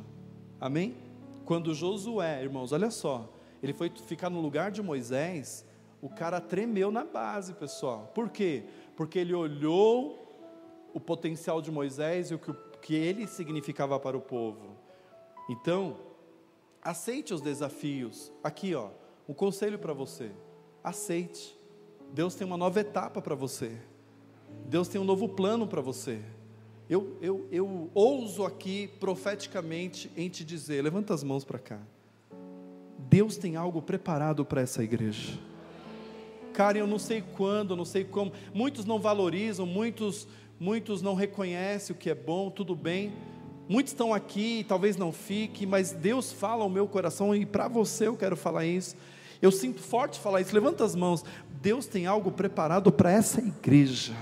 Amém? 0.60 1.03
Quando 1.44 1.74
Josué, 1.74 2.42
irmãos, 2.42 2.72
olha 2.72 2.90
só, 2.90 3.32
ele 3.62 3.72
foi 3.72 3.90
ficar 3.90 4.30
no 4.30 4.40
lugar 4.40 4.70
de 4.70 4.82
Moisés, 4.82 5.64
O 6.02 6.08
cara 6.10 6.38
tremeu 6.38 6.90
na 6.90 7.02
base, 7.02 7.54
pessoal. 7.54 8.12
Por 8.14 8.28
quê? 8.28 8.64
Porque 8.94 9.18
ele 9.18 9.32
olhou 9.32 10.22
o 10.92 11.00
potencial 11.00 11.62
de 11.62 11.70
Moisés 11.70 12.30
e 12.30 12.34
o 12.34 12.38
que, 12.38 12.52
que 12.82 12.94
ele 12.94 13.26
significava 13.26 13.98
para 13.98 14.14
o 14.14 14.20
povo. 14.20 14.76
Então, 15.48 15.96
aceite 16.82 17.32
os 17.32 17.40
desafios. 17.40 18.30
Aqui, 18.42 18.74
ó, 18.74 18.90
um 19.26 19.32
conselho 19.32 19.78
para 19.78 19.94
você. 19.94 20.30
Aceite. 20.82 21.58
Deus 22.12 22.34
tem 22.34 22.46
uma 22.46 22.58
nova 22.58 22.80
etapa 22.80 23.22
para 23.22 23.34
você. 23.34 23.74
Deus 24.66 24.88
tem 24.88 25.00
um 25.00 25.04
novo 25.04 25.26
plano 25.26 25.66
para 25.66 25.80
você. 25.80 26.22
Eu, 26.88 27.16
eu, 27.20 27.48
eu 27.50 27.90
ouso 27.94 28.44
aqui 28.44 28.88
profeticamente 29.00 30.10
em 30.16 30.28
te 30.28 30.44
dizer: 30.44 30.82
levanta 30.82 31.14
as 31.14 31.22
mãos 31.22 31.44
para 31.44 31.58
cá. 31.58 31.78
Deus 32.98 33.36
tem 33.36 33.56
algo 33.56 33.80
preparado 33.80 34.44
para 34.44 34.60
essa 34.60 34.82
igreja. 34.82 35.38
Cara, 36.52 36.78
eu 36.78 36.86
não 36.86 36.98
sei 36.98 37.22
quando, 37.36 37.76
não 37.76 37.84
sei 37.84 38.04
como. 38.04 38.32
Muitos 38.52 38.84
não 38.84 38.98
valorizam, 38.98 39.66
muitos, 39.66 40.28
muitos 40.58 41.02
não 41.02 41.14
reconhecem 41.14 41.94
o 41.94 41.98
que 41.98 42.10
é 42.10 42.14
bom, 42.14 42.50
tudo 42.50 42.76
bem. 42.76 43.12
Muitos 43.68 43.92
estão 43.92 44.12
aqui, 44.12 44.64
talvez 44.68 44.96
não 44.96 45.10
fique, 45.10 45.66
mas 45.66 45.90
Deus 45.90 46.32
fala 46.32 46.64
ao 46.64 46.68
meu 46.68 46.86
coração 46.86 47.34
e 47.34 47.46
para 47.46 47.66
você 47.66 48.06
eu 48.06 48.16
quero 48.16 48.36
falar 48.36 48.66
isso. 48.66 48.94
Eu 49.40 49.50
sinto 49.50 49.80
forte 49.80 50.20
falar 50.20 50.40
isso. 50.40 50.54
Levanta 50.54 50.84
as 50.84 50.94
mãos. 50.94 51.24
Deus 51.62 51.86
tem 51.86 52.06
algo 52.06 52.30
preparado 52.30 52.92
para 52.92 53.10
essa 53.10 53.40
igreja. 53.40 54.14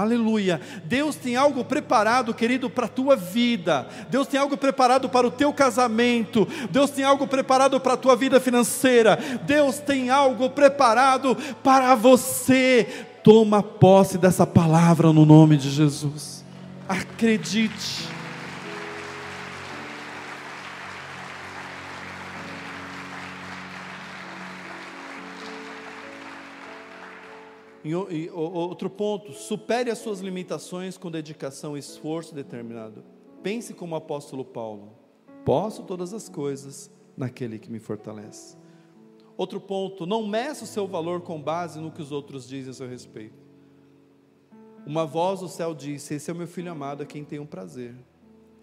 Aleluia. 0.00 0.60
Deus 0.84 1.14
tem 1.14 1.36
algo 1.36 1.62
preparado, 1.62 2.32
querido, 2.32 2.70
para 2.70 2.86
a 2.86 2.88
tua 2.88 3.14
vida. 3.14 3.86
Deus 4.08 4.26
tem 4.26 4.40
algo 4.40 4.56
preparado 4.56 5.10
para 5.10 5.26
o 5.26 5.30
teu 5.30 5.52
casamento. 5.52 6.48
Deus 6.70 6.90
tem 6.90 7.04
algo 7.04 7.26
preparado 7.26 7.78
para 7.78 7.92
a 7.92 7.98
tua 7.98 8.16
vida 8.16 8.40
financeira. 8.40 9.18
Deus 9.46 9.78
tem 9.78 10.08
algo 10.08 10.48
preparado 10.48 11.36
para 11.62 11.94
você. 11.94 13.06
Toma 13.22 13.62
posse 13.62 14.16
dessa 14.16 14.46
palavra 14.46 15.12
no 15.12 15.26
nome 15.26 15.58
de 15.58 15.68
Jesus. 15.68 16.42
Acredite. 16.88 18.19
E, 27.82 27.94
outro 28.30 28.90
ponto, 28.90 29.32
supere 29.32 29.90
as 29.90 29.98
suas 29.98 30.20
limitações 30.20 30.98
com 30.98 31.10
dedicação 31.10 31.76
e 31.76 31.80
esforço 31.80 32.34
determinado. 32.34 33.02
Pense 33.42 33.72
como 33.72 33.94
o 33.94 33.98
apóstolo 33.98 34.44
Paulo: 34.44 34.92
posso 35.44 35.82
todas 35.84 36.12
as 36.12 36.28
coisas 36.28 36.90
naquele 37.16 37.58
que 37.58 37.70
me 37.70 37.78
fortalece. 37.78 38.56
Outro 39.36 39.58
ponto, 39.58 40.04
não 40.04 40.26
meça 40.26 40.64
o 40.64 40.66
seu 40.66 40.86
valor 40.86 41.22
com 41.22 41.40
base 41.40 41.80
no 41.80 41.90
que 41.90 42.02
os 42.02 42.12
outros 42.12 42.46
dizem 42.46 42.70
a 42.70 42.74
seu 42.74 42.86
respeito. 42.86 43.48
Uma 44.86 45.06
voz 45.06 45.40
do 45.40 45.48
céu 45.48 45.74
disse: 45.74 46.14
Esse 46.14 46.30
é 46.30 46.34
o 46.34 46.36
meu 46.36 46.46
filho 46.46 46.70
amado, 46.70 47.02
a 47.02 47.06
quem 47.06 47.24
tenho 47.24 47.46
prazer. 47.46 47.94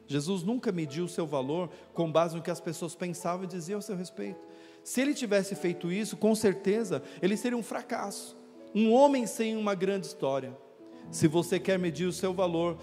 Jesus 0.06 0.44
nunca 0.44 0.72
mediu 0.72 1.06
o 1.06 1.10
seu 1.10 1.26
valor 1.26 1.70
com 1.94 2.12
base 2.12 2.36
no 2.36 2.42
que 2.44 2.52
as 2.52 2.62
pessoas 2.62 2.96
pensavam 2.96 3.44
e 3.44 3.48
diziam 3.48 3.80
a 3.80 3.82
seu 3.82 3.96
respeito. 3.96 4.40
Se 4.84 5.02
ele 5.02 5.16
tivesse 5.16 5.56
feito 5.56 5.92
isso, 5.92 6.16
com 6.16 6.34
certeza 6.36 7.02
ele 7.22 7.36
seria 7.36 7.58
um 7.58 7.64
fracasso. 7.64 8.37
Um 8.74 8.92
homem 8.94 9.26
sem 9.26 9.56
uma 9.56 9.74
grande 9.74 10.08
história. 10.08 10.56
Se 11.10 11.28
você 11.28 11.60
quer 11.60 11.80
medir 11.80 12.06
o 12.06 12.12
seu 12.12 12.34
valor, 12.34 12.78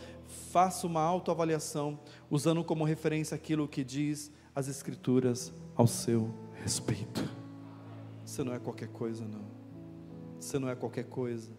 faça 0.50 0.86
uma 0.86 1.02
autoavaliação, 1.02 1.98
usando 2.30 2.64
como 2.64 2.84
referência 2.84 3.34
aquilo 3.34 3.68
que 3.68 3.84
diz 3.84 4.30
as 4.54 4.68
Escrituras 4.68 5.52
ao 5.76 5.86
seu 5.86 6.32
respeito. 6.54 7.28
Você 8.24 8.42
não 8.42 8.54
é 8.54 8.58
qualquer 8.58 8.88
coisa, 8.88 9.24
não. 9.24 9.44
Você 10.40 10.58
não 10.58 10.68
é 10.68 10.74
qualquer 10.74 11.04
coisa. 11.04 11.50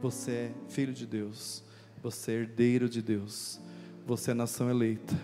Você 0.00 0.30
é 0.30 0.52
filho 0.68 0.92
de 0.92 1.06
Deus. 1.06 1.64
Você 2.02 2.32
é 2.32 2.34
herdeiro 2.36 2.88
de 2.88 3.02
Deus. 3.02 3.60
Você 4.06 4.32
é 4.32 4.34
nação 4.34 4.68
eleita, 4.68 5.14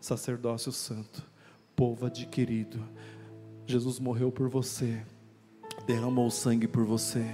sacerdócio 0.00 0.70
santo, 0.70 1.24
povo 1.74 2.06
adquirido. 2.06 2.78
Jesus 3.66 3.98
morreu 3.98 4.30
por 4.30 4.48
você, 4.48 5.04
derramou 5.86 6.30
sangue 6.30 6.68
por 6.68 6.84
você 6.84 7.26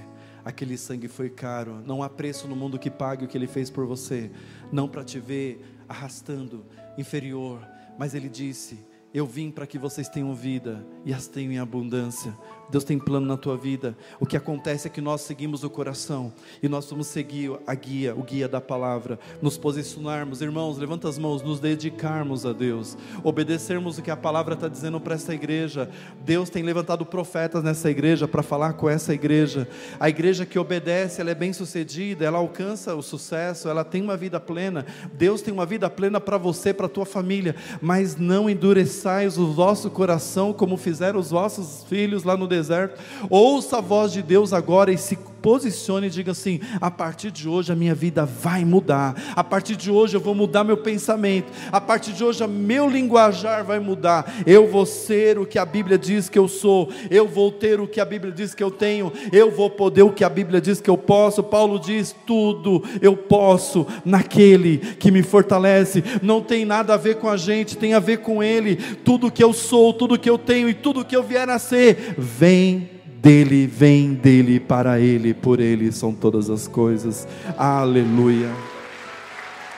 aquele 0.49 0.78
sangue 0.78 1.09
foi 1.09 1.28
caro. 1.28 1.82
Não 1.84 2.03
há 2.03 2.09
preço 2.09 2.49
no 2.49 2.57
mundo 2.57 2.78
que 2.78 2.90
pague 2.90 3.26
o 3.26 3.28
que 3.28 3.36
ele 3.36 3.46
fez 3.46 3.68
por 3.68 3.86
você. 3.86 4.30
Não 4.72 4.88
para 4.88 5.05
te 5.05 5.20
ver 5.20 5.62
arrastando, 5.86 6.64
inferior. 6.96 7.61
Mas 7.99 8.14
ele 8.14 8.30
disse: 8.30 8.78
Eu 9.12 9.26
vim 9.26 9.51
para 9.51 9.66
que 9.66 9.78
vocês 9.78 10.09
tenham 10.09 10.34
vida 10.34 10.86
e 11.05 11.12
as 11.12 11.28
tenham 11.28 11.53
em 11.53 11.59
abundância. 11.59 12.34
Deus 12.71 12.85
tem 12.85 12.99
plano 12.99 13.27
na 13.27 13.37
tua 13.37 13.57
vida. 13.57 13.97
O 14.21 14.27
que 14.27 14.37
acontece 14.37 14.87
é 14.87 14.91
que 14.91 15.01
nós 15.01 15.23
seguimos 15.23 15.64
o 15.64 15.71
coração 15.71 16.33
e 16.62 16.69
nós 16.69 16.89
vamos 16.91 17.07
seguir 17.07 17.53
a 17.66 17.75
guia, 17.75 18.14
o 18.14 18.23
guia 18.23 18.47
da 18.47 18.61
palavra, 18.61 19.19
nos 19.41 19.57
posicionarmos, 19.57 20.43
irmãos, 20.43 20.77
levanta 20.77 21.09
as 21.09 21.19
mãos, 21.19 21.43
nos 21.43 21.61
dedicarmos 21.61 22.45
a 22.45 22.53
Deus, 22.53 22.97
obedecermos 23.25 23.97
o 23.97 24.03
que 24.03 24.11
a 24.11 24.16
palavra 24.16 24.55
está 24.55 24.69
dizendo 24.69 25.01
para 25.01 25.14
essa 25.14 25.35
igreja. 25.35 25.89
Deus 26.25 26.51
tem 26.51 26.62
levantado 26.62 27.07
profetas 27.07 27.62
nessa 27.62 27.91
igreja 27.91 28.29
para 28.29 28.43
falar 28.43 28.75
com 28.75 28.89
essa 28.89 29.14
igreja. 29.14 29.66
A 29.99 30.09
igreja 30.11 30.45
que 30.45 30.59
obedece, 30.59 31.21
ela 31.21 31.31
é 31.31 31.35
bem 31.35 31.53
sucedida, 31.55 32.27
ela 32.27 32.39
alcança 32.39 32.95
o 32.95 33.03
sucesso, 33.03 33.69
ela 33.69 33.85
tem 33.85 34.03
uma 34.03 34.16
vida 34.16 34.39
plena. 34.39 34.85
Deus 35.14 35.41
tem 35.41 35.55
uma 35.55 35.64
vida 35.64 35.89
plena 35.89 36.21
para 36.21 36.37
você, 36.37 36.75
para 36.75 36.89
tua 36.89 37.07
família, 37.07 37.57
mas 37.81 38.16
não 38.16 38.51
endureçais 38.51 39.39
o 39.39 39.53
vosso 39.53 39.91
coração 39.91 40.53
como 40.53 40.77
fizeram 40.77 41.19
os 41.19 41.31
vossos 41.31 41.85
filhos 41.89 42.25
lá 42.25 42.37
no 42.37 42.47
deserto 42.47 42.57
deserto. 42.59 43.00
Ouça 43.30 43.78
a 43.78 43.80
voz 43.80 44.12
de 44.12 44.22
Deus 44.22 44.52
agora 44.52 44.92
e 44.92 44.98
se 44.98 45.16
posicione 45.43 46.07
e 46.07 46.11
diga 46.11 46.32
assim: 46.32 46.61
a 46.80 46.91
partir 46.91 47.30
de 47.30 47.49
hoje 47.49 47.72
a 47.72 47.76
minha 47.76 47.95
vida 47.95 48.24
vai 48.24 48.64
mudar, 48.64 49.14
a 49.34 49.45
partir 49.45 49.76
de 49.76 49.91
hoje 49.91 50.16
eu 50.16 50.20
vou 50.20 50.34
mudar 50.34 50.64
meu 50.64 50.76
pensamento, 50.76 51.53
a 51.70 51.80
partir 51.80 52.12
de 52.12 52.24
hoje 52.24 52.47
meu 52.47 52.89
linguajar 52.89 53.64
vai 53.64 53.78
mudar, 53.78 54.32
eu 54.47 54.68
vou 54.68 54.86
ser 54.86 55.39
o 55.39 55.47
que 55.47 55.59
a 55.59 55.64
Bíblia 55.64 55.99
diz 55.99 56.28
que 56.28 56.39
eu 56.39 56.49
sou, 56.49 56.91
eu 57.11 57.26
vou 57.26 57.51
ter 57.53 57.80
o 57.80 57.86
que 57.86 58.01
a 58.01 58.05
Bíblia 58.05 58.32
diz 58.32 58.55
que 58.55 58.62
eu 58.62 58.70
tenho, 58.70 59.12
eu 59.32 59.51
vou 59.51 59.70
poder 59.70 60.03
o 60.03 60.12
que 60.12 60.24
a 60.24 60.28
Bíblia 60.28 60.61
diz 60.61 60.80
que 60.80 60.91
eu 60.91 60.97
posso. 60.97 61.43
Paulo 61.43 61.78
diz: 61.78 62.14
tudo 62.26 62.82
eu 63.01 63.16
posso 63.16 63.86
naquele 64.05 64.78
que 64.78 65.11
me 65.11 65.22
fortalece, 65.22 66.03
não 66.22 66.41
tem 66.41 66.64
nada 66.64 66.95
a 66.95 66.97
ver 66.97 67.16
com 67.16 67.28
a 67.28 67.36
gente, 67.36 67.76
tem 67.76 67.95
a 67.95 68.01
ver 68.01 68.18
com 68.18 68.43
Ele, 68.43 68.76
tudo 68.76 69.30
que 69.30 69.43
eu 69.43 69.53
sou, 69.53 69.93
tudo 69.93 70.18
que 70.18 70.28
eu 70.28 70.39
tenho 70.39 70.68
e 70.68 70.74
tudo 70.74 71.05
que 71.05 71.16
eu 71.16 71.22
vier 71.22 71.49
a 71.49 71.59
ser, 71.59 72.14
vem 72.16 72.97
dele, 73.21 73.66
vem 73.66 74.14
dele, 74.14 74.61
para 74.61 75.01
ele, 75.01 75.35
por 75.35 75.61
ele 75.61 75.91
são 75.91 76.14
todas 76.14 76.49
as 76.49 76.69
coisas. 76.69 77.27
Aleluia. 77.57 78.49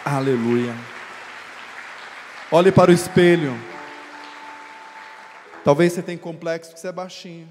Aleluia. 0.04 0.74
Olhe 2.52 2.70
para 2.70 2.90
o 2.90 2.94
espelho. 2.94 3.54
Talvez 5.64 5.92
você 5.92 6.02
tenha 6.02 6.18
complexo 6.18 6.72
que 6.72 6.80
você 6.80 6.88
é 6.88 6.92
baixinho. 6.92 7.48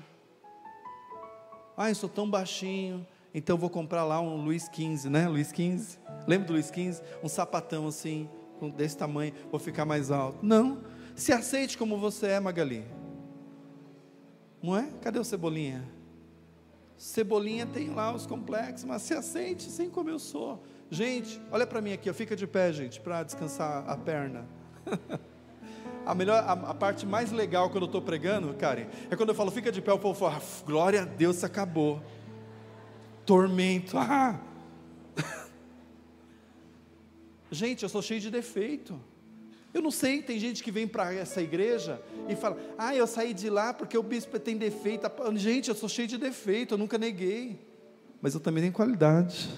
Ah, 1.77 1.89
eu 1.89 1.95
sou 1.95 2.09
tão 2.09 2.29
baixinho, 2.29 3.05
então 3.33 3.57
vou 3.57 3.69
comprar 3.69 4.03
lá 4.03 4.19
um 4.19 4.43
Luiz 4.43 4.67
15, 4.67 5.09
né? 5.09 5.27
Luiz 5.27 5.51
15. 5.51 5.97
Lembra 6.27 6.47
do 6.47 6.53
Luiz 6.53 6.69
15? 6.69 7.01
Um 7.23 7.29
sapatão 7.29 7.87
assim, 7.87 8.29
desse 8.75 8.97
tamanho, 8.97 9.33
vou 9.49 9.59
ficar 9.59 9.85
mais 9.85 10.11
alto. 10.11 10.39
Não. 10.41 10.79
Se 11.15 11.31
aceite 11.31 11.77
como 11.77 11.97
você 11.97 12.27
é, 12.27 12.39
Magali. 12.39 12.98
Não 14.61 14.75
é? 14.75 14.89
Cadê 15.01 15.19
o 15.19 15.23
Cebolinha? 15.23 15.83
Cebolinha 16.97 17.65
tem 17.65 17.89
lá 17.89 18.13
os 18.13 18.25
complexos, 18.25 18.83
mas 18.83 19.01
se 19.01 19.13
aceite 19.13 19.67
assim 19.67 19.89
como 19.89 20.09
eu 20.09 20.19
sou. 20.19 20.61
Gente, 20.91 21.41
olha 21.49 21.65
para 21.65 21.81
mim 21.81 21.93
aqui, 21.93 22.11
fica 22.11 22.35
de 22.35 22.45
pé, 22.45 22.73
gente, 22.73 22.99
para 22.99 23.23
descansar 23.23 23.89
a 23.89 23.95
perna. 23.95 24.45
a 26.05 26.13
melhor, 26.13 26.43
a, 26.43 26.51
a, 26.51 26.73
parte 26.73 27.05
mais 27.05 27.31
legal 27.31 27.69
quando 27.69 27.83
eu 27.83 27.85
estou 27.85 28.01
pregando, 28.01 28.53
Karen, 28.55 28.87
é 29.09 29.15
quando 29.15 29.29
eu 29.29 29.35
falo 29.35 29.49
fica 29.49 29.71
de 29.71 29.81
pé, 29.81 29.93
o 29.93 29.99
povo 29.99 30.19
fala, 30.19 30.37
ah, 30.37 30.65
glória 30.65 31.03
a 31.03 31.05
Deus, 31.05 31.41
acabou. 31.43 32.01
Tormento, 33.25 33.97
ah. 33.97 34.37
gente, 37.49 37.83
eu 37.83 37.89
sou 37.89 38.01
cheio 38.01 38.19
de 38.19 38.29
defeito. 38.29 38.99
Eu 39.73 39.81
não 39.81 39.91
sei, 39.91 40.21
tem 40.21 40.39
gente 40.39 40.63
que 40.63 40.71
vem 40.71 40.87
para 40.87 41.13
essa 41.13 41.41
igreja 41.41 42.01
e 42.27 42.35
fala: 42.35 42.57
Ah, 42.77 42.95
eu 42.95 43.05
saí 43.05 43.33
de 43.33 43.49
lá 43.49 43.73
porque 43.73 43.97
o 43.97 44.03
bispo 44.03 44.39
tem 44.39 44.57
defeito. 44.57 45.07
Gente, 45.35 45.69
eu 45.69 45.75
sou 45.75 45.87
cheio 45.87 46.07
de 46.07 46.17
defeito, 46.17 46.73
eu 46.73 46.77
nunca 46.77 46.97
neguei. 46.97 47.59
Mas 48.21 48.33
eu 48.33 48.39
também 48.39 48.63
tenho 48.63 48.73
qualidade. 48.73 49.49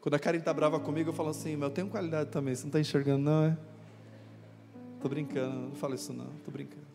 Quando 0.00 0.14
a 0.14 0.18
Karen 0.18 0.38
está 0.38 0.52
brava 0.52 0.78
comigo, 0.78 1.10
eu 1.10 1.14
falo 1.14 1.30
assim: 1.30 1.56
Mas 1.56 1.68
eu 1.68 1.74
tenho 1.74 1.88
qualidade 1.88 2.30
também. 2.30 2.54
Você 2.54 2.62
não 2.62 2.68
está 2.68 2.80
enxergando, 2.80 3.24
não 3.24 3.44
é? 3.44 3.58
Estou 4.94 5.10
brincando, 5.10 5.68
não 5.68 5.74
falo 5.74 5.94
isso, 5.94 6.12
não. 6.12 6.30
Estou 6.36 6.52
brincando. 6.52 6.86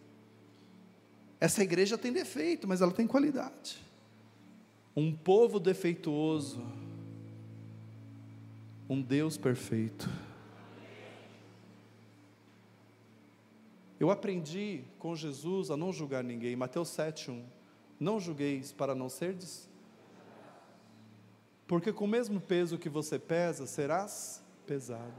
Essa 1.40 1.62
igreja 1.62 1.98
tem 1.98 2.12
defeito, 2.12 2.68
mas 2.68 2.82
ela 2.82 2.92
tem 2.92 3.06
qualidade. 3.06 3.78
Um 4.96 5.14
povo 5.14 5.60
defeituoso, 5.60 6.62
um 8.90 9.02
Deus 9.02 9.38
perfeito. 9.38 10.10
Eu 14.00 14.10
aprendi 14.10 14.84
com 14.98 15.16
Jesus 15.16 15.70
a 15.70 15.78
não 15.78 15.92
julgar 15.92 16.24
ninguém. 16.24 16.56
Mateus 16.56 16.90
7:1. 16.90 17.44
Não 18.00 18.20
julgueis 18.20 18.72
para 18.72 18.96
não 18.96 19.10
serdes 19.10 19.70
porque 21.70 21.94
com 21.94 22.06
o 22.06 22.08
mesmo 22.08 22.42
peso 22.42 22.80
que 22.80 22.90
você 22.90 23.20
pesa, 23.20 23.68
serás 23.68 24.44
pesado. 24.66 25.14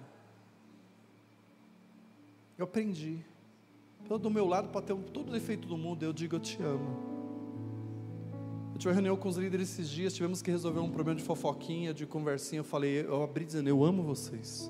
Eu 2.58 2.64
aprendi. 2.64 3.24
Então, 4.04 4.18
do 4.18 4.28
meu 4.28 4.44
lado, 4.44 4.68
pode 4.68 4.86
ter 4.86 4.96
todo 5.12 5.28
o 5.28 5.32
defeito 5.32 5.68
do 5.68 5.78
mundo, 5.78 6.02
eu 6.02 6.12
digo 6.12 6.34
eu 6.34 6.40
te 6.40 6.60
amo. 6.60 7.08
Eu 8.72 8.78
tive 8.78 8.88
uma 8.88 8.94
reunião 8.94 9.16
com 9.16 9.28
os 9.28 9.36
líderes 9.36 9.70
esses 9.70 9.88
dias, 9.88 10.12
tivemos 10.12 10.42
que 10.42 10.50
resolver 10.50 10.80
um 10.80 10.90
problema 10.90 11.20
de 11.20 11.24
fofoquinha, 11.24 11.94
de 11.94 12.04
conversinha. 12.04 12.58
Eu 12.58 12.64
falei, 12.64 13.06
eu 13.06 13.22
abri 13.22 13.44
dizendo, 13.44 13.68
eu 13.68 13.84
amo 13.84 14.02
vocês. 14.02 14.68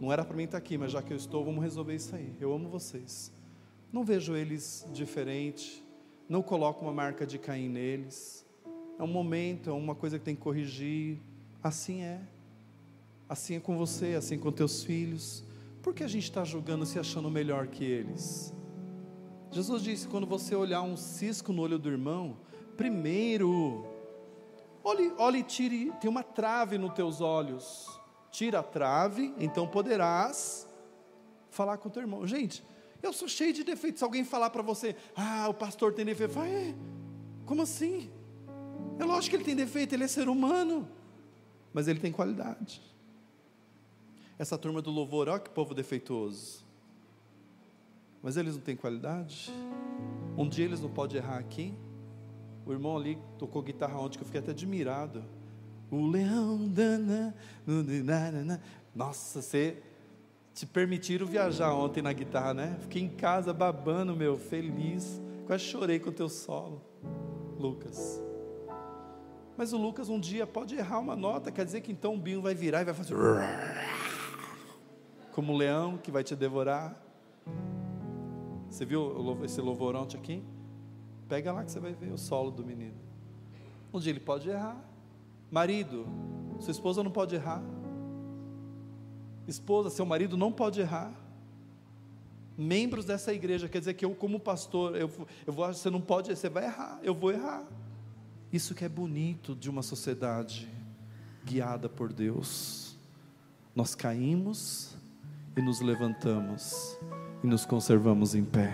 Não 0.00 0.12
era 0.12 0.24
para 0.24 0.36
mim 0.36 0.44
estar 0.44 0.58
aqui, 0.58 0.78
mas 0.78 0.92
já 0.92 1.02
que 1.02 1.12
eu 1.12 1.16
estou, 1.16 1.44
vamos 1.44 1.62
resolver 1.62 1.94
isso 1.94 2.14
aí. 2.14 2.34
Eu 2.40 2.52
amo 2.52 2.68
vocês. 2.68 3.32
Não 3.92 4.04
vejo 4.04 4.36
eles 4.36 4.86
diferente, 4.92 5.84
não 6.28 6.42
coloco 6.42 6.84
uma 6.84 6.92
marca 6.92 7.26
de 7.26 7.38
Caim 7.38 7.68
neles 7.68 8.46
é 8.98 9.02
um 9.02 9.06
momento, 9.06 9.70
é 9.70 9.72
uma 9.72 9.94
coisa 9.94 10.18
que 10.18 10.24
tem 10.24 10.34
que 10.34 10.42
corrigir. 10.42 11.20
Assim 11.62 12.02
é. 12.02 12.20
Assim 13.28 13.56
é 13.56 13.60
com 13.60 13.78
você, 13.78 14.14
assim 14.14 14.38
com 14.38 14.50
teus 14.50 14.82
filhos. 14.82 15.44
Por 15.82 15.94
que 15.94 16.02
a 16.02 16.08
gente 16.08 16.24
está 16.24 16.44
julgando 16.44 16.84
se 16.84 16.98
achando 16.98 17.30
melhor 17.30 17.68
que 17.68 17.84
eles? 17.84 18.52
Jesus 19.52 19.82
disse: 19.82 20.08
quando 20.08 20.26
você 20.26 20.54
olhar 20.56 20.82
um 20.82 20.96
cisco 20.96 21.52
no 21.52 21.62
olho 21.62 21.78
do 21.78 21.88
irmão, 21.88 22.38
primeiro, 22.76 23.86
olhe, 24.82 25.12
olhe 25.16 25.42
tire, 25.44 25.92
tem 26.00 26.10
uma 26.10 26.24
trave 26.24 26.76
nos 26.76 26.92
teus 26.92 27.20
olhos. 27.20 27.97
Tira 28.30 28.60
a 28.60 28.62
trave, 28.62 29.34
então 29.38 29.66
poderás 29.66 30.68
falar 31.50 31.78
com 31.78 31.88
o 31.88 31.90
teu 31.90 32.02
irmão. 32.02 32.26
Gente, 32.26 32.62
eu 33.02 33.12
sou 33.12 33.28
cheio 33.28 33.52
de 33.52 33.64
defeitos. 33.64 34.00
Se 34.00 34.04
alguém 34.04 34.24
falar 34.24 34.50
para 34.50 34.62
você, 34.62 34.94
ah, 35.16 35.48
o 35.48 35.54
pastor 35.54 35.92
tem 35.92 36.04
defeito, 36.04 36.32
fala, 36.32 36.48
é, 36.48 36.74
como 37.46 37.62
assim? 37.62 38.10
É 38.98 39.04
lógico 39.04 39.30
que 39.30 39.36
ele 39.36 39.44
tem 39.44 39.56
defeito, 39.56 39.94
ele 39.94 40.04
é 40.04 40.08
ser 40.08 40.28
humano, 40.28 40.88
mas 41.72 41.88
ele 41.88 42.00
tem 42.00 42.12
qualidade. 42.12 42.82
Essa 44.38 44.56
turma 44.56 44.82
do 44.82 44.90
louvor, 44.90 45.28
olha 45.28 45.40
que 45.40 45.50
povo 45.50 45.74
defeituoso. 45.74 46.64
Mas 48.22 48.36
eles 48.36 48.54
não 48.54 48.62
têm 48.62 48.76
qualidade. 48.76 49.52
Um 50.36 50.48
dia 50.48 50.64
eles 50.64 50.80
não 50.80 50.90
podem 50.90 51.18
errar 51.18 51.38
aqui. 51.38 51.74
O 52.66 52.72
irmão 52.72 52.96
ali 52.96 53.18
tocou 53.38 53.62
guitarra 53.62 53.98
ontem 53.98 54.18
que 54.18 54.22
eu 54.22 54.26
fiquei 54.26 54.40
até 54.40 54.50
admirado. 54.50 55.24
O 55.90 56.06
leão, 56.06 56.68
dana, 56.68 57.34
nossa, 58.94 59.40
você 59.40 59.82
te 60.52 60.66
permitiram 60.66 61.26
viajar 61.26 61.72
ontem 61.72 62.02
na 62.02 62.12
guitarra, 62.12 62.52
né? 62.52 62.76
Fiquei 62.80 63.02
em 63.02 63.08
casa 63.08 63.52
babando, 63.52 64.14
meu, 64.14 64.36
feliz. 64.36 65.20
Quase 65.46 65.64
chorei 65.64 65.98
com 65.98 66.10
o 66.10 66.12
teu 66.12 66.28
solo, 66.28 66.82
Lucas. 67.58 68.20
Mas 69.56 69.72
o 69.72 69.78
Lucas 69.78 70.08
um 70.08 70.20
dia 70.20 70.46
pode 70.46 70.74
errar 70.74 70.98
uma 70.98 71.16
nota, 71.16 71.50
quer 71.50 71.64
dizer 71.64 71.80
que 71.80 71.90
então 71.90 72.14
o 72.14 72.18
Binho 72.18 72.42
vai 72.42 72.54
virar 72.54 72.82
e 72.82 72.84
vai 72.84 72.94
fazer 72.94 73.14
como 75.32 75.52
um 75.52 75.56
leão 75.56 75.96
que 75.96 76.10
vai 76.10 76.22
te 76.22 76.36
devorar. 76.36 77.00
Você 78.68 78.84
viu 78.84 79.44
esse 79.44 79.60
louvorante 79.60 80.16
aqui? 80.16 80.44
Pega 81.28 81.52
lá 81.52 81.64
que 81.64 81.70
você 81.70 81.80
vai 81.80 81.92
ver 81.92 82.12
o 82.12 82.18
solo 82.18 82.50
do 82.50 82.64
menino. 82.64 82.96
Um 83.92 83.98
dia 83.98 84.12
ele 84.12 84.20
pode 84.20 84.48
errar. 84.48 84.87
Marido, 85.50 86.06
sua 86.60 86.72
esposa 86.72 87.02
não 87.02 87.10
pode 87.10 87.34
errar. 87.34 87.62
Esposa, 89.46 89.88
seu 89.88 90.04
marido 90.04 90.36
não 90.36 90.52
pode 90.52 90.80
errar. 90.80 91.12
Membros 92.56 93.04
dessa 93.04 93.32
igreja, 93.32 93.68
quer 93.68 93.78
dizer 93.78 93.94
que 93.94 94.04
eu, 94.04 94.14
como 94.14 94.38
pastor, 94.38 94.96
eu, 94.96 95.10
eu 95.46 95.52
vou, 95.52 95.66
você 95.66 95.88
não 95.88 96.00
pode, 96.00 96.34
você 96.34 96.48
vai 96.48 96.64
errar, 96.64 96.98
eu 97.02 97.14
vou 97.14 97.32
errar. 97.32 97.64
Isso 98.52 98.74
que 98.74 98.84
é 98.84 98.88
bonito 98.88 99.54
de 99.54 99.70
uma 99.70 99.82
sociedade 99.82 100.68
guiada 101.44 101.88
por 101.88 102.12
Deus. 102.12 102.96
Nós 103.74 103.94
caímos 103.94 104.96
e 105.56 105.62
nos 105.62 105.80
levantamos 105.80 106.98
e 107.42 107.46
nos 107.46 107.64
conservamos 107.64 108.34
em 108.34 108.44
pé. 108.44 108.72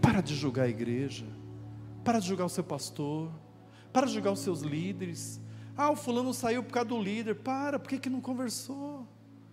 Para 0.00 0.20
de 0.20 0.34
julgar 0.34 0.64
a 0.64 0.68
igreja, 0.68 1.26
para 2.04 2.20
de 2.20 2.28
julgar 2.28 2.46
o 2.46 2.48
seu 2.48 2.64
pastor, 2.64 3.30
para 3.92 4.06
de 4.06 4.14
julgar 4.14 4.32
os 4.32 4.40
seus 4.40 4.62
líderes. 4.62 5.40
Ah, 5.76 5.90
o 5.90 5.96
fulano 5.96 6.34
saiu 6.34 6.62
por 6.62 6.72
causa 6.72 6.88
do 6.88 7.00
líder. 7.00 7.36
Para, 7.36 7.78
por 7.78 7.88
que, 7.88 7.98
que 7.98 8.10
não 8.10 8.20
conversou? 8.20 9.06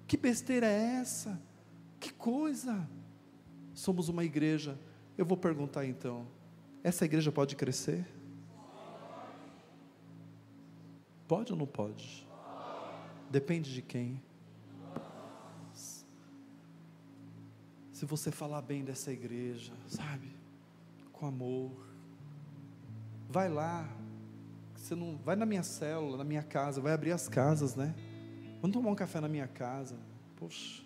Que 0.08 0.18
besteira 0.18 0.68
é 0.68 1.00
essa? 1.00 1.40
Que 2.00 2.12
coisa! 2.14 2.88
Somos 3.74 4.10
uma 4.10 4.24
igreja. 4.24 4.78
Eu 5.18 5.26
vou 5.26 5.38
perguntar 5.38 5.86
então: 5.86 6.28
essa 6.84 7.06
igreja 7.06 7.32
pode 7.32 7.56
crescer? 7.56 8.06
Pode 11.28 11.52
ou 11.52 11.58
não 11.58 11.68
pode? 11.68 12.28
Depende 13.30 13.72
de 13.74 13.82
quem. 13.82 14.22
Se 17.92 18.06
você 18.06 18.32
falar 18.32 18.62
bem 18.62 18.84
dessa 18.84 19.12
igreja, 19.12 19.74
sabe? 19.86 20.32
Com 21.12 21.28
amor. 21.28 21.72
Vai 23.30 23.50
lá. 23.50 23.88
Você 24.80 24.96
não 24.96 25.18
vai 25.18 25.36
na 25.36 25.46
minha 25.46 25.62
célula, 25.62 26.18
na 26.18 26.24
minha 26.24 26.42
casa, 26.42 26.80
vai 26.82 26.94
abrir 26.94 27.12
as 27.12 27.28
casas, 27.28 27.76
né? 27.76 27.94
Vamos 28.62 28.76
tomar 28.76 28.90
um 28.90 28.96
café 28.96 29.20
na 29.20 29.28
minha 29.28 29.48
casa. 29.48 29.96
Poxa. 30.36 30.82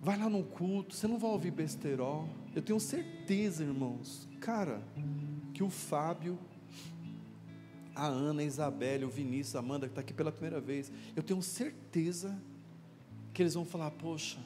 Vai 0.00 0.16
lá 0.16 0.30
num 0.30 0.42
culto, 0.42 0.94
você 0.94 1.06
não 1.06 1.18
vai 1.18 1.30
ouvir 1.30 1.50
besterol. 1.50 2.28
Eu 2.54 2.62
tenho 2.62 2.78
certeza, 2.78 3.64
irmãos, 3.64 4.28
cara, 4.40 4.80
que 5.52 5.62
o 5.62 5.68
Fábio 5.68 6.38
a 7.94 8.06
Ana, 8.06 8.42
a 8.42 8.44
Isabelle, 8.44 9.04
o 9.04 9.10
Vinícius, 9.10 9.56
a 9.56 9.58
Amanda, 9.58 9.86
que 9.86 9.90
está 9.90 10.00
aqui 10.00 10.14
pela 10.14 10.30
primeira 10.30 10.60
vez, 10.60 10.92
eu 11.16 11.22
tenho 11.22 11.42
certeza 11.42 12.40
que 13.34 13.42
eles 13.42 13.54
vão 13.54 13.64
falar: 13.64 13.90
Poxa, 13.90 14.38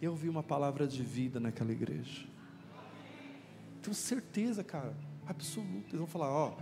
eu 0.00 0.10
ouvi 0.10 0.28
uma 0.28 0.42
palavra 0.42 0.86
de 0.86 1.02
vida 1.02 1.40
naquela 1.40 1.72
igreja. 1.72 2.26
Tenho 3.88 3.96
certeza, 3.96 4.62
cara, 4.62 4.94
absoluta. 5.26 5.88
Eles 5.88 5.98
vão 5.98 6.06
falar: 6.06 6.30
Ó, 6.30 6.58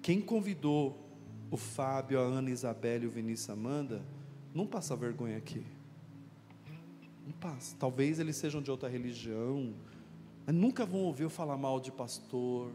quem 0.00 0.22
convidou 0.22 0.98
o 1.50 1.56
Fábio, 1.58 2.18
a 2.18 2.22
Ana, 2.22 2.48
a 2.48 2.50
Isabelle, 2.50 3.06
o 3.06 3.10
Vinícius, 3.10 3.50
Amanda, 3.50 4.02
não 4.54 4.66
passa 4.66 4.96
vergonha 4.96 5.36
aqui. 5.36 5.62
Não 7.26 7.32
passa. 7.32 7.76
Talvez 7.78 8.18
eles 8.18 8.36
sejam 8.36 8.62
de 8.62 8.70
outra 8.70 8.88
religião, 8.88 9.74
mas 10.46 10.54
nunca 10.54 10.86
vão 10.86 11.00
ouvir 11.00 11.24
eu 11.24 11.30
falar 11.30 11.58
mal 11.58 11.78
de 11.78 11.92
pastor 11.92 12.72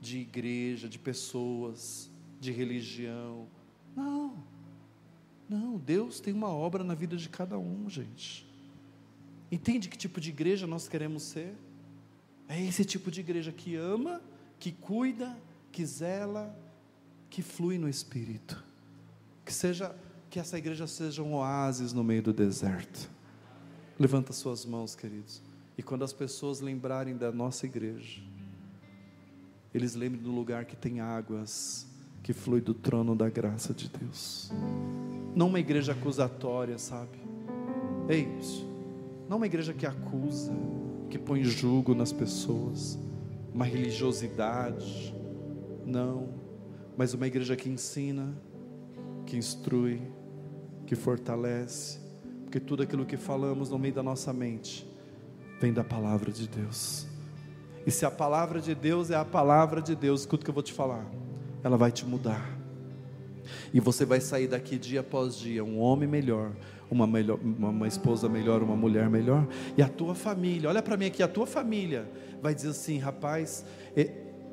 de 0.00 0.20
igreja, 0.20 0.88
de 0.88 0.98
pessoas, 0.98 2.10
de 2.40 2.50
religião. 2.50 3.46
Não. 3.94 4.42
Não, 5.46 5.76
Deus 5.76 6.18
tem 6.18 6.32
uma 6.32 6.48
obra 6.48 6.82
na 6.82 6.94
vida 6.94 7.14
de 7.14 7.28
cada 7.28 7.58
um, 7.58 7.90
gente. 7.90 8.48
Entende 9.52 9.86
que 9.90 9.98
tipo 9.98 10.18
de 10.18 10.30
igreja 10.30 10.66
nós 10.66 10.88
queremos 10.88 11.24
ser? 11.24 11.54
É 12.48 12.60
esse 12.60 12.84
tipo 12.84 13.10
de 13.10 13.20
igreja 13.20 13.52
que 13.52 13.76
ama, 13.76 14.22
que 14.58 14.72
cuida, 14.72 15.36
que 15.70 15.84
zela, 15.84 16.56
que 17.28 17.42
flui 17.42 17.76
no 17.76 17.88
espírito. 17.88 18.64
Que 19.44 19.52
seja 19.52 19.94
que 20.30 20.38
essa 20.38 20.56
igreja 20.56 20.86
seja 20.86 21.22
um 21.22 21.34
oásis 21.34 21.92
no 21.92 22.02
meio 22.02 22.22
do 22.22 22.32
deserto. 22.32 23.10
Levanta 23.98 24.32
suas 24.32 24.64
mãos, 24.64 24.94
queridos. 24.94 25.42
E 25.76 25.82
quando 25.82 26.04
as 26.04 26.12
pessoas 26.12 26.60
lembrarem 26.60 27.16
da 27.16 27.30
nossa 27.30 27.66
igreja, 27.66 28.20
eles 29.72 29.94
lembrem 29.94 30.22
do 30.22 30.30
lugar 30.30 30.64
que 30.64 30.76
tem 30.76 31.00
águas 31.00 31.86
que 32.22 32.32
flui 32.32 32.60
do 32.60 32.74
trono 32.74 33.14
da 33.14 33.28
graça 33.28 33.72
de 33.72 33.88
Deus. 33.88 34.50
Não 35.34 35.48
uma 35.48 35.60
igreja 35.60 35.92
acusatória, 35.92 36.78
sabe? 36.78 37.18
É 38.08 38.16
isso. 38.16 38.66
Não 39.28 39.36
uma 39.36 39.46
igreja 39.46 39.72
que 39.72 39.86
acusa, 39.86 40.52
que 41.08 41.18
põe 41.18 41.44
julgo 41.44 41.94
nas 41.94 42.12
pessoas, 42.12 42.98
uma 43.52 43.64
religiosidade. 43.64 45.14
Não, 45.84 46.28
mas 46.96 47.14
uma 47.14 47.26
igreja 47.26 47.56
que 47.56 47.68
ensina, 47.68 48.34
que 49.24 49.36
instrui, 49.36 50.02
que 50.86 50.94
fortalece, 50.94 51.98
porque 52.44 52.60
tudo 52.60 52.82
aquilo 52.82 53.06
que 53.06 53.16
falamos 53.16 53.70
no 53.70 53.78
meio 53.78 53.94
da 53.94 54.02
nossa 54.02 54.32
mente 54.32 54.86
vem 55.60 55.72
da 55.72 55.84
palavra 55.84 56.30
de 56.30 56.48
Deus. 56.48 57.06
E 57.86 57.90
se 57.90 58.04
a 58.04 58.10
palavra 58.10 58.60
de 58.60 58.74
Deus 58.74 59.10
é 59.10 59.16
a 59.16 59.24
palavra 59.24 59.80
de 59.80 59.94
Deus, 59.94 60.20
escuta 60.20 60.42
o 60.42 60.44
que 60.44 60.50
eu 60.50 60.54
vou 60.54 60.62
te 60.62 60.72
falar, 60.72 61.06
ela 61.62 61.76
vai 61.76 61.90
te 61.90 62.04
mudar. 62.04 62.57
E 63.72 63.80
você 63.80 64.04
vai 64.04 64.20
sair 64.20 64.46
daqui 64.46 64.78
dia 64.78 65.00
após 65.00 65.36
dia, 65.36 65.64
um 65.64 65.78
homem 65.80 66.08
melhor, 66.08 66.52
uma, 66.90 67.06
melhor, 67.06 67.38
uma, 67.42 67.86
esposa 67.86 68.28
melhor, 68.28 68.62
uma 68.62 68.76
mulher 68.76 69.08
melhor, 69.10 69.46
e 69.76 69.82
a 69.82 69.88
tua 69.88 70.14
família, 70.14 70.68
olha 70.68 70.82
para 70.82 70.96
mim 70.96 71.06
aqui, 71.06 71.22
a 71.22 71.28
tua 71.28 71.46
família 71.46 72.08
vai 72.40 72.54
dizer 72.54 72.70
assim: 72.70 72.98
rapaz, 72.98 73.64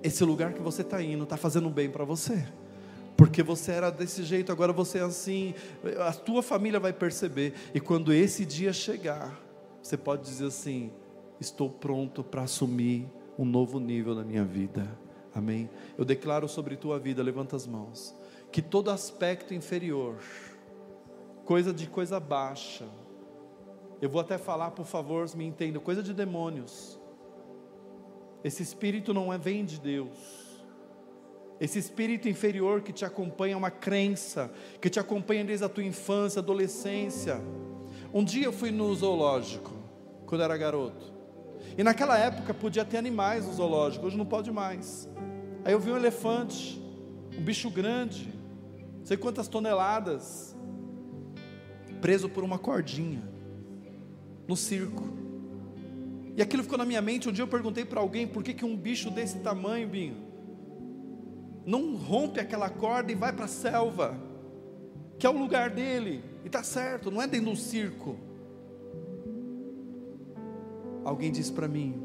esse 0.03 0.23
lugar 0.23 0.53
que 0.53 0.61
você 0.61 0.81
está 0.81 1.01
indo 1.01 1.23
está 1.23 1.37
fazendo 1.37 1.69
bem 1.69 1.89
para 1.89 2.03
você, 2.03 2.45
porque 3.15 3.41
você 3.41 3.71
era 3.71 3.89
desse 3.89 4.23
jeito, 4.23 4.51
agora 4.51 4.73
você 4.73 4.97
é 4.97 5.01
assim. 5.01 5.53
A 5.99 6.11
tua 6.11 6.43
família 6.43 6.79
vai 6.79 6.91
perceber. 6.91 7.53
E 7.73 7.79
quando 7.79 8.11
esse 8.11 8.45
dia 8.45 8.73
chegar, 8.73 9.39
você 9.81 9.95
pode 9.95 10.23
dizer 10.23 10.47
assim: 10.47 10.91
estou 11.39 11.69
pronto 11.69 12.23
para 12.23 12.43
assumir 12.43 13.07
um 13.37 13.45
novo 13.45 13.79
nível 13.79 14.15
na 14.15 14.23
minha 14.23 14.43
vida. 14.43 14.87
Amém. 15.33 15.69
Eu 15.97 16.05
declaro 16.05 16.47
sobre 16.47 16.75
tua 16.75 16.97
vida, 16.97 17.21
levanta 17.21 17.55
as 17.55 17.67
mãos, 17.67 18.15
que 18.55 18.61
todo 18.61 18.89
aspecto 18.89 19.53
inferior, 19.53 20.15
coisa 21.43 21.73
de 21.73 21.87
coisa 21.87 22.21
baixa, 22.21 22.85
eu 24.01 24.09
vou 24.09 24.21
até 24.21 24.37
falar, 24.37 24.71
por 24.71 24.85
favor, 24.85 25.29
me 25.35 25.43
entenda, 25.43 25.77
coisa 25.77 26.01
de 26.01 26.13
demônios. 26.13 26.97
Esse 28.45 28.63
espírito 28.63 29.13
não 29.13 29.33
é, 29.33 29.37
vem 29.37 29.65
de 29.65 29.77
Deus. 29.77 30.63
Esse 31.59 31.79
espírito 31.79 32.29
inferior 32.29 32.79
que 32.81 32.93
te 32.93 33.03
acompanha 33.03 33.55
é 33.55 33.57
uma 33.57 33.69
crença, 33.69 34.49
que 34.79 34.89
te 34.89 35.01
acompanha 35.01 35.43
desde 35.43 35.65
a 35.65 35.67
tua 35.67 35.83
infância, 35.83 36.39
adolescência. 36.39 37.41
Um 38.13 38.23
dia 38.23 38.45
eu 38.45 38.53
fui 38.53 38.71
no 38.71 38.95
zoológico, 38.95 39.73
quando 40.25 40.45
era 40.45 40.55
garoto. 40.55 41.13
E 41.77 41.83
naquela 41.83 42.17
época 42.17 42.53
podia 42.53 42.85
ter 42.85 42.95
animais 42.95 43.45
no 43.45 43.51
zoológico, 43.51 44.05
hoje 44.05 44.15
não 44.15 44.25
pode 44.25 44.49
mais. 44.49 45.09
Aí 45.65 45.73
eu 45.73 45.79
vi 45.81 45.91
um 45.91 45.97
elefante, 45.97 46.81
um 47.37 47.41
bicho 47.41 47.69
grande, 47.69 48.33
sei 49.05 49.15
quantas 49.15 49.47
toneladas, 49.47 50.55
preso 52.01 52.27
por 52.27 52.43
uma 52.43 52.57
cordinha, 52.57 53.21
no 54.47 54.57
circo. 54.57 55.07
E 56.35 56.41
aquilo 56.41 56.63
ficou 56.63 56.77
na 56.77 56.85
minha 56.85 57.01
mente. 57.01 57.29
Um 57.29 57.31
dia 57.31 57.43
eu 57.43 57.47
perguntei 57.47 57.85
para 57.85 58.01
alguém 58.01 58.27
por 58.27 58.43
que, 58.43 58.53
que 58.53 58.65
um 58.65 58.75
bicho 58.75 59.11
desse 59.11 59.39
tamanho, 59.39 59.87
Binho, 59.87 60.17
não 61.65 61.95
rompe 61.95 62.39
aquela 62.39 62.69
corda 62.69 63.11
e 63.11 63.15
vai 63.15 63.31
para 63.31 63.45
a 63.45 63.47
selva, 63.47 64.19
que 65.19 65.25
é 65.25 65.29
o 65.29 65.37
lugar 65.37 65.69
dele, 65.69 66.23
e 66.43 66.47
está 66.47 66.63
certo, 66.63 67.09
não 67.09 67.21
é 67.21 67.27
dentro 67.27 67.45
de 67.45 67.51
um 67.53 67.55
circo. 67.55 68.17
Alguém 71.03 71.31
disse 71.31 71.51
para 71.51 71.67
mim, 71.67 72.01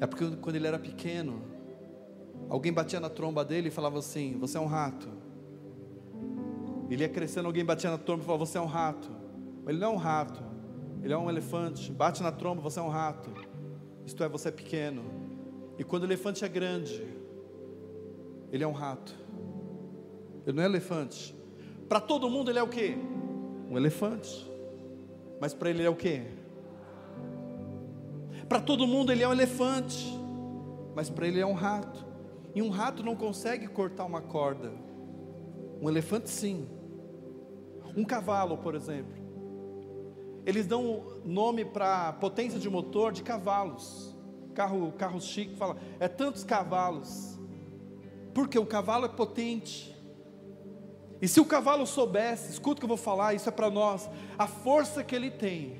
é 0.00 0.06
porque 0.06 0.34
quando 0.36 0.56
ele 0.56 0.66
era 0.66 0.78
pequeno, 0.78 1.42
alguém 2.48 2.72
batia 2.72 2.98
na 2.98 3.10
tromba 3.10 3.44
dele 3.44 3.68
e 3.68 3.70
falava 3.70 3.98
assim: 3.98 4.38
Você 4.38 4.56
é 4.56 4.60
um 4.60 4.66
rato. 4.66 5.19
Ele 6.90 7.04
ia 7.04 7.08
crescendo, 7.08 7.46
alguém 7.46 7.64
batia 7.64 7.90
na 7.90 7.98
tromba 7.98 8.22
e 8.22 8.26
falava: 8.26 8.44
Você 8.44 8.58
é 8.58 8.60
um 8.60 8.66
rato. 8.66 9.08
Ele 9.66 9.78
não 9.78 9.92
é 9.92 9.94
um 9.94 9.96
rato, 9.96 10.42
ele 11.02 11.12
é 11.12 11.16
um 11.16 11.30
elefante. 11.30 11.92
Bate 11.92 12.22
na 12.22 12.32
tromba, 12.32 12.60
você 12.60 12.80
é 12.80 12.82
um 12.82 12.88
rato. 12.88 13.30
Isto 14.04 14.24
é, 14.24 14.28
você 14.28 14.48
é 14.48 14.50
pequeno. 14.50 15.02
E 15.78 15.84
quando 15.84 16.02
o 16.02 16.06
elefante 16.06 16.44
é 16.44 16.48
grande, 16.48 17.06
ele 18.50 18.64
é 18.64 18.66
um 18.66 18.72
rato. 18.72 19.14
Ele 20.46 20.56
não 20.56 20.62
é 20.62 20.66
elefante. 20.66 21.34
Para 21.88 22.00
todo 22.00 22.28
mundo 22.28 22.50
ele 22.50 22.58
é 22.58 22.62
o 22.62 22.68
quê? 22.68 22.96
Um 23.70 23.76
elefante. 23.76 24.50
Mas 25.40 25.54
para 25.54 25.70
ele 25.70 25.82
é 25.82 25.88
o 25.88 25.94
quê? 25.94 26.22
Para 28.48 28.60
todo 28.60 28.86
mundo 28.86 29.12
ele 29.12 29.22
é 29.22 29.28
um 29.28 29.32
elefante. 29.32 30.18
Mas 30.94 31.08
para 31.08 31.28
ele 31.28 31.38
é 31.38 31.46
um 31.46 31.52
rato. 31.52 32.04
E 32.54 32.60
um 32.60 32.68
rato 32.68 33.02
não 33.02 33.14
consegue 33.14 33.68
cortar 33.68 34.04
uma 34.04 34.20
corda. 34.20 34.72
Um 35.80 35.88
elefante 35.88 36.28
sim. 36.28 36.66
Um 37.96 38.04
cavalo, 38.04 38.58
por 38.58 38.74
exemplo. 38.74 39.20
Eles 40.46 40.66
dão 40.66 41.20
nome 41.24 41.64
para 41.64 42.12
potência 42.14 42.58
de 42.58 42.68
motor 42.68 43.12
de 43.12 43.22
cavalos. 43.22 44.16
Carro, 44.54 44.92
carro 44.92 45.20
chique 45.20 45.54
fala, 45.56 45.76
é 45.98 46.08
tantos 46.08 46.44
cavalos. 46.44 47.38
Porque 48.34 48.58
o 48.58 48.66
cavalo 48.66 49.06
é 49.06 49.08
potente. 49.08 49.96
E 51.20 51.28
se 51.28 51.40
o 51.40 51.44
cavalo 51.44 51.86
soubesse, 51.86 52.50
escuta 52.50 52.78
o 52.78 52.80
que 52.80 52.84
eu 52.84 52.88
vou 52.88 52.96
falar, 52.96 53.34
isso 53.34 53.48
é 53.48 53.52
para 53.52 53.70
nós, 53.70 54.08
a 54.38 54.46
força 54.46 55.04
que 55.04 55.14
ele 55.14 55.30
tem. 55.30 55.76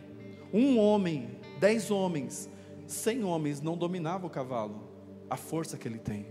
Um 0.53 0.79
homem, 0.79 1.39
dez 1.59 1.91
homens, 1.91 2.49
cem 2.87 3.25
homens 3.25 3.61
não 3.61 3.77
dominavam 3.77 4.27
o 4.27 4.31
cavalo, 4.31 4.89
a 5.31 5.37
força 5.37 5.79
que 5.79 5.89
ele 5.89 5.99
tem. 5.99 6.27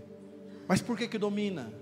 Mas 0.68 0.80
por 0.80 0.96
que 0.96 1.08
que 1.08 1.18
domina? 1.18 1.72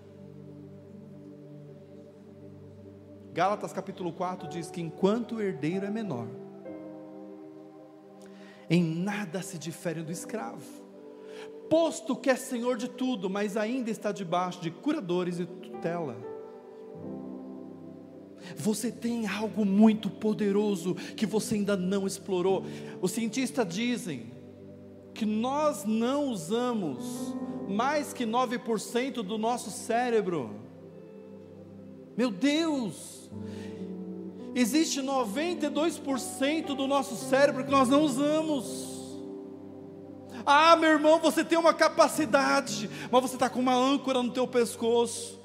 Gálatas 3.38 3.72
capítulo 3.72 4.12
4 4.12 4.48
diz 4.48 4.68
que 4.68 4.80
enquanto 4.80 5.36
o 5.36 5.40
herdeiro 5.40 5.86
é 5.86 5.90
menor, 5.90 6.26
em 8.68 8.82
nada 8.82 9.40
se 9.42 9.56
difere 9.56 10.02
do 10.02 10.10
escravo 10.10 10.88
posto 11.70 12.16
que 12.16 12.30
é 12.30 12.34
senhor 12.34 12.76
de 12.76 12.88
tudo, 12.88 13.30
mas 13.30 13.56
ainda 13.56 13.92
está 13.92 14.10
debaixo 14.10 14.60
de 14.60 14.72
curadores 14.72 15.38
e 15.38 15.46
tutela. 15.46 16.16
Você 18.56 18.90
tem 18.90 19.28
algo 19.28 19.64
muito 19.64 20.10
poderoso 20.10 20.96
que 21.16 21.24
você 21.24 21.54
ainda 21.54 21.76
não 21.76 22.08
explorou. 22.08 22.64
Os 23.00 23.12
cientistas 23.12 23.72
dizem 23.72 24.32
que 25.14 25.24
nós 25.24 25.84
não 25.84 26.24
usamos 26.26 27.36
mais 27.68 28.12
que 28.12 28.24
9% 28.24 29.22
do 29.22 29.38
nosso 29.38 29.70
cérebro. 29.70 30.67
Meu 32.18 32.32
Deus! 32.32 33.30
Existe 34.52 35.00
92% 35.00 36.74
do 36.74 36.88
nosso 36.88 37.14
cérebro 37.14 37.62
que 37.62 37.70
nós 37.70 37.88
não 37.88 38.02
usamos. 38.02 38.66
Ah, 40.44 40.74
meu 40.74 40.90
irmão, 40.90 41.20
você 41.20 41.44
tem 41.44 41.56
uma 41.56 41.72
capacidade, 41.72 42.90
mas 43.08 43.22
você 43.22 43.36
está 43.36 43.48
com 43.48 43.60
uma 43.60 43.76
âncora 43.76 44.20
no 44.20 44.32
teu 44.32 44.48
pescoço. 44.48 45.38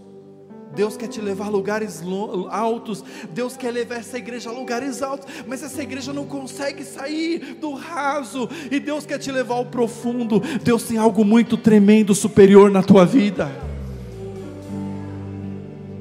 Deus 0.73 0.97
quer 0.97 1.09
te 1.09 1.21
levar 1.21 1.45
a 1.45 1.49
lugares 1.49 2.01
altos, 2.49 3.03
Deus 3.29 3.55
quer 3.55 3.69
levar 3.69 3.97
essa 3.97 4.17
igreja 4.17 4.49
a 4.49 4.53
lugares 4.53 5.03
altos, 5.03 5.31
mas 5.45 5.61
essa 5.61 5.83
igreja 5.83 6.11
não 6.11 6.25
consegue 6.25 6.83
sair 6.83 7.53
do 7.61 7.75
raso, 7.75 8.49
e 8.71 8.79
Deus 8.79 9.05
quer 9.05 9.19
te 9.19 9.31
levar 9.31 9.57
ao 9.57 9.67
profundo. 9.67 10.39
Deus 10.63 10.81
tem 10.81 10.97
algo 10.97 11.23
muito 11.23 11.55
tremendo, 11.55 12.15
superior 12.15 12.71
na 12.71 12.81
tua 12.81 13.05
vida. 13.05 13.72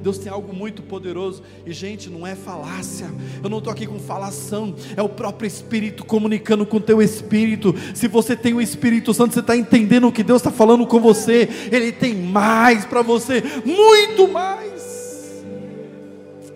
Deus 0.03 0.18
tem 0.18 0.30
algo 0.30 0.53
muito 0.53 0.82
poderoso. 0.82 1.42
E, 1.64 1.72
gente, 1.72 2.11
não 2.11 2.26
é 2.26 2.34
falácia. 2.34 3.09
Eu 3.42 3.48
não 3.48 3.59
estou 3.59 3.72
aqui 3.72 3.86
com 3.86 3.98
falação. 3.98 4.74
É 4.96 5.03
o 5.03 5.09
próprio 5.09 5.46
Espírito 5.46 6.05
comunicando 6.05 6.66
com 6.66 6.78
o 6.78 6.80
teu 6.80 7.00
Espírito. 7.00 7.74
Se 7.94 8.09
você 8.09 8.36
tem 8.36 8.53
o 8.53 8.61
Espírito 8.61 9.14
Santo, 9.14 9.32
você 9.32 9.40
está 9.40 9.57
entendendo 9.57 10.09
o 10.09 10.12
que 10.12 10.24
Deus 10.24 10.40
está 10.40 10.50
falando 10.50 10.86
com 10.86 11.00
você. 11.00 11.48
Ele 11.70 11.92
tem 11.92 12.14
mais 12.14 12.84
para 12.84 13.00
você, 13.00 13.42
muito 13.64 14.26
mais. 14.26 15.44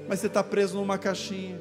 Mas 0.08 0.20
você 0.20 0.26
está 0.26 0.42
preso 0.42 0.76
numa 0.76 0.98
caixinha. 0.98 1.58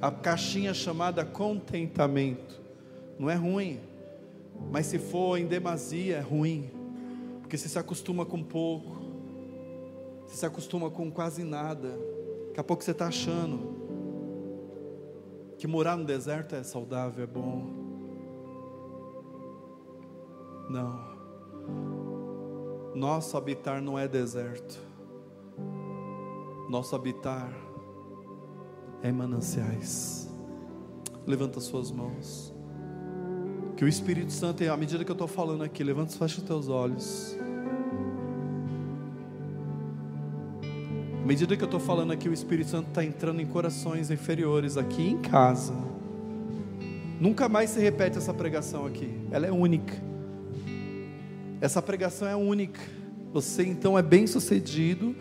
A 0.00 0.10
caixinha 0.10 0.74
chamada 0.74 1.24
contentamento. 1.24 2.60
Não 3.18 3.30
é 3.30 3.34
ruim. 3.34 3.80
Mas 4.70 4.86
se 4.86 4.98
for 4.98 5.38
em 5.38 5.46
demasia, 5.46 6.16
é 6.16 6.20
ruim. 6.20 6.70
Porque 7.40 7.56
você 7.56 7.68
se 7.68 7.78
acostuma 7.78 8.26
com 8.26 8.42
pouco 8.42 8.99
você 10.30 10.36
se 10.36 10.46
acostuma 10.46 10.88
com 10.88 11.10
quase 11.10 11.42
nada. 11.42 11.98
Daqui 12.46 12.60
a 12.60 12.64
pouco 12.64 12.84
você 12.84 12.92
está 12.92 13.08
achando 13.08 13.80
que 15.58 15.66
morar 15.66 15.96
no 15.96 16.04
deserto 16.04 16.54
é 16.54 16.62
saudável, 16.62 17.24
é 17.24 17.26
bom. 17.26 17.66
Não. 20.70 21.10
Nosso 22.94 23.36
habitar 23.36 23.82
não 23.82 23.98
é 23.98 24.06
deserto. 24.06 24.78
Nosso 26.68 26.94
habitar 26.94 27.52
é 29.02 29.10
mananciais. 29.10 30.30
Levanta 31.26 31.58
suas 31.58 31.90
mãos. 31.90 32.54
Que 33.76 33.84
o 33.84 33.88
Espírito 33.88 34.30
Santo, 34.30 34.62
à 34.62 34.76
medida 34.76 35.04
que 35.04 35.10
eu 35.10 35.14
estou 35.14 35.28
falando 35.28 35.64
aqui, 35.64 35.82
levanta 35.82 36.16
fecha 36.16 36.38
os 36.38 36.46
teus 36.46 36.68
olhos. 36.68 37.36
Medida 41.30 41.56
que 41.56 41.62
eu 41.62 41.66
estou 41.66 41.78
falando 41.78 42.12
aqui, 42.12 42.28
o 42.28 42.32
Espírito 42.32 42.70
Santo 42.70 42.88
está 42.88 43.04
entrando 43.04 43.40
em 43.40 43.46
corações 43.46 44.10
inferiores 44.10 44.76
aqui 44.76 45.10
em 45.10 45.18
casa. 45.18 45.72
Nunca 47.20 47.48
mais 47.48 47.70
se 47.70 47.78
repete 47.78 48.18
essa 48.18 48.34
pregação 48.34 48.84
aqui. 48.84 49.08
Ela 49.30 49.46
é 49.46 49.52
única. 49.52 49.94
Essa 51.60 51.80
pregação 51.80 52.26
é 52.26 52.34
única. 52.34 52.80
Você 53.32 53.62
então 53.62 53.96
é 53.96 54.02
bem 54.02 54.26
sucedido. 54.26 55.14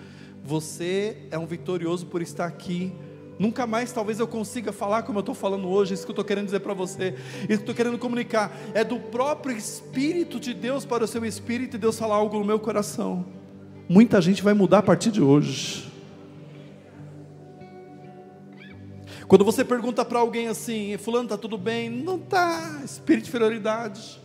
Você 0.43 1.16
é 1.30 1.38
um 1.38 1.45
vitorioso 1.45 2.07
por 2.07 2.24
estar 2.24 2.47
aqui. 2.47 2.91
Nunca 3.38 3.68
mais 3.68 3.91
talvez 3.91 4.20
eu 4.20 4.28
consiga 4.28 4.72
falar 4.72 5.03
como 5.03 5.20
eu 5.20 5.22
estou 5.22 5.36
falando 5.36 5.68
hoje, 5.68 5.93
isso 5.93 6.05
que 6.05 6.10
eu 6.10 6.14
estou 6.14 6.26
querendo 6.26 6.45
dizer 6.45 6.62
para 6.62 6.74
você, 6.74 7.14
isso 7.41 7.45
que 7.45 7.53
eu 7.53 7.55
estou 7.57 7.76
querendo 7.76 7.99
comunicar, 7.99 8.51
é 8.74 8.84
do 8.84 8.99
próprio 8.99 9.55
Espírito 9.55 10.39
de 10.39 10.55
Deus 10.55 10.86
para 10.86 11.03
o 11.03 11.07
seu 11.07 11.24
Espírito 11.24 11.76
e 11.76 11.80
Deus 11.80 11.99
falar 11.99 12.16
algo 12.16 12.39
no 12.39 12.45
meu 12.45 12.60
coração. 12.60 13.28
Muita 13.88 14.20
gente 14.20 14.41
vai 14.41 14.55
mudar 14.55 14.80
a 14.80 14.84
partir 14.84 15.12
de 15.12 15.22
hoje. 15.22 15.88
Quando 19.30 19.45
você 19.45 19.63
pergunta 19.63 20.03
para 20.03 20.17
alguém 20.17 20.47
assim, 20.47 20.97
fulano 20.97 21.25
está 21.25 21.38
tudo 21.38 21.55
bem? 21.55 21.88
Não 21.88 22.15
está, 22.15 22.82
espírito 22.84 23.25
de 23.25 23.30
inferioridade. 23.30 24.19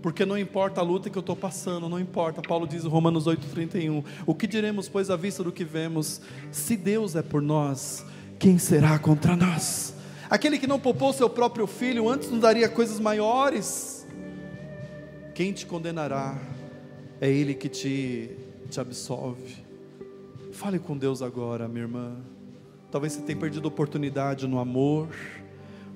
porque 0.00 0.24
não 0.24 0.38
importa 0.38 0.80
a 0.80 0.84
luta 0.84 1.10
que 1.10 1.18
eu 1.18 1.20
estou 1.20 1.34
passando, 1.34 1.88
não 1.88 1.98
importa. 1.98 2.40
Paulo 2.40 2.68
diz 2.68 2.84
em 2.84 2.88
Romanos 2.88 3.26
8,31: 3.26 4.04
O 4.24 4.32
que 4.32 4.46
diremos, 4.46 4.88
pois, 4.88 5.10
à 5.10 5.16
vista 5.16 5.42
do 5.42 5.50
que 5.50 5.64
vemos? 5.64 6.20
Se 6.52 6.76
Deus 6.76 7.16
é 7.16 7.22
por 7.22 7.42
nós, 7.42 8.06
quem 8.38 8.58
será 8.58 8.96
contra 8.96 9.34
nós? 9.34 9.92
Aquele 10.30 10.56
que 10.56 10.68
não 10.68 10.78
poupou 10.78 11.12
seu 11.12 11.28
próprio 11.28 11.66
filho, 11.66 12.08
antes 12.08 12.30
nos 12.30 12.40
daria 12.40 12.68
coisas 12.68 13.00
maiores. 13.00 14.06
Quem 15.34 15.52
te 15.52 15.66
condenará? 15.66 16.40
É 17.20 17.28
Ele 17.28 17.54
que 17.54 17.68
te, 17.68 18.30
te 18.70 18.78
absolve. 18.78 19.56
Fale 20.52 20.78
com 20.78 20.96
Deus 20.96 21.22
agora, 21.22 21.66
minha 21.66 21.82
irmã. 21.82 22.31
Talvez 22.92 23.14
você 23.14 23.22
tenha 23.22 23.38
perdido 23.38 23.64
oportunidade 23.64 24.46
no 24.46 24.58
amor. 24.58 25.08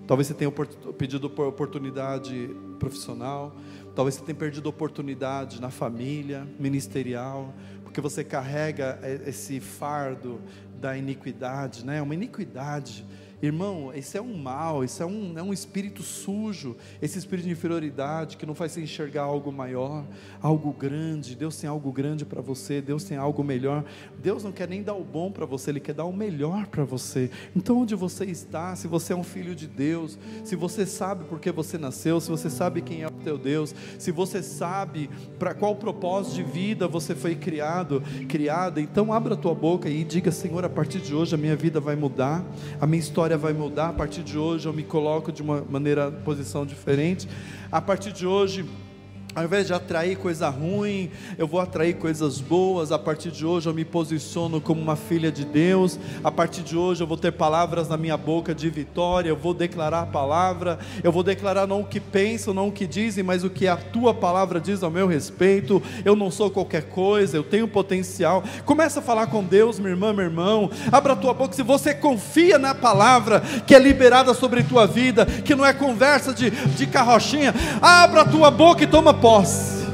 Talvez 0.07 0.29
você 0.29 0.33
tenha 0.33 0.51
pedido 0.97 1.27
oportunidade 1.27 2.57
profissional. 2.79 3.55
Talvez 3.95 4.15
você 4.15 4.25
tenha 4.25 4.35
perdido 4.35 4.67
oportunidade 4.67 5.61
na 5.61 5.69
família, 5.69 6.49
ministerial, 6.59 7.53
porque 7.85 8.01
você 8.01 8.25
carrega 8.25 8.99
esse 9.27 9.61
fardo 9.61 10.41
da 10.81 10.97
iniquidade, 10.97 11.85
né? 11.85 12.01
Uma 12.01 12.15
iniquidade 12.15 13.05
Irmão, 13.43 13.93
esse 13.95 14.17
é 14.17 14.23
um 14.23 14.35
mal, 14.35 14.83
esse 14.83 15.03
é 15.03 15.07
um, 15.07 15.39
é 15.39 15.43
um 15.43 15.53
espírito 15.53 16.03
sujo, 16.03 16.75
esse 17.03 17.19
espírito 17.19 17.45
de 17.45 17.53
inferioridade 17.53 18.39
que 18.39 18.47
não 18.47 18.55
faz 18.55 18.73
você 18.73 18.81
enxergar 18.81 19.25
algo 19.25 19.53
maior, 19.53 20.05
algo 20.41 20.73
grande. 20.73 21.37
Deus 21.37 21.59
tem 21.59 21.69
algo 21.69 21.93
grande 21.93 22.25
para 22.25 22.41
você, 22.41 22.81
Deus 22.81 23.05
tem 23.05 23.19
algo 23.19 23.45
melhor. 23.45 23.85
Deus 24.23 24.43
não 24.43 24.53
quer 24.53 24.67
nem 24.67 24.83
dar 24.83 24.95
o 24.95 25.05
bom 25.05 25.31
para 25.31 25.45
você, 25.45 25.71
Ele 25.71 25.81
quer 25.81 25.93
dar 25.93 26.07
o 26.07 26.13
melhor 26.15 26.67
para 26.67 26.83
você. 26.85 27.31
Então, 27.55 27.83
onde 27.83 27.95
você 27.95 28.25
está, 28.25 28.75
se 28.75 28.89
você 28.89 29.13
é 29.13 29.17
um 29.17 29.23
filho 29.23 29.55
de 29.55 29.67
Deus, 29.67 30.19
se 30.43 30.57
você 30.57 30.87
sabe 30.87 31.25
por 31.25 31.39
que 31.39 31.53
você 31.53 31.77
nasceu, 31.77 32.19
se 32.23 32.31
você 32.31 32.49
sabe 32.49 32.81
quem 32.81 33.03
é 33.03 33.07
o 33.07 33.11
teu 33.11 33.37
Deus, 33.37 33.75
se 33.99 34.11
você 34.11 34.43
sabe 34.43 35.11
para 35.39 35.53
qual 35.53 35.77
propósito 35.77 36.37
de 36.37 36.43
vida 36.43 36.89
você 36.89 37.15
foi 37.15 37.35
criado, 37.35 38.03
criada, 38.29 38.81
então 38.81 39.13
abra 39.13 39.35
a 39.35 39.37
tua 39.37 39.55
boca 39.55 39.91
e 39.91 40.03
diga: 40.05 40.33
Senhor, 40.33 40.65
a 40.65 40.71
partir 40.71 41.01
de 41.01 41.15
hoje 41.15 41.35
a 41.35 41.39
minha 41.39 41.55
vida 41.55 41.81
vai 41.81 41.97
mudar, 41.97 42.43
a 42.81 42.87
minha 42.87 43.01
história 43.01 43.26
história 43.27 43.37
vai 43.37 43.53
mudar. 43.53 43.89
A 43.89 43.93
partir 43.93 44.23
de 44.23 44.39
hoje 44.39 44.69
eu 44.69 44.73
me 44.73 44.85
coloco 44.85 45.33
de 45.33 45.43
uma 45.43 45.61
maneira, 45.69 46.13
posição 46.13 46.65
diferente. 46.65 47.29
A 47.73 47.81
partir 47.81 48.13
de 48.13 48.25
hoje 48.25 48.65
ao 49.37 49.45
invés 49.45 49.67
de 49.67 49.75
atrair 49.75 50.17
coisa 50.17 50.49
ruim, 50.49 51.11
eu 51.37 51.47
vou 51.47 51.61
atrair 51.61 51.93
coisas 51.99 52.41
boas. 52.41 52.91
A 52.91 52.99
partir 52.99 53.31
de 53.31 53.45
hoje 53.45 53.69
eu 53.69 53.75
me 53.75 53.85
posiciono 53.85 54.63
como 54.63 54.81
uma 54.81 54.97
filha 54.97 55.31
de 55.31 55.45
Deus. 55.45 55.99
A 56.25 56.31
partir 56.31 56.63
de 56.63 56.75
hoje 56.75 57.03
eu 57.03 57.07
vou 57.07 57.19
ter 57.19 57.33
palavras 57.33 57.87
na 57.87 57.99
minha 57.99 58.17
boca 58.17 58.55
de 58.55 58.71
vitória. 58.71 59.29
Eu 59.29 59.37
vou 59.37 59.53
declarar 59.53 60.01
a 60.01 60.07
palavra. 60.07 60.79
Eu 61.05 61.13
vou 61.13 61.23
declarar 61.23 61.67
não 61.67 61.83
o 61.83 61.85
que 61.85 62.01
pensam, 62.01 62.55
não 62.55 62.69
o 62.69 62.73
que 62.73 62.87
dizem, 62.87 63.23
mas 63.23 63.45
o 63.45 63.51
que 63.51 63.69
a 63.69 63.77
tua 63.77 64.15
palavra 64.15 64.59
diz 64.59 64.83
ao 64.83 64.91
meu 64.91 65.07
respeito. 65.07 65.83
Eu 66.03 66.17
não 66.17 66.31
sou 66.31 66.51
qualquer 66.51 66.85
coisa, 66.85 67.37
eu 67.37 67.45
tenho 67.45 67.69
potencial. 67.69 68.43
Começa 68.65 69.01
a 69.01 69.03
falar 69.03 69.27
com 69.27 69.45
Deus, 69.45 69.79
minha 69.79 69.91
irmã, 69.91 70.15
meu 70.15 70.25
irmão. 70.25 70.71
Abra 70.91 71.13
a 71.13 71.17
tua 71.17 71.35
boca. 71.35 71.53
Se 71.53 71.63
você 71.63 71.93
confia 71.93 72.59
na 72.59 72.75
palavra 72.75 73.41
que 73.67 73.75
é 73.75 73.79
liberada 73.79 74.33
sobre 74.33 74.63
tua 74.63 74.87
vida, 74.87 75.27
que 75.27 75.55
não 75.55 75.67
é 75.67 75.75
conversa 75.75 76.33
de, 76.33 76.49
de 76.49 76.87
carrochinha, 76.87 77.55
abra 77.83 78.23
a 78.23 78.25
tua 78.25 78.51
boca 78.51 78.83
e 78.83 78.87
toma 78.87 79.13
posse. 79.27 79.86